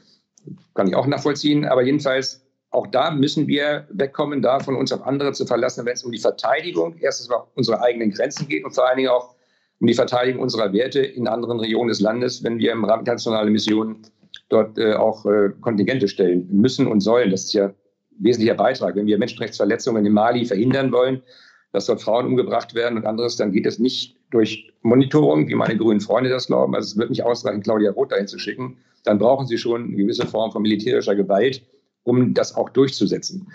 Kann 0.74 0.88
ich 0.88 0.96
auch 0.96 1.06
nachvollziehen. 1.06 1.66
Aber 1.66 1.84
jedenfalls 1.84 2.45
auch 2.76 2.88
da 2.88 3.10
müssen 3.10 3.48
wir 3.48 3.88
wegkommen, 3.90 4.42
davon 4.42 4.76
uns 4.76 4.92
auf 4.92 5.06
andere 5.08 5.32
zu 5.32 5.46
verlassen, 5.46 5.86
wenn 5.86 5.94
es 5.94 6.04
um 6.04 6.12
die 6.12 6.20
Verteidigung 6.20 6.96
erstens 7.00 7.30
mal 7.30 7.48
unserer 7.56 7.82
eigenen 7.82 8.12
Grenzen 8.12 8.48
geht 8.48 8.66
und 8.66 8.76
vor 8.76 8.88
allen 8.88 8.98
Dingen 8.98 9.10
auch 9.10 9.36
um 9.80 9.88
die 9.88 9.94
Verteidigung 9.94 10.42
unserer 10.42 10.74
Werte 10.74 11.00
in 11.00 11.28
anderen 11.28 11.60
Regionen 11.60 11.88
des 11.88 12.02
Landes, 12.02 12.44
wenn 12.44 12.60
wir 12.60 12.74
im 12.74 12.84
Rahmen 12.84 13.02
internationaler 13.02 13.50
Missionen 13.50 14.02
dort 14.50 14.78
äh, 14.78 14.94
auch 14.94 15.26
äh, 15.26 15.52
Kontingente 15.62 16.08
stellen 16.08 16.48
müssen 16.52 16.88
und 16.88 17.00
sollen. 17.00 17.32
Das 17.32 17.46
ist 17.46 17.54
ja 17.54 17.68
ein 17.68 17.76
wesentlicher 18.20 18.56
Beitrag. 18.56 18.96
Wenn 18.96 19.08
wir 19.08 19.18
Menschenrechtsverletzungen 19.18 20.06
in 20.06 20.14
Mali 20.14 20.46
verhindern 20.46 20.92
wollen, 20.92 21.24
dass 21.72 21.86
dort 21.86 22.02
Frauen 22.02 22.26
umgebracht 22.26 22.76
werden 22.76 22.98
und 22.98 23.06
anderes, 23.06 23.38
dann 23.38 23.52
geht 23.52 23.66
es 23.66 23.80
nicht 23.80 24.18
durch 24.32 24.72
Monitoring, 24.82 25.48
wie 25.48 25.56
meine 25.56 25.78
grünen 25.78 26.02
Freunde 26.02 26.30
das 26.30 26.48
glauben. 26.48 26.76
Also 26.76 26.88
es 26.88 26.98
wird 26.98 27.10
nicht 27.10 27.24
ausreichen, 27.24 27.62
Claudia 27.62 27.92
Roth 27.92 28.12
dahin 28.12 28.28
zu 28.28 28.38
schicken. 28.38 28.78
Dann 29.04 29.18
brauchen 29.18 29.48
sie 29.48 29.58
schon 29.58 29.86
eine 29.86 29.96
gewisse 29.96 30.26
Form 30.26 30.52
von 30.52 30.62
militärischer 30.62 31.16
Gewalt 31.16 31.62
um 32.06 32.34
das 32.34 32.56
auch 32.56 32.70
durchzusetzen. 32.70 33.52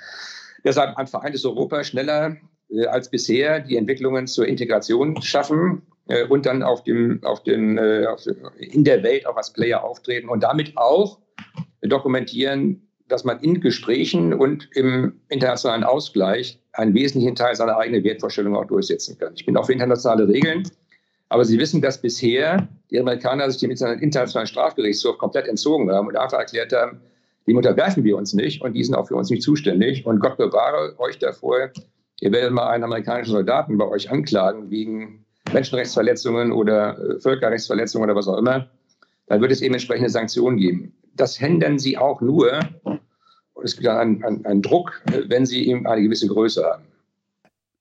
Deshalb 0.65 0.97
ein 0.99 1.07
vereintes 1.07 1.45
Europa 1.47 1.83
schneller 1.85 2.37
äh, 2.71 2.87
als 2.87 3.11
bisher 3.11 3.61
die 3.61 3.77
Entwicklungen 3.77 4.27
zur 4.27 4.47
Integration 4.47 5.21
schaffen 5.23 5.83
äh, 6.09 6.25
und 6.25 6.45
dann 6.45 6.63
auf 6.63 6.85
dem, 6.85 7.23
auf 7.25 7.43
den, 7.43 7.79
äh, 7.79 8.07
auf, 8.07 8.27
in 8.59 8.85
der 8.85 9.03
Welt 9.03 9.27
auch 9.27 9.37
als 9.37 9.53
Player 9.53 9.83
auftreten 9.83 10.29
und 10.29 10.43
damit 10.43 10.77
auch 10.77 11.19
dokumentieren, 11.83 12.87
dass 13.09 13.25
man 13.25 13.41
in 13.41 13.61
Gesprächen 13.61 14.35
und 14.35 14.69
im 14.75 15.21
internationalen 15.29 15.83
Ausgleich 15.83 16.61
einen 16.73 16.95
wesentlichen 16.95 17.35
Teil 17.35 17.55
seiner 17.57 17.77
eigenen 17.77 18.05
Wertvorstellungen 18.05 18.59
auch 18.59 18.67
durchsetzen 18.67 19.19
kann. 19.19 19.33
Ich 19.35 19.47
bin 19.47 19.57
auch 19.57 19.67
für 19.67 19.73
internationale 19.73 20.29
Regeln, 20.29 20.63
aber 21.29 21.45
Sie 21.45 21.59
wissen, 21.59 21.81
dass 21.81 22.01
bisher 22.01 22.69
die 22.91 23.01
Amerikaner 23.01 23.51
sich 23.51 23.61
dem 23.61 23.71
internationalen 23.71 24.47
Strafgerichtshof 24.47 25.19
komplett 25.19 25.49
entzogen 25.49 25.91
haben 25.91 26.09
und 26.09 26.17
einfach 26.17 26.39
erklärt 26.39 26.73
haben, 26.73 27.01
dem 27.47 27.57
unterwerfen 27.57 28.05
wir 28.05 28.17
uns 28.17 28.35
nicht 28.35 28.63
und 28.63 28.75
die 28.75 28.85
sind 28.85 28.95
auch 28.95 29.09
für 29.09 29.17
uns 29.17 29.31
nicht 29.31 29.43
zuständig. 29.43 30.07
Und 30.07 30.21
Gott 30.21 30.37
bewahre 30.37 30.99
euch 30.99 31.19
davor, 31.19 31.71
ihr 32.21 32.33
werdet 32.33 32.53
mal 32.53 32.69
einen 32.69 32.85
amerikanischen 32.85 33.33
Soldaten 33.33 33.79
bei 33.79 33.87
euch 33.87 34.11
anklagen 34.11 34.71
wegen 34.71 35.25
Menschenrechtsverletzungen 35.53 36.53
oder 36.53 36.99
äh, 36.99 37.21
Völkerrechtsverletzungen 37.21 38.09
oder 38.09 38.17
was 38.17 38.29
auch 38.29 38.39
immer. 38.39 38.69
Dann 39.27 39.41
wird 39.41 39.53
es 39.53 39.63
eben 39.63 39.75
entsprechende 39.75 40.11
Sanktionen 40.11 40.59
geben. 40.59 40.93
Das 41.15 41.37
hindern 41.37 41.79
sie 41.79 41.99
auch 41.99 42.21
nur, 42.21 42.61
und 42.83 43.65
es 43.65 43.77
gibt 43.77 43.89
einen, 43.89 44.23
einen, 44.25 44.45
einen 44.45 44.63
Druck, 44.63 45.03
äh, 45.13 45.23
wenn 45.29 45.47
sie 45.47 45.69
eben 45.69 45.87
eine 45.87 46.03
gewisse 46.03 46.29
Größe 46.29 46.65
haben. 46.65 46.85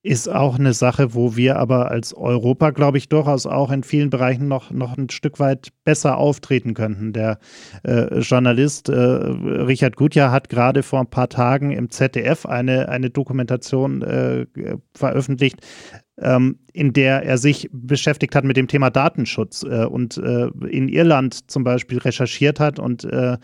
Ist 0.02 0.30
auch 0.30 0.58
eine 0.58 0.72
Sache, 0.72 1.14
wo 1.14 1.36
wir 1.36 1.58
aber 1.58 1.92
als 1.92 2.14
Europa, 2.14 2.70
glaube 2.70 2.98
ich, 2.98 3.10
durchaus 3.10 3.46
auch 3.46 3.70
in 3.70 3.84
vielen 3.84 4.10
Bereichen 4.10 4.48
noch, 4.48 4.72
noch 4.72 4.98
ein 4.98 5.10
Stück 5.10 5.40
weit 5.42 5.74
besser 5.84 6.18
auftreten 6.18 6.74
könnten. 6.74 7.12
Der 7.12 7.38
äh, 7.84 8.20
Journalist 8.20 8.88
äh, 8.88 8.94
Richard 8.94 9.98
Gutjahr 9.98 10.32
hat 10.32 10.48
gerade 10.48 10.84
vor 10.84 11.02
ein 11.02 11.10
paar 11.10 11.28
Tagen 11.28 11.72
im 11.72 11.90
ZDF 11.90 12.46
eine, 12.46 12.88
eine 12.88 13.10
Dokumentation 13.10 14.02
äh, 14.02 14.46
veröffentlicht, 14.94 15.58
ähm, 16.22 16.60
in 16.74 16.94
der 16.94 17.24
er 17.24 17.38
sich 17.38 17.70
beschäftigt 17.72 18.36
hat 18.36 18.44
mit 18.44 18.58
dem 18.58 18.68
Thema 18.68 18.90
Datenschutz 18.90 19.64
äh, 19.64 19.86
und 19.86 20.18
äh, 20.18 20.48
in 20.70 20.88
Irland 20.88 21.50
zum 21.50 21.64
Beispiel 21.64 21.98
recherchiert 21.98 22.60
hat. 22.60 22.80
Und 22.80 23.04
äh, 23.06 23.38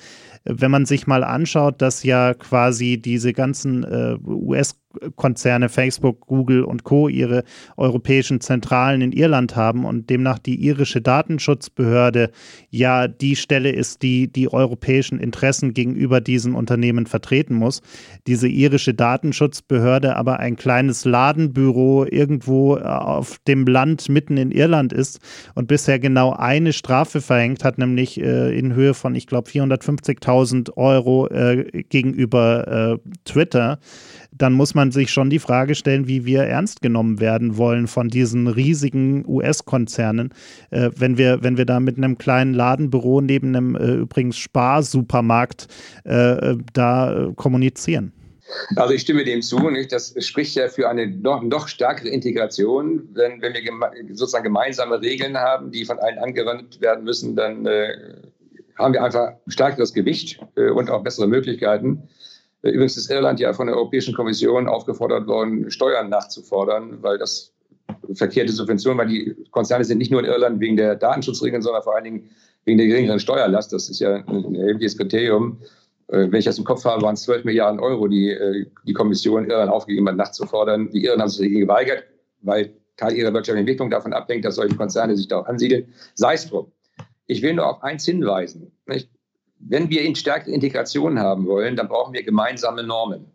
wenn 0.46 0.72
man 0.72 0.86
sich 0.86 1.08
mal 1.08 1.24
anschaut, 1.24 1.82
dass 1.82 2.04
ja 2.04 2.34
quasi 2.34 2.98
diese 2.98 3.34
ganzen 3.34 3.84
äh, 3.84 4.18
US- 4.24 4.76
Konzerne 5.16 5.70
Facebook, 5.70 6.22
Google 6.22 6.64
und 6.64 6.84
Co. 6.84 7.10
ihre 7.10 7.44
europäischen 7.78 8.42
Zentralen 8.42 9.02
in 9.02 9.12
Irland 9.12 9.56
haben 9.56 9.86
und 9.86 10.10
demnach 10.10 10.40
die 10.40 10.56
irische 10.56 11.02
Datenschutzbehörde 11.02 12.32
ja 12.70 13.08
die 13.08 13.36
Stelle 13.36 13.72
ist, 13.72 14.02
die 14.04 14.32
die 14.32 14.52
europäischen 14.52 15.20
Interessen 15.20 15.74
gegenüber 15.74 16.22
diesen 16.22 16.56
Unternehmen 16.56 17.06
vertreten 17.06 17.56
muss. 17.56 17.82
Diese 18.28 18.48
irische 18.48 18.94
Datenschutzbehörde 18.94 20.16
aber 20.16 20.40
ein 20.40 20.56
kleines 20.56 21.06
Ladenbüro 21.06 22.06
irgendwo 22.06 22.64
äh, 22.73 22.82
auf 22.82 23.38
dem 23.47 23.65
Land 23.67 24.10
mitten 24.10 24.38
in 24.38 24.51
Irland 24.51 24.91
ist 24.91 25.19
und 25.54 25.67
bisher 25.67 25.99
genau 25.99 26.34
eine 26.34 26.73
Strafe 26.73 27.21
verhängt 27.21 27.63
hat, 27.63 27.78
nämlich 27.78 28.19
äh, 28.19 28.58
in 28.58 28.73
Höhe 28.73 28.93
von, 28.93 29.15
ich 29.15 29.28
glaube, 29.28 29.49
450.000 29.49 30.75
Euro 30.75 31.28
äh, 31.28 31.84
gegenüber 31.89 32.99
äh, 33.04 33.10
Twitter 33.25 33.80
dann 34.38 34.51
muss 34.51 34.75
man 34.75 34.91
sich 34.91 35.12
schon 35.12 35.30
die 35.30 35.39
Frage 35.39 35.75
stellen, 35.75 36.10
wie 36.10 36.25
wir 36.25 36.43
ernst 36.43 36.82
genommen 36.82 37.21
werden 37.21 37.56
wollen 37.56 37.88
von 37.88 38.10
diesen 38.10 38.47
riesigen 38.47 39.23
US-Konzernen, 39.25 40.34
äh, 40.71 40.89
wenn, 40.95 41.17
wir, 41.17 41.41
wenn 41.41 41.58
wir 41.58 41.65
da 41.65 41.80
mit 41.80 41.97
einem 41.97 42.17
kleinen 42.17 42.54
Ladenbüro 42.54 43.21
neben 43.21 43.56
einem 43.56 43.75
äh, 43.75 43.93
übrigens 43.93 44.38
Sparsupermarkt 44.38 45.67
da 46.73 47.32
kommunizieren. 47.36 48.12
Also 48.76 48.94
ich 48.94 49.02
stimme 49.02 49.24
dem 49.24 49.42
zu. 49.42 49.70
Nicht? 49.70 49.92
Das 49.92 50.14
spricht 50.20 50.56
ja 50.56 50.68
für 50.68 50.90
eine 50.90 51.08
noch, 51.08 51.42
noch 51.42 51.68
stärkere 51.68 52.10
Integration. 52.10 53.10
Wenn, 53.14 53.42
wenn 53.42 53.54
wir 53.54 53.62
geme 53.62 53.90
sozusagen 54.14 54.44
gemeinsame 54.44 55.02
Regeln 55.02 55.38
haben, 55.38 55.72
die 55.72 55.86
von 55.86 56.00
allen 56.00 56.20
angewandt 56.20 56.82
werden 56.82 57.04
müssen, 57.04 57.36
dann 57.36 57.66
äh, 57.66 57.96
haben 58.78 58.94
wir 58.94 59.04
einfach 59.04 59.34
stärkeres 59.48 59.94
Gewicht 59.94 60.40
äh, 60.56 60.70
und 60.70 60.90
auch 60.90 61.04
bessere 61.04 61.28
Möglichkeiten. 61.28 62.08
Übrigens 62.62 62.98
ist 62.98 63.12
Irland 63.12 63.40
ja 63.40 63.54
von 63.54 63.68
der 63.68 63.76
Europäischen 63.76 64.16
Kommission 64.16 64.68
aufgefordert 64.68 65.28
worden, 65.28 65.70
Steuern 65.70 66.10
nachzufordern, 66.10 66.98
weil 67.02 67.20
das 67.20 67.54
verkehrte 68.14 68.52
Subventionen, 68.52 68.98
weil 68.98 69.08
die 69.08 69.36
Konzerne 69.52 69.86
sind 69.86 70.00
nicht 70.00 70.12
nur 70.12 70.22
in 70.22 70.26
Irland 70.26 70.60
wegen 70.60 70.76
der 70.76 70.96
Datenschutzregeln, 70.96 71.62
sondern 71.62 71.84
vor 71.84 71.96
allen 71.96 72.04
Dingen 72.04 72.30
wegen 72.66 72.80
der 72.80 72.88
geringeren 72.88 73.20
Steuerlast. 73.20 73.72
Das 73.72 73.90
ist 73.90 74.00
ja 74.00 74.16
ein 74.16 74.56
erhebliches 74.56 74.98
Kriterium. 74.98 75.60
Äh, 76.08 76.32
wenn 76.32 76.36
ich 76.36 76.46
das 76.46 76.58
im 76.58 76.63
Kopf 76.63 76.86
habe, 76.86 77.02
waren 77.02 77.15
es 77.15 77.24
12 77.24 77.46
Milliarden 77.46 77.80
Euro, 77.80 78.08
die 78.08 78.32
äh, 78.32 78.65
die 78.86 78.94
Kommission 78.94 79.50
Irland 79.50 79.72
aufgegeben 79.72 80.08
hat, 80.08 80.15
nachzufordern. 80.15 80.89
Die 80.91 81.04
Irren 81.04 81.22
haben 81.22 81.30
sich 81.30 81.52
geweigert, 81.52 82.04
weil 82.41 82.74
Teil 82.98 83.13
ihrer 83.13 83.34
wirtschaftlichen 83.34 83.68
Entwicklung 83.68 83.89
davon 83.89 84.13
abhängt, 84.13 84.46
dass 84.46 84.56
solche 84.56 84.76
Konzerne 84.76 85.15
sich 85.18 85.28
darauf 85.28 85.48
ansiedeln. 85.48 85.94
Sei 86.13 86.34
es 86.34 86.48
drum. 86.48 86.72
Ich 87.28 87.41
will 87.41 87.54
nur 87.54 87.68
auf 87.68 87.84
eins 87.84 88.06
hinweisen. 88.06 88.72
Nicht? 88.86 89.10
wenn 89.60 89.89
wir 89.89 90.02
in 90.04 90.15
stärkere 90.15 90.52
Integration 90.52 91.20
haben 91.20 91.48
wollen, 91.48 91.76
dann 91.76 91.88
brauchen 91.88 92.13
wir 92.13 92.24
gemeinsame 92.24 92.84
Normen. 92.84 93.26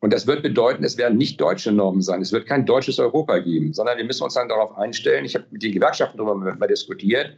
Und 0.00 0.12
das 0.12 0.28
wird 0.28 0.42
bedeuten, 0.42 0.84
es 0.84 0.96
werden 0.96 1.18
nicht 1.18 1.40
deutsche 1.40 1.72
Normen 1.72 2.02
sein. 2.02 2.22
Es 2.22 2.30
wird 2.30 2.46
kein 2.46 2.64
deutsches 2.66 3.00
Europa 3.00 3.38
geben, 3.38 3.72
sondern 3.72 3.98
wir 3.98 4.04
müssen 4.04 4.22
uns 4.22 4.34
dann 4.34 4.48
darauf 4.48 4.78
einstellen. 4.78 5.24
Ich 5.24 5.34
habe 5.34 5.46
mit 5.50 5.62
den 5.62 5.72
Gewerkschaften 5.72 6.18
darüber 6.18 6.68
diskutiert, 6.68 7.36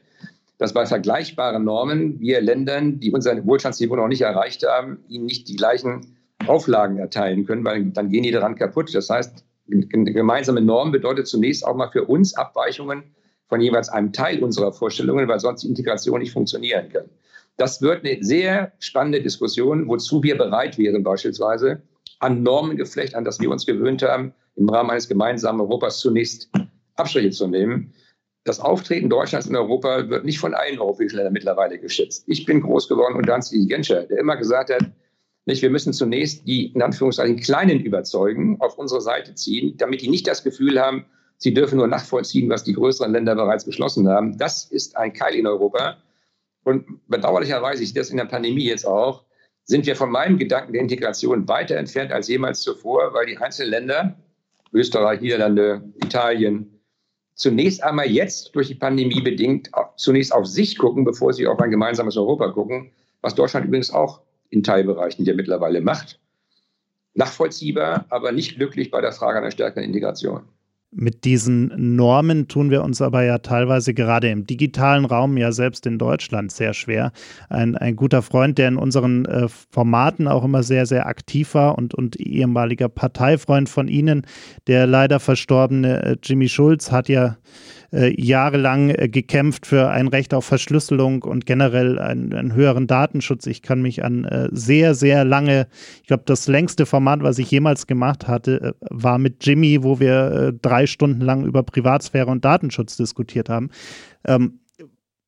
dass 0.60 0.74
bei 0.74 0.84
vergleichbaren 0.84 1.64
Normen 1.64 2.20
wir 2.20 2.42
Ländern, 2.42 3.00
die 3.00 3.10
unser 3.10 3.46
Wohlstandsniveau 3.46 3.96
noch 3.96 4.08
nicht 4.08 4.20
erreicht 4.20 4.62
haben, 4.68 4.98
ihnen 5.08 5.24
nicht 5.24 5.48
die 5.48 5.56
gleichen 5.56 6.18
Auflagen 6.46 6.98
erteilen 6.98 7.46
können, 7.46 7.64
weil 7.64 7.86
dann 7.86 8.10
gehen 8.10 8.24
die 8.24 8.30
daran 8.30 8.56
kaputt. 8.56 8.94
Das 8.94 9.08
heißt, 9.08 9.42
eine 9.72 10.12
gemeinsame 10.12 10.60
Norm 10.60 10.92
bedeutet 10.92 11.28
zunächst 11.28 11.66
auch 11.66 11.74
mal 11.74 11.90
für 11.90 12.04
uns 12.04 12.36
Abweichungen 12.36 13.04
von 13.48 13.62
jeweils 13.62 13.88
einem 13.88 14.12
Teil 14.12 14.44
unserer 14.44 14.70
Vorstellungen, 14.70 15.26
weil 15.28 15.40
sonst 15.40 15.62
die 15.62 15.68
Integration 15.68 16.20
nicht 16.20 16.32
funktionieren 16.32 16.90
kann. 16.92 17.06
Das 17.56 17.80
wird 17.80 18.04
eine 18.04 18.22
sehr 18.22 18.72
spannende 18.80 19.22
Diskussion, 19.22 19.88
wozu 19.88 20.22
wir 20.22 20.36
bereit 20.36 20.76
wären, 20.76 21.02
beispielsweise 21.02 21.80
an 22.18 22.42
Normengeflecht, 22.42 23.14
an 23.14 23.24
das 23.24 23.40
wir 23.40 23.50
uns 23.50 23.64
gewöhnt 23.64 24.02
haben, 24.02 24.34
im 24.56 24.68
Rahmen 24.68 24.90
eines 24.90 25.08
gemeinsamen 25.08 25.62
Europas 25.62 26.00
zunächst 26.00 26.50
Abstriche 26.96 27.30
zu 27.30 27.46
nehmen. 27.46 27.94
Das 28.44 28.58
Auftreten 28.58 29.10
Deutschlands 29.10 29.46
in 29.46 29.56
Europa 29.56 30.08
wird 30.08 30.24
nicht 30.24 30.38
von 30.38 30.54
allen 30.54 30.78
europäischen 30.78 31.16
Ländern 31.16 31.34
mittlerweile 31.34 31.78
geschätzt. 31.78 32.24
Ich 32.26 32.46
bin 32.46 32.62
groß 32.62 32.88
geworden 32.88 33.16
unter 33.16 33.34
Hans-Dietrich 33.34 33.68
Genscher, 33.68 34.04
der 34.04 34.18
immer 34.18 34.36
gesagt 34.36 34.70
hat, 34.70 34.90
nicht, 35.46 35.62
wir 35.62 35.70
müssen 35.70 35.92
zunächst 35.92 36.46
die 36.46 36.66
in 36.66 36.82
Anführungszeichen 36.82 37.36
Kleinen 37.36 37.80
überzeugen, 37.80 38.60
auf 38.60 38.78
unsere 38.78 39.00
Seite 39.00 39.34
ziehen, 39.34 39.76
damit 39.76 40.02
die 40.02 40.08
nicht 40.08 40.26
das 40.26 40.44
Gefühl 40.44 40.80
haben, 40.80 41.06
sie 41.38 41.54
dürfen 41.54 41.78
nur 41.78 41.86
nachvollziehen, 41.86 42.48
was 42.48 42.64
die 42.64 42.74
größeren 42.74 43.12
Länder 43.12 43.34
bereits 43.34 43.64
beschlossen 43.64 44.08
haben. 44.08 44.38
Das 44.38 44.64
ist 44.64 44.96
ein 44.96 45.12
Keil 45.12 45.34
in 45.34 45.46
Europa. 45.46 45.96
Und 46.64 47.06
bedauerlicherweise, 47.08 47.82
ich 47.82 47.94
das 47.94 48.10
in 48.10 48.18
der 48.18 48.26
Pandemie 48.26 48.66
jetzt 48.66 48.86
auch, 48.86 49.24
sind 49.64 49.86
wir 49.86 49.96
von 49.96 50.10
meinem 50.10 50.38
Gedanken 50.38 50.72
der 50.72 50.82
Integration 50.82 51.48
weiter 51.48 51.76
entfernt 51.76 52.12
als 52.12 52.28
jemals 52.28 52.60
zuvor, 52.60 53.14
weil 53.14 53.26
die 53.26 53.38
einzelnen 53.38 53.70
Länder, 53.70 54.16
Österreich, 54.72 55.20
Niederlande, 55.20 55.82
Italien, 56.02 56.79
zunächst 57.40 57.82
einmal 57.82 58.06
jetzt 58.06 58.54
durch 58.54 58.68
die 58.68 58.74
Pandemie 58.74 59.22
bedingt 59.22 59.70
zunächst 59.96 60.32
auf 60.32 60.46
sich 60.46 60.76
gucken, 60.76 61.04
bevor 61.04 61.32
sie 61.32 61.46
auf 61.46 61.58
ein 61.58 61.70
gemeinsames 61.70 62.16
Europa 62.16 62.50
gucken, 62.50 62.92
was 63.22 63.34
Deutschland 63.34 63.66
übrigens 63.66 63.90
auch 63.90 64.20
in 64.50 64.62
Teilbereichen 64.62 65.24
ja 65.24 65.34
mittlerweile 65.34 65.80
macht. 65.80 66.20
Nachvollziehbar, 67.14 68.04
aber 68.10 68.32
nicht 68.32 68.56
glücklich 68.56 68.90
bei 68.90 69.00
der 69.00 69.12
Frage 69.12 69.38
einer 69.38 69.50
stärkeren 69.50 69.84
Integration. 69.84 70.42
Mit 70.92 71.24
diesen 71.24 71.94
Normen 71.94 72.48
tun 72.48 72.70
wir 72.70 72.82
uns 72.82 73.00
aber 73.00 73.22
ja 73.22 73.38
teilweise 73.38 73.94
gerade 73.94 74.28
im 74.28 74.44
digitalen 74.44 75.04
Raum, 75.04 75.36
ja 75.36 75.52
selbst 75.52 75.86
in 75.86 75.98
Deutschland, 75.98 76.50
sehr 76.50 76.74
schwer. 76.74 77.12
Ein, 77.48 77.76
ein 77.76 77.94
guter 77.94 78.22
Freund, 78.22 78.58
der 78.58 78.66
in 78.66 78.76
unseren 78.76 79.24
äh, 79.24 79.46
Formaten 79.70 80.26
auch 80.26 80.42
immer 80.42 80.64
sehr, 80.64 80.86
sehr 80.86 81.06
aktiv 81.06 81.54
war 81.54 81.78
und, 81.78 81.94
und 81.94 82.18
ehemaliger 82.18 82.88
Parteifreund 82.88 83.68
von 83.68 83.86
Ihnen, 83.86 84.26
der 84.66 84.88
leider 84.88 85.20
verstorbene 85.20 86.02
äh, 86.02 86.16
Jimmy 86.24 86.48
Schulz, 86.48 86.90
hat 86.90 87.08
ja 87.08 87.36
äh, 87.92 88.14
jahrelang 88.20 88.90
äh, 88.90 89.08
gekämpft 89.08 89.66
für 89.66 89.90
ein 89.90 90.08
Recht 90.08 90.34
auf 90.34 90.44
Verschlüsselung 90.44 91.22
und 91.22 91.46
generell 91.46 91.98
einen, 91.98 92.32
einen 92.32 92.54
höheren 92.54 92.86
Datenschutz. 92.86 93.46
Ich 93.46 93.62
kann 93.62 93.82
mich 93.82 94.04
an 94.04 94.24
äh, 94.24 94.48
sehr, 94.52 94.94
sehr 94.94 95.24
lange, 95.24 95.66
ich 96.02 96.08
glaube, 96.08 96.22
das 96.26 96.48
längste 96.48 96.86
Format, 96.86 97.22
was 97.22 97.38
ich 97.38 97.50
jemals 97.50 97.86
gemacht 97.86 98.28
hatte, 98.28 98.60
äh, 98.60 98.86
war 98.90 99.18
mit 99.18 99.44
Jimmy, 99.44 99.82
wo 99.82 100.00
wir 100.00 100.52
drei 100.62 100.86
Stunden 100.86 101.20
lang 101.20 101.44
über 101.44 101.62
Privatsphäre 101.62 102.30
und 102.30 102.44
Datenschutz 102.44 102.96
diskutiert 102.96 103.48
haben. 103.48 103.70
Ähm, 104.24 104.60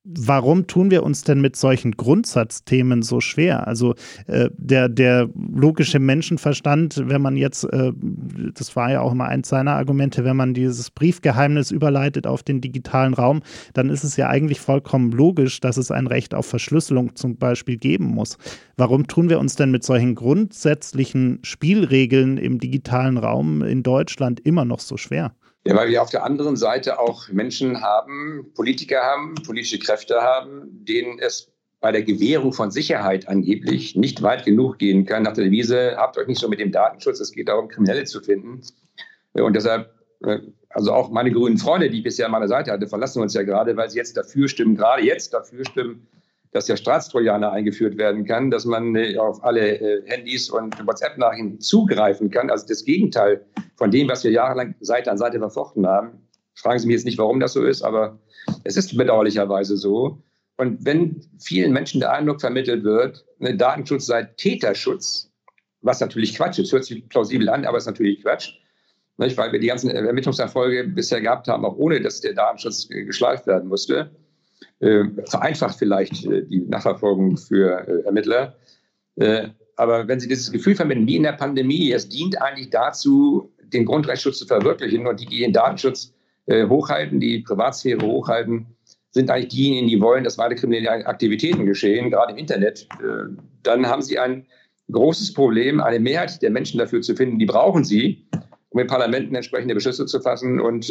warum 0.05 0.67
tun 0.67 0.91
wir 0.91 1.05
uns 1.05 1.23
denn 1.23 1.41
mit 1.41 1.55
solchen 1.55 1.93
Grundsatzthemen 1.93 3.03
so 3.03 3.21
schwer? 3.21 3.67
Also 3.69 3.95
äh, 4.27 4.51
der, 4.57 4.89
der 4.89 5.29
logische 5.35 6.01
Menschenverstand, 6.01 7.03
wenn 7.07 7.23
man 7.23 7.37
jetzt, 7.37 7.65
äh, 7.65 7.93
das 8.55 8.75
war 8.75 8.91
ja 8.91 9.01
auch 9.01 9.13
immer 9.13 9.27
eins 9.27 9.49
seiner 9.49 9.77
Argumente, 9.77 10.25
wenn 10.25 10.37
man 10.37 10.55
dieses 10.55 10.91
Briefgeheimnis 10.91 11.71
überleitet 11.71 12.27
auf 12.27 12.43
den 12.43 12.61
digitalen 12.61 13.15
Raum, 13.15 13.43
dann 13.75 13.91
ist 13.91 14.03
es 14.03 14.17
ja 14.17 14.29
eigentlich 14.29 14.61
vollkommen 14.61 15.13
logisch, 15.13 15.61
dass 15.61 15.77
es 15.77 15.91
ein 15.91 16.07
Recht 16.09 16.35
auf 16.35 16.47
Verschlüsselung 16.47 17.15
zum 17.15 17.37
Beispiel 17.37 17.77
geben 17.77 18.07
muss. 18.07 18.39
Warum 18.77 19.07
tun 19.07 19.31
wir 19.31 19.39
uns 19.39 19.55
denn 19.55 19.71
mit 19.71 19.85
solchen 19.85 20.15
grundsätzlichen 20.15 21.39
Spielregeln 21.43 22.39
im 22.39 22.59
digitalen 22.59 23.19
Raum 23.19 23.63
in 23.63 23.83
Deutschland 23.83 24.41
immer 24.41 24.65
noch 24.65 24.81
so 24.81 24.97
schwer? 24.97 25.35
Ja, 25.65 25.77
weil 25.77 25.91
wir 25.91 26.03
auf 26.03 26.11
der 26.11 26.25
anderen 26.25 26.57
Seite 26.57 26.99
auch 26.99 27.29
Menschen 27.29 27.83
haben, 27.83 28.53
Politiker 28.55 29.03
haben, 29.03 29.35
politische 29.47 29.79
Kräfte 29.79 30.21
haben, 30.21 30.85
denen 30.85 31.21
es 31.21 31.53
bei 31.81 31.93
der 31.93 32.03
Gewährung 32.03 32.53
von 32.53 32.71
Sicherheit 32.71 33.29
angeblich 33.29 33.97
nicht 33.97 34.23
weit 34.23 34.45
genug 34.45 34.79
gehen 34.79 35.05
kann 35.05 35.25
nach 35.25 35.35
der 35.35 35.45
Devise, 35.45 35.97
habt 35.97 36.17
euch 36.17 36.27
nicht 36.29 36.41
so 36.41 36.49
mit 36.49 36.61
dem 36.61 36.73
Datenschutz, 36.73 37.21
es 37.21 37.33
geht 37.33 37.49
darum, 37.49 37.69
Kriminelle 37.69 38.05
zu 38.05 38.21
finden. 38.21 38.61
Und 39.35 39.55
deshalb, 39.55 39.93
äh, 40.25 40.39
also 40.69 40.93
auch 40.93 41.11
meine 41.11 41.33
grünen 41.33 41.59
Freunde, 41.59 41.91
die 41.91 41.99
ich 41.99 42.05
bisher 42.05 42.27
an 42.27 42.33
meiner 42.33 42.49
Seite 42.49 42.73
hatte, 42.73 42.87
verlassen 42.87 43.21
uns 43.21 43.35
ja 43.35 43.43
gerade, 43.43 43.77
weil 43.77 43.91
sie 43.91 43.99
jetzt 43.99 44.17
dafür 44.17 44.49
stimmen, 44.49 44.77
gerade 44.77 45.03
jetzt 45.03 45.35
dafür 45.35 45.65
stimmen, 45.65 46.07
dass 46.53 46.67
der 46.67 46.77
Staatstrojaner 46.77 47.51
eingeführt 47.51 47.97
werden 47.97 48.25
kann, 48.25 48.51
dass 48.51 48.65
man 48.65 48.95
äh, 48.95 49.17
auf 49.17 49.43
alle 49.43 49.81
äh, 49.81 50.03
Handys 50.07 50.51
und 50.51 50.87
WhatsApp-Nachrichten 50.87 51.61
zugreifen 51.61 52.31
kann. 52.31 52.51
Also 52.51 52.67
das 52.67 52.85
Gegenteil 52.85 53.45
von 53.77 53.91
dem, 53.91 54.09
was 54.09 54.23
wir 54.23 54.31
jahrelang 54.31 54.75
Seite 54.81 55.11
an 55.11 55.19
Seite 55.19 55.39
verfochten 55.39 55.87
haben. 55.87 56.29
Fragen 56.55 56.79
Sie 56.79 56.87
mich 56.87 56.97
jetzt 56.97 57.07
nicht, 57.07 57.19
warum 57.19 57.41
das 57.41 57.55
so 57.55 57.65
ist, 57.65 57.83
aber 57.83 58.19
es 58.65 58.77
ist 58.77 58.97
bedauerlicherweise 58.97 59.77
so. 59.77 60.23
Und 60.59 60.85
wenn 60.85 61.23
vielen 61.41 61.73
Menschen 61.73 62.01
der 62.01 62.13
Eindruck 62.13 62.41
vermittelt 62.41 62.85
wird, 62.85 63.25
ne, 63.39 63.57
Datenschutz 63.57 64.07
sei 64.07 64.25
Täterschutz, 64.37 65.31
was 65.81 66.01
natürlich 66.01 66.37
Quatsch 66.37 66.59
ist, 66.59 66.73
hört 66.73 66.85
sich 66.85 67.09
plausibel 67.09 67.49
an, 67.49 67.65
aber 67.65 67.79
ist 67.79 67.87
natürlich 67.87 68.23
Quatsch, 68.23 68.53
nicht? 69.17 69.37
weil 69.39 69.53
wir 69.53 69.59
die 69.59 69.69
ganzen 69.69 69.91
Ermittlungserfolge 69.91 70.85
bisher 70.85 71.23
gehabt 71.23 71.49
haben, 71.49 71.65
auch 71.65 71.77
ohne 71.77 72.01
dass 72.01 72.21
der 72.21 72.35
Datenschutz 72.35 72.89
geschleift 72.89 73.47
werden 73.47 73.69
musste. 73.69 74.15
Äh, 74.83 75.05
vereinfacht 75.27 75.79
vielleicht 75.79 76.27
äh, 76.27 76.43
die 76.45 76.63
Nachverfolgung 76.63 77.37
für 77.37 77.87
äh, 77.87 78.05
Ermittler. 78.05 78.57
Aber 79.77 80.09
wenn 80.09 80.19
Sie 80.19 80.27
dieses 80.27 80.51
Gefühl 80.51 80.75
vermitteln, 80.75 81.07
wie 81.07 81.17
in 81.17 81.23
der 81.23 81.33
Pandemie, 81.33 81.93
es 81.93 82.09
dient 82.09 82.41
eigentlich 82.41 82.71
dazu, 82.71 83.53
den 83.63 83.85
Grundrechtsschutz 83.85 84.39
zu 84.39 84.47
verwirklichen 84.47 85.07
und 85.07 85.21
die, 85.21 85.27
die 85.27 85.41
den 85.41 85.53
Datenschutz 85.53 86.15
hochhalten, 86.49 87.21
die 87.21 87.41
Privatsphäre 87.41 88.01
hochhalten, 88.01 88.69
sind 89.11 89.31
eigentlich 89.31 89.49
diejenigen, 89.49 89.89
die 89.89 90.01
wollen, 90.01 90.25
dass 90.25 90.39
weiter 90.39 90.55
kriminelle 90.55 91.07
Aktivitäten 91.07 91.67
geschehen, 91.67 92.11
gerade 92.11 92.33
im 92.33 92.39
Internet. 92.39 92.89
Dann 93.63 93.87
haben 93.87 94.01
sie 94.01 94.19
ein 94.19 94.47
großes 94.91 95.35
Problem, 95.35 95.83
eine 95.83 96.01
Mehrheit 96.01 96.41
der 96.41 96.51
Menschen 96.51 96.79
dafür 96.79 97.03
zu 97.03 97.15
finden, 97.15 97.39
die 97.39 97.47
brauchen 97.47 97.85
sie, 97.85 98.27
um 98.71 98.81
in 98.81 98.87
Parlamenten 98.87 99.35
entsprechende 99.35 99.75
Beschlüsse 99.75 100.07
zu 100.07 100.21
fassen 100.21 100.59
und 100.59 100.91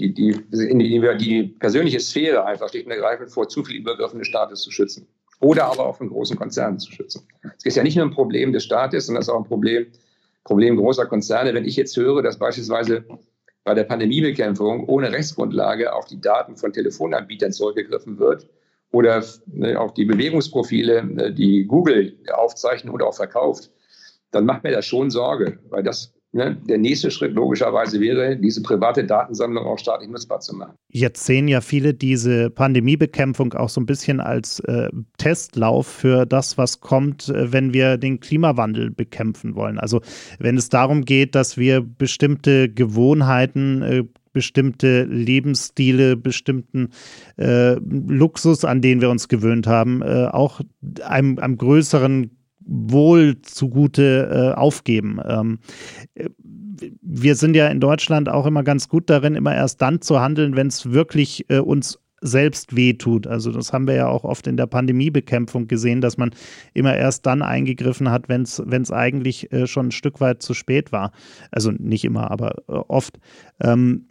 die, 0.00 0.14
die, 0.14 0.34
die, 0.50 1.16
die 1.18 1.42
persönliche 1.58 2.00
Sphäre 2.00 2.44
einfach 2.44 2.68
schlicht 2.68 2.86
und 2.86 2.92
ergreifend 2.92 3.30
vor 3.30 3.48
zu 3.48 3.62
viel 3.62 3.76
Übergriffen 3.76 4.18
des 4.18 4.28
Staates 4.28 4.62
zu 4.62 4.70
schützen. 4.70 5.06
Oder 5.40 5.66
aber 5.66 5.86
auch 5.86 5.96
von 5.96 6.08
großen 6.08 6.36
Konzernen 6.36 6.78
zu 6.78 6.90
schützen. 6.92 7.26
Es 7.56 7.64
ist 7.64 7.76
ja 7.76 7.82
nicht 7.82 7.96
nur 7.96 8.06
ein 8.06 8.10
Problem 8.10 8.52
des 8.52 8.64
Staates, 8.64 9.06
sondern 9.06 9.20
es 9.22 9.28
ist 9.28 9.32
auch 9.32 9.38
ein 9.38 9.48
Problem, 9.48 9.86
Problem 10.44 10.76
großer 10.76 11.06
Konzerne. 11.06 11.54
Wenn 11.54 11.64
ich 11.64 11.76
jetzt 11.76 11.96
höre, 11.96 12.22
dass 12.22 12.38
beispielsweise 12.38 13.04
bei 13.64 13.74
der 13.74 13.84
Pandemiebekämpfung 13.84 14.86
ohne 14.86 15.12
Rechtsgrundlage 15.12 15.94
auf 15.94 16.06
die 16.06 16.20
Daten 16.20 16.56
von 16.56 16.72
Telefonanbietern 16.72 17.52
zurückgegriffen 17.52 18.18
wird 18.18 18.48
oder 18.90 19.24
ne, 19.46 19.78
auf 19.78 19.94
die 19.94 20.04
Bewegungsprofile, 20.04 21.04
ne, 21.04 21.32
die 21.32 21.64
Google 21.64 22.18
aufzeichnet 22.32 22.92
oder 22.92 23.06
auch 23.06 23.14
verkauft, 23.14 23.70
dann 24.30 24.46
macht 24.46 24.64
mir 24.64 24.72
das 24.72 24.86
schon 24.86 25.10
Sorge, 25.10 25.58
weil 25.68 25.82
das 25.82 26.12
der 26.32 26.78
nächste 26.78 27.10
Schritt 27.10 27.34
logischerweise 27.34 28.00
wäre, 28.00 28.36
diese 28.36 28.62
private 28.62 29.04
Datensammlung 29.04 29.64
auch 29.66 29.78
staatlich 29.78 30.08
nutzbar 30.08 30.40
zu 30.40 30.54
machen. 30.54 30.74
Jetzt 30.88 31.24
sehen 31.26 31.48
ja 31.48 31.60
viele 31.60 31.92
diese 31.92 32.50
Pandemiebekämpfung 32.50 33.52
auch 33.54 33.68
so 33.68 33.80
ein 33.80 33.86
bisschen 33.86 34.20
als 34.20 34.60
äh, 34.60 34.88
Testlauf 35.18 35.88
für 35.88 36.26
das, 36.26 36.56
was 36.56 36.80
kommt, 36.80 37.28
äh, 37.28 37.52
wenn 37.52 37.72
wir 37.74 37.96
den 37.96 38.20
Klimawandel 38.20 38.90
bekämpfen 38.90 39.56
wollen. 39.56 39.78
Also 39.78 40.00
wenn 40.38 40.56
es 40.56 40.68
darum 40.68 41.04
geht, 41.04 41.34
dass 41.34 41.56
wir 41.58 41.80
bestimmte 41.80 42.68
Gewohnheiten, 42.68 43.82
äh, 43.82 44.04
bestimmte 44.32 45.04
Lebensstile, 45.04 46.16
bestimmten 46.16 46.90
äh, 47.38 47.74
Luxus, 47.74 48.64
an 48.64 48.80
den 48.80 49.00
wir 49.00 49.10
uns 49.10 49.26
gewöhnt 49.26 49.66
haben, 49.66 50.02
äh, 50.02 50.28
auch 50.30 50.60
einem, 51.02 51.40
einem 51.40 51.56
größeren 51.56 52.30
Wohl 52.64 53.40
zugute 53.42 54.52
äh, 54.54 54.58
aufgeben. 54.58 55.20
Ähm, 55.26 55.58
wir 57.02 57.34
sind 57.34 57.56
ja 57.56 57.68
in 57.68 57.80
Deutschland 57.80 58.28
auch 58.28 58.46
immer 58.46 58.62
ganz 58.62 58.88
gut 58.88 59.10
darin, 59.10 59.34
immer 59.34 59.54
erst 59.54 59.82
dann 59.82 60.00
zu 60.00 60.20
handeln, 60.20 60.56
wenn 60.56 60.68
es 60.68 60.92
wirklich 60.92 61.48
äh, 61.50 61.58
uns 61.58 61.98
selbst 62.20 62.76
wehtut. 62.76 63.26
Also 63.26 63.50
das 63.50 63.72
haben 63.72 63.86
wir 63.86 63.94
ja 63.94 64.08
auch 64.08 64.24
oft 64.24 64.46
in 64.46 64.56
der 64.56 64.66
Pandemiebekämpfung 64.66 65.68
gesehen, 65.68 66.00
dass 66.00 66.18
man 66.18 66.30
immer 66.74 66.94
erst 66.94 67.26
dann 67.26 67.42
eingegriffen 67.42 68.10
hat, 68.10 68.28
wenn 68.28 68.42
es 68.42 68.92
eigentlich 68.92 69.50
äh, 69.52 69.66
schon 69.66 69.88
ein 69.88 69.92
Stück 69.92 70.20
weit 70.20 70.42
zu 70.42 70.54
spät 70.54 70.92
war. 70.92 71.12
Also 71.50 71.70
nicht 71.70 72.04
immer, 72.04 72.30
aber 72.30 72.56
äh, 72.68 72.72
oft. 72.72 73.18
Ähm, 73.60 74.06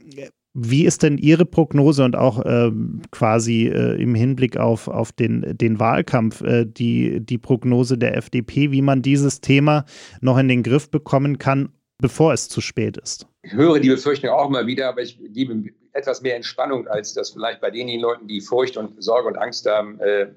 wie 0.62 0.86
ist 0.86 1.04
denn 1.04 1.18
Ihre 1.18 1.46
Prognose 1.46 2.04
und 2.04 2.16
auch 2.16 2.44
äh, 2.46 2.72
quasi 3.12 3.68
äh, 3.68 4.02
im 4.02 4.16
Hinblick 4.16 4.58
auf, 4.58 4.88
auf 4.88 5.12
den, 5.12 5.58
den 5.58 5.80
Wahlkampf 5.80 6.42
äh, 6.42 6.66
die, 6.66 7.20
die 7.22 7.38
Prognose 7.38 7.98
der 7.98 8.18
FDP, 8.18 8.72
wie 8.72 8.82
man 8.82 9.02
dieses 9.02 9.42
Thema 9.42 9.86
noch 10.22 10.38
in 10.38 10.48
den 10.48 10.64
Griff 10.64 10.90
bekommen 10.90 11.38
kann, 11.38 11.70
bevor 12.00 12.34
es 12.34 12.50
zu 12.50 12.62
spät 12.62 12.98
ist? 12.98 13.28
Ich 13.44 13.54
höre 13.54 13.80
die 13.80 13.90
Befürchtung 13.90 14.30
auch 14.32 14.48
immer 14.48 14.68
wieder, 14.68 14.90
aber 14.90 15.02
ich 15.02 15.20
gebe 15.34 15.64
etwas 15.94 16.22
mehr 16.22 16.36
Entspannung, 16.36 16.88
als 16.88 17.14
das 17.14 17.32
vielleicht 17.32 17.62
bei 17.62 17.72
denjenigen 17.72 18.02
Leuten, 18.02 18.28
die 18.28 18.42
Furcht 18.42 18.78
und 18.78 19.02
Sorge 19.02 19.28
und 19.28 19.38
Angst 19.38 19.66
haben, 19.68 20.00
äh, 20.00 20.28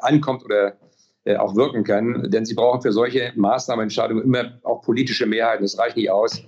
ankommt 0.00 0.44
oder 0.44 0.76
äh, 1.24 1.36
auch 1.36 1.54
wirken 1.56 1.84
kann. 1.84 2.30
Denn 2.30 2.44
sie 2.44 2.54
brauchen 2.54 2.82
für 2.82 2.92
solche 2.92 3.32
Maßnahmenentscheidungen 3.34 4.24
immer 4.24 4.58
auch 4.62 4.82
politische 4.82 5.26
Mehrheiten. 5.26 5.64
Das 5.64 5.78
reicht 5.78 5.96
nicht 5.96 6.10
aus 6.10 6.42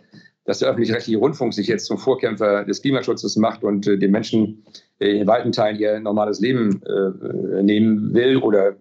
dass 0.44 0.58
der 0.58 0.68
öffentlich-rechtliche 0.68 1.18
Rundfunk 1.18 1.54
sich 1.54 1.68
jetzt 1.68 1.86
zum 1.86 1.98
Vorkämpfer 1.98 2.64
des 2.64 2.82
Klimaschutzes 2.82 3.36
macht 3.36 3.62
und 3.62 3.86
äh, 3.86 3.98
den 3.98 4.10
Menschen 4.10 4.64
äh, 4.98 5.18
in 5.20 5.26
weiten 5.26 5.52
Teilen 5.52 5.78
ihr 5.78 6.00
normales 6.00 6.40
Leben 6.40 6.82
äh, 6.82 7.62
nehmen 7.62 8.12
will 8.14 8.36
oder 8.38 8.76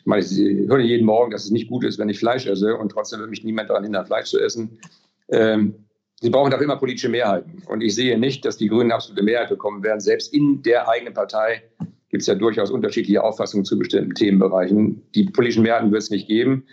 ich 0.00 0.06
meine, 0.06 0.24
ich 0.24 0.38
höre 0.38 0.78
jeden 0.78 1.04
Morgen, 1.04 1.30
dass 1.30 1.44
es 1.44 1.50
nicht 1.50 1.68
gut 1.68 1.84
ist, 1.84 1.98
wenn 1.98 2.08
ich 2.08 2.18
Fleisch 2.18 2.46
esse 2.46 2.74
und 2.74 2.90
trotzdem 2.90 3.20
will 3.20 3.26
mich 3.26 3.44
niemand 3.44 3.68
daran 3.68 3.84
hindern, 3.84 4.06
Fleisch 4.06 4.30
zu 4.30 4.40
essen. 4.40 4.78
Ähm, 5.28 5.74
sie 6.20 6.30
brauchen 6.30 6.50
dafür 6.50 6.64
immer 6.64 6.78
politische 6.78 7.10
Mehrheiten. 7.10 7.62
Und 7.66 7.82
ich 7.82 7.94
sehe 7.94 8.18
nicht, 8.18 8.46
dass 8.46 8.56
die 8.56 8.68
Grünen 8.68 8.92
absolute 8.92 9.22
Mehrheit 9.22 9.50
bekommen 9.50 9.82
werden. 9.82 10.00
Selbst 10.00 10.32
in 10.32 10.62
der 10.62 10.88
eigenen 10.88 11.12
Partei 11.12 11.62
gibt 12.08 12.22
es 12.22 12.26
ja 12.26 12.34
durchaus 12.34 12.70
unterschiedliche 12.70 13.22
Auffassungen 13.22 13.66
zu 13.66 13.78
bestimmten 13.78 14.14
Themenbereichen. 14.14 15.02
Die 15.14 15.24
politischen 15.24 15.62
Mehrheiten 15.62 15.92
wird 15.92 16.02
es 16.02 16.10
nicht 16.10 16.28
geben. 16.28 16.64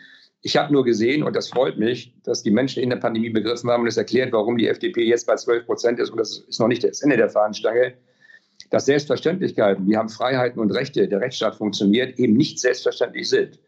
Ich 0.41 0.55
habe 0.55 0.71
nur 0.71 0.85
gesehen, 0.85 1.23
und 1.23 1.35
das 1.35 1.49
freut 1.49 1.77
mich, 1.77 2.13
dass 2.23 2.43
die 2.43 2.51
Menschen 2.51 2.83
in 2.83 2.89
der 2.89 2.97
Pandemie 2.97 3.29
begriffen 3.29 3.69
haben 3.69 3.81
und 3.81 3.87
es 3.87 3.97
erklärt, 3.97 4.31
warum 4.31 4.57
die 4.57 4.67
FDP 4.67 5.03
jetzt 5.03 5.25
bei 5.25 5.35
12 5.35 5.65
Prozent 5.65 5.99
ist. 5.99 6.11
Und 6.11 6.17
das 6.17 6.37
ist 6.37 6.59
noch 6.59 6.67
nicht 6.67 6.83
das 6.83 7.01
Ende 7.01 7.17
der 7.17 7.29
Fahnenstange. 7.29 7.93
Dass 8.69 8.85
Selbstverständlichkeiten, 8.85 9.87
wir 9.87 9.97
haben 9.97 10.09
Freiheiten 10.09 10.59
und 10.59 10.71
Rechte, 10.71 11.07
der 11.07 11.21
Rechtsstaat 11.21 11.55
funktioniert, 11.55 12.19
eben 12.19 12.33
nicht 12.33 12.59
selbstverständlich 12.59 13.29
sind. 13.29 13.59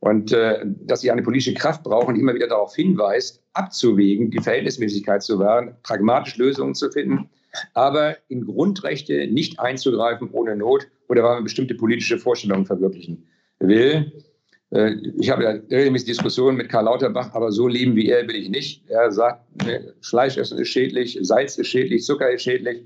Und 0.00 0.32
äh, 0.32 0.64
dass 0.64 1.00
sie 1.00 1.10
eine 1.10 1.22
politische 1.22 1.54
Kraft 1.54 1.82
brauchen, 1.82 2.14
die 2.14 2.20
immer 2.20 2.34
wieder 2.34 2.46
darauf 2.46 2.74
hinweist, 2.74 3.42
abzuwägen, 3.52 4.30
die 4.30 4.40
Verhältnismäßigkeit 4.40 5.22
zu 5.22 5.38
wahren, 5.38 5.76
pragmatisch 5.82 6.36
Lösungen 6.36 6.74
zu 6.74 6.90
finden, 6.90 7.30
aber 7.74 8.16
in 8.28 8.44
Grundrechte 8.46 9.26
nicht 9.26 9.58
einzugreifen 9.58 10.30
ohne 10.30 10.56
Not 10.56 10.86
oder 11.08 11.24
weil 11.24 11.34
man 11.34 11.44
bestimmte 11.44 11.74
politische 11.74 12.18
Vorstellungen 12.18 12.66
verwirklichen 12.66 13.26
will. 13.58 14.12
Äh, 14.70 14.94
ich 15.18 15.30
habe 15.30 15.44
ja 15.44 15.50
regelmäßig 15.50 16.08
Diskussionen 16.08 16.56
mit 16.56 16.68
Karl 16.68 16.84
Lauterbach, 16.84 17.34
aber 17.34 17.52
so 17.52 17.68
leben 17.68 17.96
wie 17.96 18.08
er 18.08 18.26
will 18.28 18.36
ich 18.36 18.50
nicht. 18.50 18.88
Er 18.88 19.10
sagt, 19.10 19.42
Fleisch 20.02 20.36
essen 20.36 20.58
ist 20.58 20.68
schädlich, 20.68 21.18
Salz 21.22 21.58
ist 21.58 21.68
schädlich, 21.68 22.04
Zucker 22.04 22.30
ist 22.30 22.42
schädlich. 22.42 22.84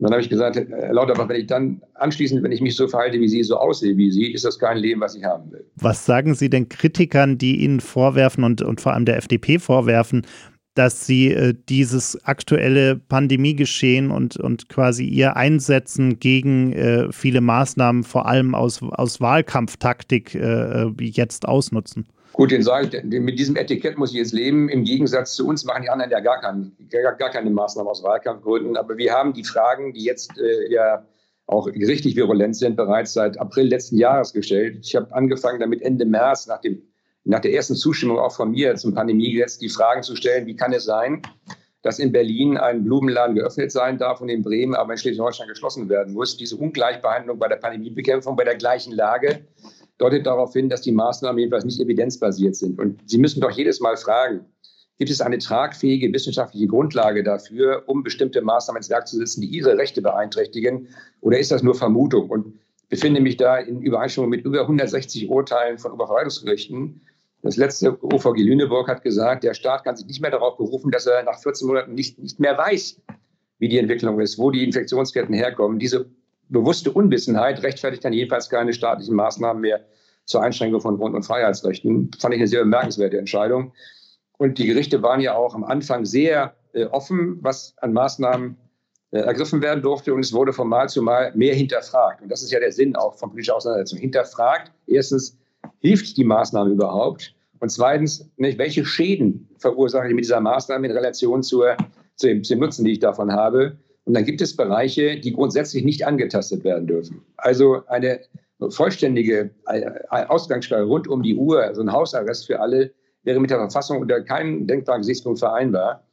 Und 0.00 0.04
dann 0.04 0.12
habe 0.12 0.22
ich 0.22 0.30
gesagt, 0.30 0.56
Herr 0.56 0.94
Lauterbach, 0.94 1.28
wenn 1.28 1.42
ich 1.42 1.46
dann 1.46 1.82
anschließend, 1.92 2.42
wenn 2.42 2.52
ich 2.52 2.62
mich 2.62 2.74
so 2.74 2.88
verhalte 2.88 3.20
wie 3.20 3.28
Sie, 3.28 3.42
so 3.42 3.58
aussehe 3.58 3.98
wie 3.98 4.10
Sie, 4.10 4.32
ist 4.32 4.46
das 4.46 4.58
kein 4.58 4.78
Leben, 4.78 5.02
was 5.02 5.14
ich 5.14 5.24
haben 5.24 5.52
will. 5.52 5.62
Was 5.76 6.06
sagen 6.06 6.34
Sie 6.34 6.48
denn 6.48 6.70
Kritikern, 6.70 7.36
die 7.36 7.62
Ihnen 7.62 7.80
vorwerfen 7.80 8.42
und, 8.42 8.62
und 8.62 8.80
vor 8.80 8.94
allem 8.94 9.04
der 9.04 9.18
FDP 9.18 9.58
vorwerfen, 9.58 10.26
dass 10.74 11.06
sie 11.06 11.32
äh, 11.32 11.54
dieses 11.68 12.22
aktuelle 12.24 12.96
Pandemiegeschehen 12.96 14.10
und, 14.10 14.36
und 14.36 14.68
quasi 14.68 15.04
ihr 15.04 15.36
Einsetzen 15.36 16.18
gegen 16.20 16.72
äh, 16.72 17.12
viele 17.12 17.40
Maßnahmen, 17.40 18.04
vor 18.04 18.26
allem 18.26 18.54
aus, 18.54 18.80
aus 18.82 19.20
Wahlkampftaktik, 19.20 20.34
äh, 20.34 20.84
äh 20.84 20.92
jetzt 20.98 21.46
ausnutzen. 21.46 22.06
Gut, 22.32 22.52
den 22.52 22.62
sage 22.62 23.02
ich, 23.02 23.20
mit 23.20 23.38
diesem 23.38 23.56
Etikett 23.56 23.98
muss 23.98 24.12
ich 24.12 24.18
jetzt 24.18 24.32
leben. 24.32 24.68
Im 24.68 24.84
Gegensatz 24.84 25.34
zu 25.34 25.46
uns 25.46 25.64
machen 25.64 25.82
die 25.82 25.90
anderen 25.90 26.10
ja 26.10 26.20
gar, 26.20 26.40
kein, 26.40 26.72
gar, 26.88 27.14
gar 27.16 27.30
keine 27.30 27.50
Maßnahmen 27.50 27.90
aus 27.90 28.02
Wahlkampfgründen. 28.02 28.76
Aber 28.76 28.96
wir 28.96 29.12
haben 29.12 29.32
die 29.32 29.44
Fragen, 29.44 29.92
die 29.92 30.04
jetzt 30.04 30.38
äh, 30.38 30.72
ja 30.72 31.04
auch 31.46 31.66
richtig 31.66 32.14
virulent 32.14 32.56
sind, 32.56 32.76
bereits 32.76 33.12
seit 33.12 33.38
April 33.40 33.66
letzten 33.66 33.98
Jahres 33.98 34.32
gestellt. 34.32 34.78
Ich 34.82 34.94
habe 34.94 35.12
angefangen 35.12 35.58
damit 35.58 35.82
Ende 35.82 36.06
März 36.06 36.46
nach 36.46 36.60
dem 36.60 36.80
nach 37.24 37.40
der 37.40 37.52
ersten 37.52 37.74
Zustimmung 37.74 38.18
auch 38.18 38.34
von 38.34 38.50
mir 38.50 38.74
zum 38.76 38.94
Pandemiegesetz 38.94 39.58
die 39.58 39.68
Fragen 39.68 40.02
zu 40.02 40.16
stellen, 40.16 40.46
wie 40.46 40.56
kann 40.56 40.72
es 40.72 40.84
sein, 40.84 41.22
dass 41.82 41.98
in 41.98 42.12
Berlin 42.12 42.56
ein 42.56 42.84
Blumenladen 42.84 43.34
geöffnet 43.34 43.72
sein 43.72 43.98
darf 43.98 44.20
und 44.20 44.28
in 44.28 44.42
Bremen 44.42 44.74
aber 44.74 44.92
in 44.92 44.98
Schleswig-Holstein 44.98 45.48
geschlossen 45.48 45.88
werden 45.88 46.12
muss. 46.12 46.36
Diese 46.36 46.56
Ungleichbehandlung 46.56 47.38
bei 47.38 47.48
der 47.48 47.56
Pandemiebekämpfung 47.56 48.36
bei 48.36 48.44
der 48.44 48.56
gleichen 48.56 48.92
Lage 48.92 49.46
deutet 49.98 50.26
darauf 50.26 50.52
hin, 50.52 50.68
dass 50.68 50.82
die 50.82 50.92
Maßnahmen 50.92 51.38
jedenfalls 51.38 51.64
nicht 51.64 51.80
evidenzbasiert 51.80 52.56
sind. 52.56 52.78
Und 52.78 53.00
Sie 53.08 53.18
müssen 53.18 53.40
doch 53.40 53.50
jedes 53.50 53.80
Mal 53.80 53.96
fragen, 53.96 54.46
gibt 54.98 55.10
es 55.10 55.20
eine 55.20 55.38
tragfähige 55.38 56.12
wissenschaftliche 56.12 56.66
Grundlage 56.66 57.22
dafür, 57.22 57.84
um 57.86 58.02
bestimmte 58.02 58.42
Maßnahmen 58.42 58.78
ins 58.78 58.90
Werk 58.90 59.08
zu 59.08 59.16
setzen, 59.16 59.40
die 59.40 59.48
Ihre 59.48 59.78
Rechte 59.78 60.02
beeinträchtigen? 60.02 60.88
Oder 61.20 61.38
ist 61.38 61.50
das 61.50 61.62
nur 61.62 61.74
Vermutung? 61.74 62.28
Und 62.28 62.58
befinde 62.90 63.20
mich 63.20 63.38
da 63.38 63.56
in 63.56 63.80
Übereinstimmung 63.80 64.28
mit 64.28 64.44
über 64.44 64.60
160 64.62 65.30
Urteilen 65.30 65.78
von 65.78 65.92
Oberverwaltungsgerichten. 65.92 67.00
Das 67.42 67.56
letzte 67.56 67.96
OVG 68.02 68.38
Lüneburg 68.42 68.88
hat 68.88 69.02
gesagt, 69.02 69.44
der 69.44 69.54
Staat 69.54 69.84
kann 69.84 69.96
sich 69.96 70.06
nicht 70.06 70.20
mehr 70.20 70.30
darauf 70.30 70.56
berufen, 70.56 70.90
dass 70.90 71.06
er 71.06 71.22
nach 71.22 71.40
14 71.40 71.66
Monaten 71.66 71.94
nicht, 71.94 72.18
nicht 72.18 72.38
mehr 72.38 72.56
weiß, 72.56 73.00
wie 73.58 73.68
die 73.68 73.78
Entwicklung 73.78 74.20
ist, 74.20 74.38
wo 74.38 74.50
die 74.50 74.64
Infektionsketten 74.64 75.34
herkommen. 75.34 75.78
Diese 75.78 76.10
bewusste 76.48 76.90
Unwissenheit 76.90 77.62
rechtfertigt 77.62 78.04
dann 78.04 78.12
jedenfalls 78.12 78.50
keine 78.50 78.72
staatlichen 78.72 79.14
Maßnahmen 79.14 79.60
mehr 79.60 79.80
zur 80.26 80.42
Einschränkung 80.42 80.80
von 80.80 80.98
Grund- 80.98 81.14
und 81.14 81.22
Freiheitsrechten. 81.22 82.10
Fand 82.18 82.34
ich 82.34 82.40
eine 82.40 82.48
sehr 82.48 82.60
bemerkenswerte 82.60 83.18
Entscheidung. 83.18 83.72
Und 84.36 84.58
die 84.58 84.66
Gerichte 84.66 85.02
waren 85.02 85.20
ja 85.20 85.34
auch 85.34 85.54
am 85.54 85.64
Anfang 85.64 86.04
sehr 86.04 86.54
äh, 86.72 86.84
offen, 86.86 87.38
was 87.42 87.74
an 87.78 87.92
Maßnahmen 87.92 88.56
äh, 89.10 89.18
ergriffen 89.18 89.60
werden 89.60 89.82
durfte. 89.82 90.14
Und 90.14 90.20
es 90.20 90.32
wurde 90.32 90.52
von 90.52 90.68
Mal 90.68 90.88
zu 90.88 91.02
Mal 91.02 91.32
mehr 91.34 91.54
hinterfragt. 91.54 92.22
Und 92.22 92.28
das 92.30 92.42
ist 92.42 92.52
ja 92.52 92.60
der 92.60 92.72
Sinn 92.72 92.96
auch 92.96 93.16
von 93.16 93.30
politischer 93.30 93.56
Auseinandersetzung. 93.56 93.98
Hinterfragt, 93.98 94.72
erstens, 94.86 95.39
hilft 95.80 96.16
die 96.16 96.24
Maßnahme 96.24 96.70
überhaupt? 96.70 97.34
Und 97.60 97.70
zweitens, 97.70 98.30
welche 98.36 98.84
Schäden 98.84 99.48
verursache 99.58 100.08
ich 100.08 100.14
mit 100.14 100.24
dieser 100.24 100.40
Maßnahme 100.40 100.86
in 100.86 100.92
Relation 100.92 101.42
zur, 101.42 101.76
zu, 102.16 102.26
dem, 102.26 102.42
zu 102.42 102.56
Nutzen, 102.56 102.84
die 102.84 102.92
ich 102.92 102.98
davon 103.00 103.32
habe? 103.32 103.76
Und 104.04 104.14
dann 104.14 104.24
gibt 104.24 104.40
es 104.40 104.56
Bereiche, 104.56 105.20
die 105.20 105.32
grundsätzlich 105.32 105.84
nicht 105.84 106.06
angetastet 106.06 106.64
werden 106.64 106.86
dürfen. 106.86 107.22
Also 107.36 107.82
eine 107.86 108.20
vollständige 108.68 109.50
äh, 109.66 109.90
Ausgangssperre 110.08 110.84
rund 110.84 111.08
um 111.08 111.22
die 111.22 111.36
Uhr, 111.36 111.62
also 111.62 111.82
ein 111.82 111.92
Hausarrest 111.92 112.46
für 112.46 112.60
alle, 112.60 112.92
wäre 113.22 113.40
mit 113.40 113.50
der 113.50 113.58
Verfassung 113.58 114.00
unter 114.00 114.22
keinem 114.22 114.66
denkbaren 114.66 115.02
Gesichtspunkt 115.02 115.38
vereinbar. 115.38 116.04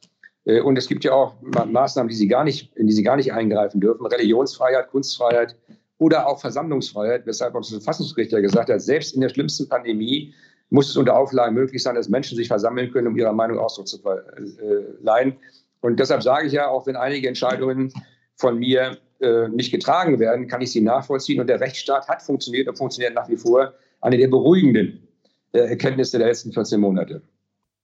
Äh, 0.44 0.60
und 0.60 0.76
es 0.76 0.88
gibt 0.88 1.04
ja 1.04 1.12
auch 1.12 1.34
Maßnahmen, 1.42 2.08
die 2.08 2.14
sie 2.14 2.28
gar 2.28 2.44
nicht, 2.44 2.74
in 2.76 2.86
die 2.86 2.92
sie 2.92 3.02
gar 3.02 3.16
nicht 3.16 3.32
eingreifen 3.32 3.80
dürfen. 3.80 4.06
Religionsfreiheit, 4.06 4.88
Kunstfreiheit 4.90 5.56
oder 5.98 6.26
auch 6.26 6.40
Versammlungsfreiheit, 6.40 7.26
weshalb 7.26 7.54
auch 7.54 7.60
das 7.60 7.70
Verfassungsgericht 7.70 8.32
ja 8.32 8.40
gesagt 8.40 8.70
hat, 8.70 8.80
selbst 8.80 9.14
in 9.14 9.20
der 9.20 9.28
schlimmsten 9.28 9.68
Pandemie 9.68 10.34
muss 10.70 10.90
es 10.90 10.96
unter 10.96 11.16
Auflagen 11.16 11.54
möglich 11.54 11.82
sein, 11.82 11.94
dass 11.94 12.08
Menschen 12.08 12.36
sich 12.36 12.48
versammeln 12.48 12.90
können, 12.90 13.08
um 13.08 13.16
ihrer 13.16 13.32
Meinung 13.32 13.58
Ausdruck 13.58 13.88
zu 13.88 13.98
verleihen. 13.98 15.36
Und 15.80 15.98
deshalb 15.98 16.22
sage 16.22 16.46
ich 16.46 16.52
ja, 16.52 16.68
auch 16.68 16.86
wenn 16.86 16.96
einige 16.96 17.28
Entscheidungen 17.28 17.92
von 18.36 18.58
mir 18.58 18.98
äh, 19.20 19.48
nicht 19.48 19.70
getragen 19.70 20.18
werden, 20.18 20.46
kann 20.46 20.60
ich 20.60 20.70
sie 20.70 20.80
nachvollziehen. 20.80 21.40
Und 21.40 21.48
der 21.48 21.60
Rechtsstaat 21.60 22.08
hat 22.08 22.22
funktioniert 22.22 22.68
und 22.68 22.76
funktioniert 22.76 23.14
nach 23.14 23.28
wie 23.28 23.36
vor. 23.36 23.72
Eine 24.00 24.18
der 24.18 24.28
beruhigenden 24.28 25.08
äh, 25.52 25.60
Erkenntnisse 25.60 26.18
der 26.18 26.28
letzten 26.28 26.52
14 26.52 26.80
Monate. 26.80 27.22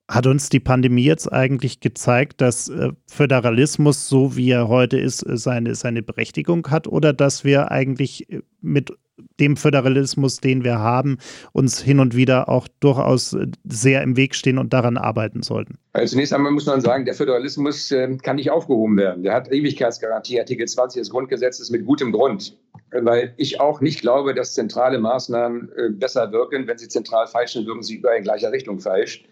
Hat 0.07 0.27
uns 0.27 0.51
die 0.51 0.61
Pandemie 0.61 1.05
jetzt 1.05 1.33
eigentlich 1.33 1.81
gezeigt, 1.81 2.43
dass 2.43 2.69
äh, 2.69 2.91
Föderalismus, 3.07 4.07
so 4.07 4.37
wie 4.37 4.51
er 4.51 4.69
heute 4.69 4.99
ist, 4.99 5.23
äh, 5.23 5.39
seine, 5.39 5.75
seine 5.75 6.03
Berechtigung 6.03 6.67
hat 6.69 6.87
oder 6.87 7.15
dass 7.15 7.43
wir 7.43 7.71
eigentlich 7.71 8.31
äh, 8.31 8.43
mit 8.61 8.93
dem 9.41 9.57
Föderalismus, 9.57 10.41
den 10.41 10.63
wir 10.63 10.79
haben, 10.79 11.17
uns 11.53 11.81
hin 11.81 12.01
und 12.01 12.15
wieder 12.15 12.51
auch 12.51 12.69
durchaus 12.81 13.35
sehr 13.65 14.03
im 14.03 14.17
Weg 14.17 14.35
stehen 14.35 14.59
und 14.59 14.75
daran 14.75 14.99
arbeiten 14.99 15.43
sollten? 15.43 15.79
Also 15.95 16.13
zunächst 16.13 16.35
einmal 16.35 16.53
muss 16.53 16.67
man 16.67 16.83
sagen, 16.83 17.07
der 17.07 17.15
Föderalismus 17.15 17.91
äh, 17.91 18.15
kann 18.19 18.37
nicht 18.37 18.51
aufgehoben 18.51 18.99
werden. 18.99 19.23
Der 19.23 19.33
hat 19.33 19.51
Ewigkeitsgarantie, 19.51 20.39
Artikel 20.39 20.67
20 20.67 21.01
des 21.01 21.11
Grundgesetzes 21.11 21.71
mit 21.71 21.87
gutem 21.87 22.13
Grund. 22.13 22.59
Weil 22.91 23.33
ich 23.39 23.59
auch 23.59 23.81
nicht 23.81 24.03
glaube, 24.03 24.35
dass 24.35 24.55
zentrale 24.55 24.99
Maßnahmen 24.99 25.71
besser 25.99 26.31
wirken. 26.31 26.69
Wenn 26.69 26.79
sie 26.79 26.89
zentral 26.89 27.27
falsch 27.27 27.55
sind, 27.55 27.67
wirken 27.67 27.83
sie 27.83 27.97
überall 27.97 28.19
in 28.19 28.23
gleicher 28.23 28.53
Richtung 28.53 28.79
falsch. 28.79 29.25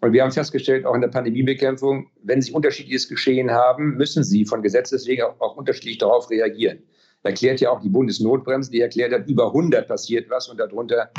Und 0.00 0.12
wir 0.12 0.22
haben 0.22 0.30
festgestellt, 0.30 0.86
auch 0.86 0.94
in 0.94 1.00
der 1.00 1.08
Pandemiebekämpfung, 1.08 2.08
wenn 2.22 2.40
Sie 2.40 2.52
unterschiedliches 2.52 3.08
Geschehen 3.08 3.50
haben, 3.50 3.96
müssen 3.96 4.22
Sie 4.22 4.44
von 4.44 4.62
Gesetzes 4.62 5.06
wegen 5.06 5.22
auch, 5.22 5.40
auch 5.40 5.56
unterschiedlich 5.56 5.98
darauf 5.98 6.30
reagieren. 6.30 6.82
Erklärt 7.24 7.60
ja 7.60 7.70
auch 7.70 7.80
die 7.80 7.88
Bundesnotbremse, 7.88 8.70
die 8.70 8.80
erklärt 8.80 9.12
hat, 9.12 9.28
über 9.28 9.48
100 9.48 9.88
passiert 9.88 10.30
was 10.30 10.48
und 10.48 10.58
darunter 10.58 11.10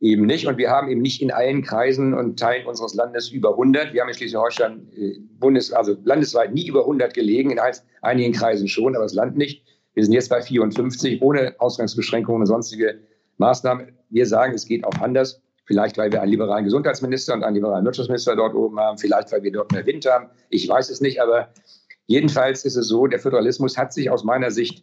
eben 0.00 0.26
nicht. 0.26 0.46
Und 0.46 0.58
wir 0.58 0.70
haben 0.70 0.88
eben 0.90 1.00
nicht 1.00 1.22
in 1.22 1.30
allen 1.30 1.62
Kreisen 1.62 2.12
und 2.12 2.38
Teilen 2.38 2.66
unseres 2.66 2.94
Landes 2.94 3.30
über 3.30 3.52
100. 3.52 3.94
Wir 3.94 4.02
haben 4.02 4.08
in 4.08 4.14
Schleswig-Holstein 4.14 4.88
äh, 4.94 5.18
Bundes, 5.40 5.72
also 5.72 5.96
landesweit 6.04 6.52
nie 6.52 6.68
über 6.68 6.80
100 6.80 7.14
gelegen, 7.14 7.50
in 7.50 7.60
einigen 8.02 8.32
Kreisen 8.34 8.68
schon, 8.68 8.94
aber 8.94 9.04
das 9.04 9.14
Land 9.14 9.36
nicht. 9.36 9.64
Wir 9.94 10.04
sind 10.04 10.12
jetzt 10.12 10.28
bei 10.28 10.42
54 10.42 11.22
ohne 11.22 11.54
Ausgangsbeschränkungen 11.58 12.42
und 12.42 12.46
sonstige 12.46 13.00
Maßnahmen. 13.38 13.96
Wir 14.10 14.26
sagen, 14.26 14.54
es 14.54 14.66
geht 14.66 14.84
auch 14.84 15.00
anders. 15.00 15.42
Vielleicht, 15.68 15.98
weil 15.98 16.10
wir 16.10 16.22
einen 16.22 16.30
liberalen 16.30 16.64
Gesundheitsminister 16.64 17.34
und 17.34 17.44
einen 17.44 17.56
liberalen 17.56 17.84
Wirtschaftsminister 17.84 18.34
dort 18.34 18.54
oben 18.54 18.80
haben. 18.80 18.96
Vielleicht, 18.96 19.30
weil 19.32 19.42
wir 19.42 19.52
dort 19.52 19.70
mehr 19.70 19.84
Wind 19.84 20.06
haben. 20.06 20.30
Ich 20.48 20.66
weiß 20.66 20.88
es 20.88 21.02
nicht. 21.02 21.20
Aber 21.20 21.52
jedenfalls 22.06 22.64
ist 22.64 22.76
es 22.76 22.88
so, 22.88 23.06
der 23.06 23.18
Föderalismus 23.18 23.76
hat 23.76 23.92
sich 23.92 24.08
aus 24.08 24.24
meiner 24.24 24.50
Sicht 24.50 24.82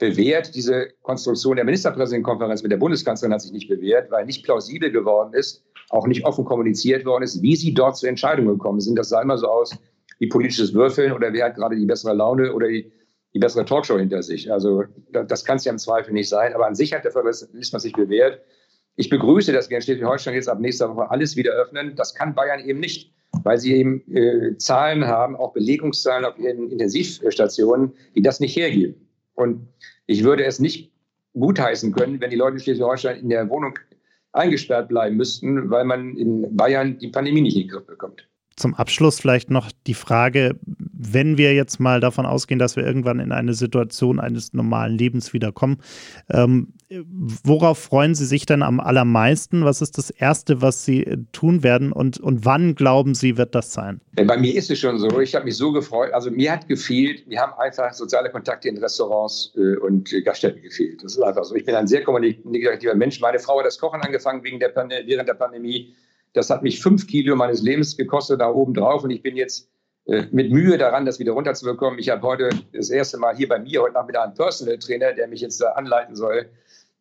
bewährt. 0.00 0.56
Diese 0.56 0.88
Konstruktion 1.02 1.54
der 1.54 1.64
Ministerpräsidentenkonferenz 1.64 2.64
mit 2.64 2.72
der 2.72 2.78
Bundeskanzlerin 2.78 3.32
hat 3.32 3.42
sich 3.42 3.52
nicht 3.52 3.68
bewährt, 3.68 4.10
weil 4.10 4.26
nicht 4.26 4.42
plausibel 4.42 4.90
geworden 4.90 5.34
ist, 5.34 5.62
auch 5.90 6.08
nicht 6.08 6.26
offen 6.26 6.44
kommuniziert 6.44 7.04
worden 7.04 7.22
ist, 7.22 7.40
wie 7.40 7.54
sie 7.54 7.72
dort 7.72 7.96
zur 7.96 8.08
Entscheidung 8.08 8.46
gekommen 8.46 8.80
sind. 8.80 8.98
Das 8.98 9.10
sah 9.10 9.22
immer 9.22 9.38
so 9.38 9.46
aus 9.46 9.78
wie 10.18 10.26
politisches 10.26 10.74
Würfeln 10.74 11.12
oder 11.12 11.32
wer 11.32 11.44
hat 11.44 11.54
gerade 11.54 11.76
die 11.76 11.86
bessere 11.86 12.12
Laune 12.12 12.52
oder 12.52 12.66
die, 12.66 12.90
die 13.34 13.38
bessere 13.38 13.64
Talkshow 13.64 14.00
hinter 14.00 14.24
sich. 14.24 14.52
Also 14.52 14.82
das 15.12 15.44
kann 15.44 15.58
es 15.58 15.64
ja 15.64 15.70
im 15.70 15.78
Zweifel 15.78 16.12
nicht 16.12 16.28
sein. 16.28 16.54
Aber 16.54 16.66
an 16.66 16.74
sich 16.74 16.92
hat 16.92 17.04
der 17.04 17.12
Föderalismus 17.12 17.82
sich 17.82 17.92
bewährt. 17.92 18.40
Ich 18.96 19.08
begrüße, 19.08 19.52
dass 19.52 19.70
wir 19.70 19.78
in 19.78 19.82
Schleswig-Holstein 19.82 20.34
jetzt 20.34 20.48
ab 20.48 20.60
nächster 20.60 20.94
Woche 20.94 21.10
alles 21.10 21.36
wieder 21.36 21.52
öffnen. 21.52 21.96
Das 21.96 22.14
kann 22.14 22.34
Bayern 22.34 22.60
eben 22.60 22.80
nicht, 22.80 23.12
weil 23.42 23.58
sie 23.58 23.74
eben 23.74 24.02
äh, 24.14 24.56
Zahlen 24.58 25.06
haben, 25.06 25.36
auch 25.36 25.52
Belegungszahlen 25.52 26.24
auf 26.24 26.38
ihren 26.38 26.70
Intensivstationen, 26.70 27.92
die 28.14 28.22
das 28.22 28.38
nicht 28.40 28.56
hergeben. 28.56 28.94
Und 29.34 29.66
ich 30.06 30.22
würde 30.22 30.44
es 30.44 30.60
nicht 30.60 30.92
gutheißen 31.34 31.92
können, 31.92 32.20
wenn 32.20 32.30
die 32.30 32.36
Leute 32.36 32.54
in 32.54 32.60
Schleswig-Holstein 32.60 33.18
in 33.18 33.28
der 33.30 33.48
Wohnung 33.48 33.78
eingesperrt 34.32 34.88
bleiben 34.88 35.16
müssten, 35.16 35.70
weil 35.70 35.84
man 35.84 36.16
in 36.16 36.56
Bayern 36.56 36.98
die 36.98 37.08
Pandemie 37.08 37.40
nicht 37.40 37.56
in 37.56 37.62
den 37.62 37.70
Griff 37.70 37.86
bekommt. 37.86 38.28
Zum 38.56 38.74
Abschluss 38.74 39.20
vielleicht 39.20 39.50
noch 39.50 39.70
die 39.86 39.94
Frage, 39.94 40.58
wenn 40.64 41.38
wir 41.38 41.54
jetzt 41.54 41.80
mal 41.80 42.00
davon 42.00 42.24
ausgehen, 42.24 42.58
dass 42.58 42.76
wir 42.76 42.86
irgendwann 42.86 43.18
in 43.20 43.32
eine 43.32 43.54
Situation 43.54 44.20
eines 44.20 44.52
normalen 44.52 44.96
Lebens 44.96 45.32
wiederkommen, 45.32 45.78
ähm, 46.30 46.72
worauf 47.02 47.78
freuen 47.78 48.14
Sie 48.14 48.26
sich 48.26 48.46
denn 48.46 48.62
am 48.62 48.80
allermeisten? 48.80 49.64
Was 49.64 49.80
ist 49.80 49.98
das 49.98 50.10
Erste, 50.10 50.62
was 50.62 50.84
Sie 50.84 51.04
äh, 51.04 51.18
tun 51.32 51.62
werden 51.62 51.92
und, 51.92 52.20
und 52.20 52.44
wann 52.44 52.74
glauben 52.74 53.14
Sie, 53.14 53.36
wird 53.36 53.54
das 53.54 53.72
sein? 53.72 54.00
Bei 54.14 54.36
mir 54.36 54.54
ist 54.54 54.70
es 54.70 54.78
schon 54.78 54.98
so. 54.98 55.20
Ich 55.20 55.34
habe 55.34 55.44
mich 55.44 55.56
so 55.56 55.72
gefreut. 55.72 56.12
Also 56.12 56.30
mir 56.30 56.52
hat 56.52 56.68
gefehlt, 56.68 57.28
wir 57.28 57.40
haben 57.40 57.52
einfach 57.58 57.92
soziale 57.92 58.30
Kontakte 58.30 58.68
in 58.68 58.78
Restaurants 58.78 59.52
äh, 59.56 59.76
und 59.76 60.14
Gaststätten 60.24 60.62
gefehlt. 60.62 61.02
Das 61.02 61.16
ist 61.16 61.22
einfach 61.22 61.44
so. 61.44 61.54
Ich 61.54 61.64
bin 61.64 61.74
ein 61.74 61.86
sehr 61.86 62.04
kommunikativer 62.04 62.94
Mensch. 62.94 63.20
Meine 63.20 63.38
Frau 63.38 63.58
hat 63.58 63.66
das 63.66 63.78
Kochen 63.78 64.00
angefangen 64.00 64.44
wegen 64.44 64.60
der 64.60 64.74
während 64.74 65.28
der 65.28 65.34
Pandemie. 65.34 65.94
Das 66.34 66.50
hat 66.50 66.62
mich 66.62 66.82
fünf 66.82 67.06
Kilo 67.06 67.36
meines 67.36 67.62
Lebens 67.62 67.96
gekostet 67.96 68.40
da 68.40 68.50
oben 68.50 68.74
drauf 68.74 69.04
und 69.04 69.10
ich 69.10 69.22
bin 69.22 69.36
jetzt 69.36 69.70
äh, 70.06 70.24
mit 70.32 70.50
Mühe 70.50 70.76
daran, 70.76 71.06
das 71.06 71.20
wieder 71.20 71.32
runterzubekommen. 71.32 71.98
Ich 71.98 72.10
habe 72.10 72.22
heute 72.22 72.50
das 72.72 72.90
erste 72.90 73.18
Mal 73.18 73.36
hier 73.36 73.48
bei 73.48 73.60
mir 73.60 73.82
heute 73.82 73.94
Nachmittag 73.94 74.24
einen 74.24 74.34
Personal 74.34 74.78
Trainer, 74.78 75.12
der 75.12 75.28
mich 75.28 75.40
jetzt 75.40 75.60
da 75.60 75.70
anleiten 75.70 76.16
soll, 76.16 76.46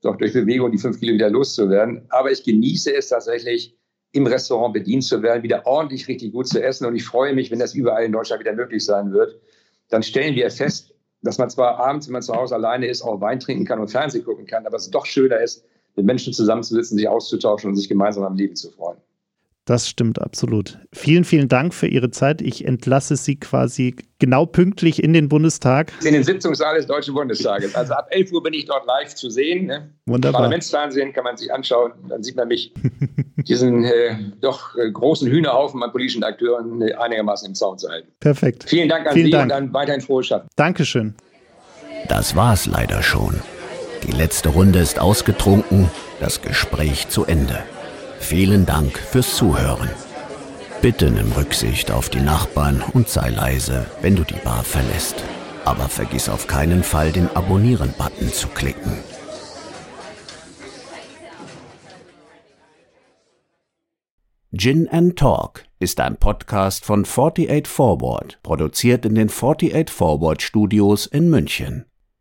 doch 0.01 0.15
durch 0.17 0.33
Bewegung 0.33 0.71
die 0.71 0.77
fünf 0.77 0.99
Kilo 0.99 1.13
wieder 1.13 1.31
loszuwerden. 1.31 2.05
Aber 2.09 2.31
ich 2.31 2.43
genieße 2.43 2.95
es 2.95 3.09
tatsächlich, 3.09 3.75
im 4.11 4.27
Restaurant 4.27 4.75
bedient 4.75 5.03
zu 5.03 5.23
werden, 5.23 5.41
wieder 5.41 5.65
ordentlich 5.65 6.07
richtig 6.07 6.31
gut 6.31 6.47
zu 6.47 6.61
essen. 6.63 6.85
Und 6.85 6.95
ich 6.95 7.03
freue 7.03 7.33
mich, 7.33 7.49
wenn 7.49 7.57
das 7.57 7.73
überall 7.73 8.03
in 8.03 8.11
Deutschland 8.11 8.39
wieder 8.39 8.53
möglich 8.53 8.85
sein 8.85 9.11
wird. 9.11 9.41
Dann 9.89 10.03
stellen 10.03 10.35
wir 10.35 10.51
fest, 10.51 10.93
dass 11.23 11.39
man 11.39 11.49
zwar 11.49 11.79
abends, 11.79 12.07
wenn 12.07 12.13
man 12.13 12.21
zu 12.21 12.35
Hause 12.35 12.53
alleine 12.53 12.85
ist, 12.85 13.01
auch 13.01 13.19
Wein 13.19 13.39
trinken 13.39 13.65
kann 13.65 13.79
und 13.79 13.89
Fernsehen 13.89 14.23
gucken 14.23 14.45
kann, 14.45 14.67
aber 14.67 14.77
es 14.77 14.91
doch 14.91 15.07
schöner 15.07 15.39
ist, 15.39 15.65
mit 15.95 16.05
Menschen 16.05 16.33
zusammenzusitzen, 16.33 16.97
sich 16.97 17.07
auszutauschen 17.07 17.71
und 17.71 17.75
sich 17.75 17.89
gemeinsam 17.89 18.23
am 18.23 18.35
Leben 18.35 18.55
zu 18.55 18.69
freuen. 18.69 18.99
Das 19.65 19.87
stimmt 19.87 20.21
absolut. 20.21 20.77
Vielen, 20.91 21.23
vielen 21.23 21.47
Dank 21.47 21.73
für 21.73 21.87
Ihre 21.87 22.11
Zeit. 22.11 22.41
Ich 22.41 22.65
entlasse 22.65 23.15
Sie 23.15 23.37
quasi 23.39 23.95
genau 24.19 24.45
pünktlich 24.45 25.01
in 25.01 25.13
den 25.13 25.29
Bundestag. 25.29 25.93
In 26.03 26.13
den 26.13 26.23
Sitzungssaal 26.23 26.75
des 26.75 26.85
Deutschen 26.85 27.13
Bundestages. 27.13 27.73
Also 27.73 27.93
ab 27.93 28.07
11 28.11 28.33
Uhr 28.33 28.43
bin 28.43 28.53
ich 28.53 28.65
dort 28.65 28.85
live 28.85 29.15
zu 29.15 29.29
sehen. 29.29 29.67
Ne? 29.67 29.89
Wunderbar. 30.05 30.41
Parlamentsfernsehen 30.41 31.13
kann 31.13 31.23
man 31.23 31.37
sich 31.37 31.53
anschauen. 31.53 31.93
Dann 32.09 32.23
sieht 32.23 32.35
man 32.35 32.49
mich, 32.49 32.73
diesen 33.37 33.85
äh, 33.85 34.17
doch 34.41 34.75
äh, 34.75 34.91
großen 34.91 35.29
Hühnerhaufen 35.31 35.81
an 35.81 35.91
politischen 35.91 36.25
Akteuren 36.25 36.81
äh, 36.81 36.93
einigermaßen 36.95 37.47
im 37.47 37.55
Zaun 37.55 37.77
zu 37.77 37.87
halten. 37.87 38.09
Perfekt. 38.19 38.65
Vielen 38.67 38.89
Dank 38.89 39.07
an 39.07 39.13
vielen 39.13 39.27
Sie 39.27 39.31
Dank. 39.31 39.43
und 39.43 39.49
dann 39.49 39.73
weiterhin 39.73 40.01
frohes 40.01 40.27
Schaffen. 40.27 40.49
Dankeschön. 40.57 41.15
Das 42.09 42.35
war's 42.35 42.65
leider 42.65 43.01
schon. 43.01 43.39
Die 44.05 44.11
letzte 44.11 44.49
Runde 44.49 44.79
ist 44.79 44.99
ausgetrunken, 44.99 45.89
das 46.19 46.41
Gespräch 46.41 47.07
zu 47.07 47.23
Ende. 47.23 47.63
Vielen 48.23 48.65
Dank 48.65 48.97
fürs 48.97 49.35
Zuhören. 49.35 49.89
Bitte 50.81 51.11
nimm 51.11 51.33
Rücksicht 51.33 51.91
auf 51.91 52.09
die 52.09 52.21
Nachbarn 52.21 52.81
und 52.93 53.09
sei 53.09 53.29
leise, 53.29 53.85
wenn 54.01 54.15
du 54.15 54.23
die 54.23 54.39
Bar 54.43 54.63
verlässt. 54.63 55.23
Aber 55.65 55.89
vergiss 55.89 56.29
auf 56.29 56.47
keinen 56.47 56.83
Fall, 56.83 57.11
den 57.11 57.29
Abonnieren-Button 57.35 58.31
zu 58.31 58.47
klicken. 58.47 58.93
Gin 64.55 64.87
and 64.89 65.19
Talk 65.19 65.65
ist 65.79 65.99
ein 65.99 66.15
Podcast 66.15 66.85
von 66.85 67.05
48 67.05 67.67
Forward, 67.67 68.39
produziert 68.41 69.05
in 69.05 69.15
den 69.15 69.29
48 69.29 69.89
Forward 69.93 70.41
Studios 70.41 71.07
in 71.07 71.29
München. 71.29 71.85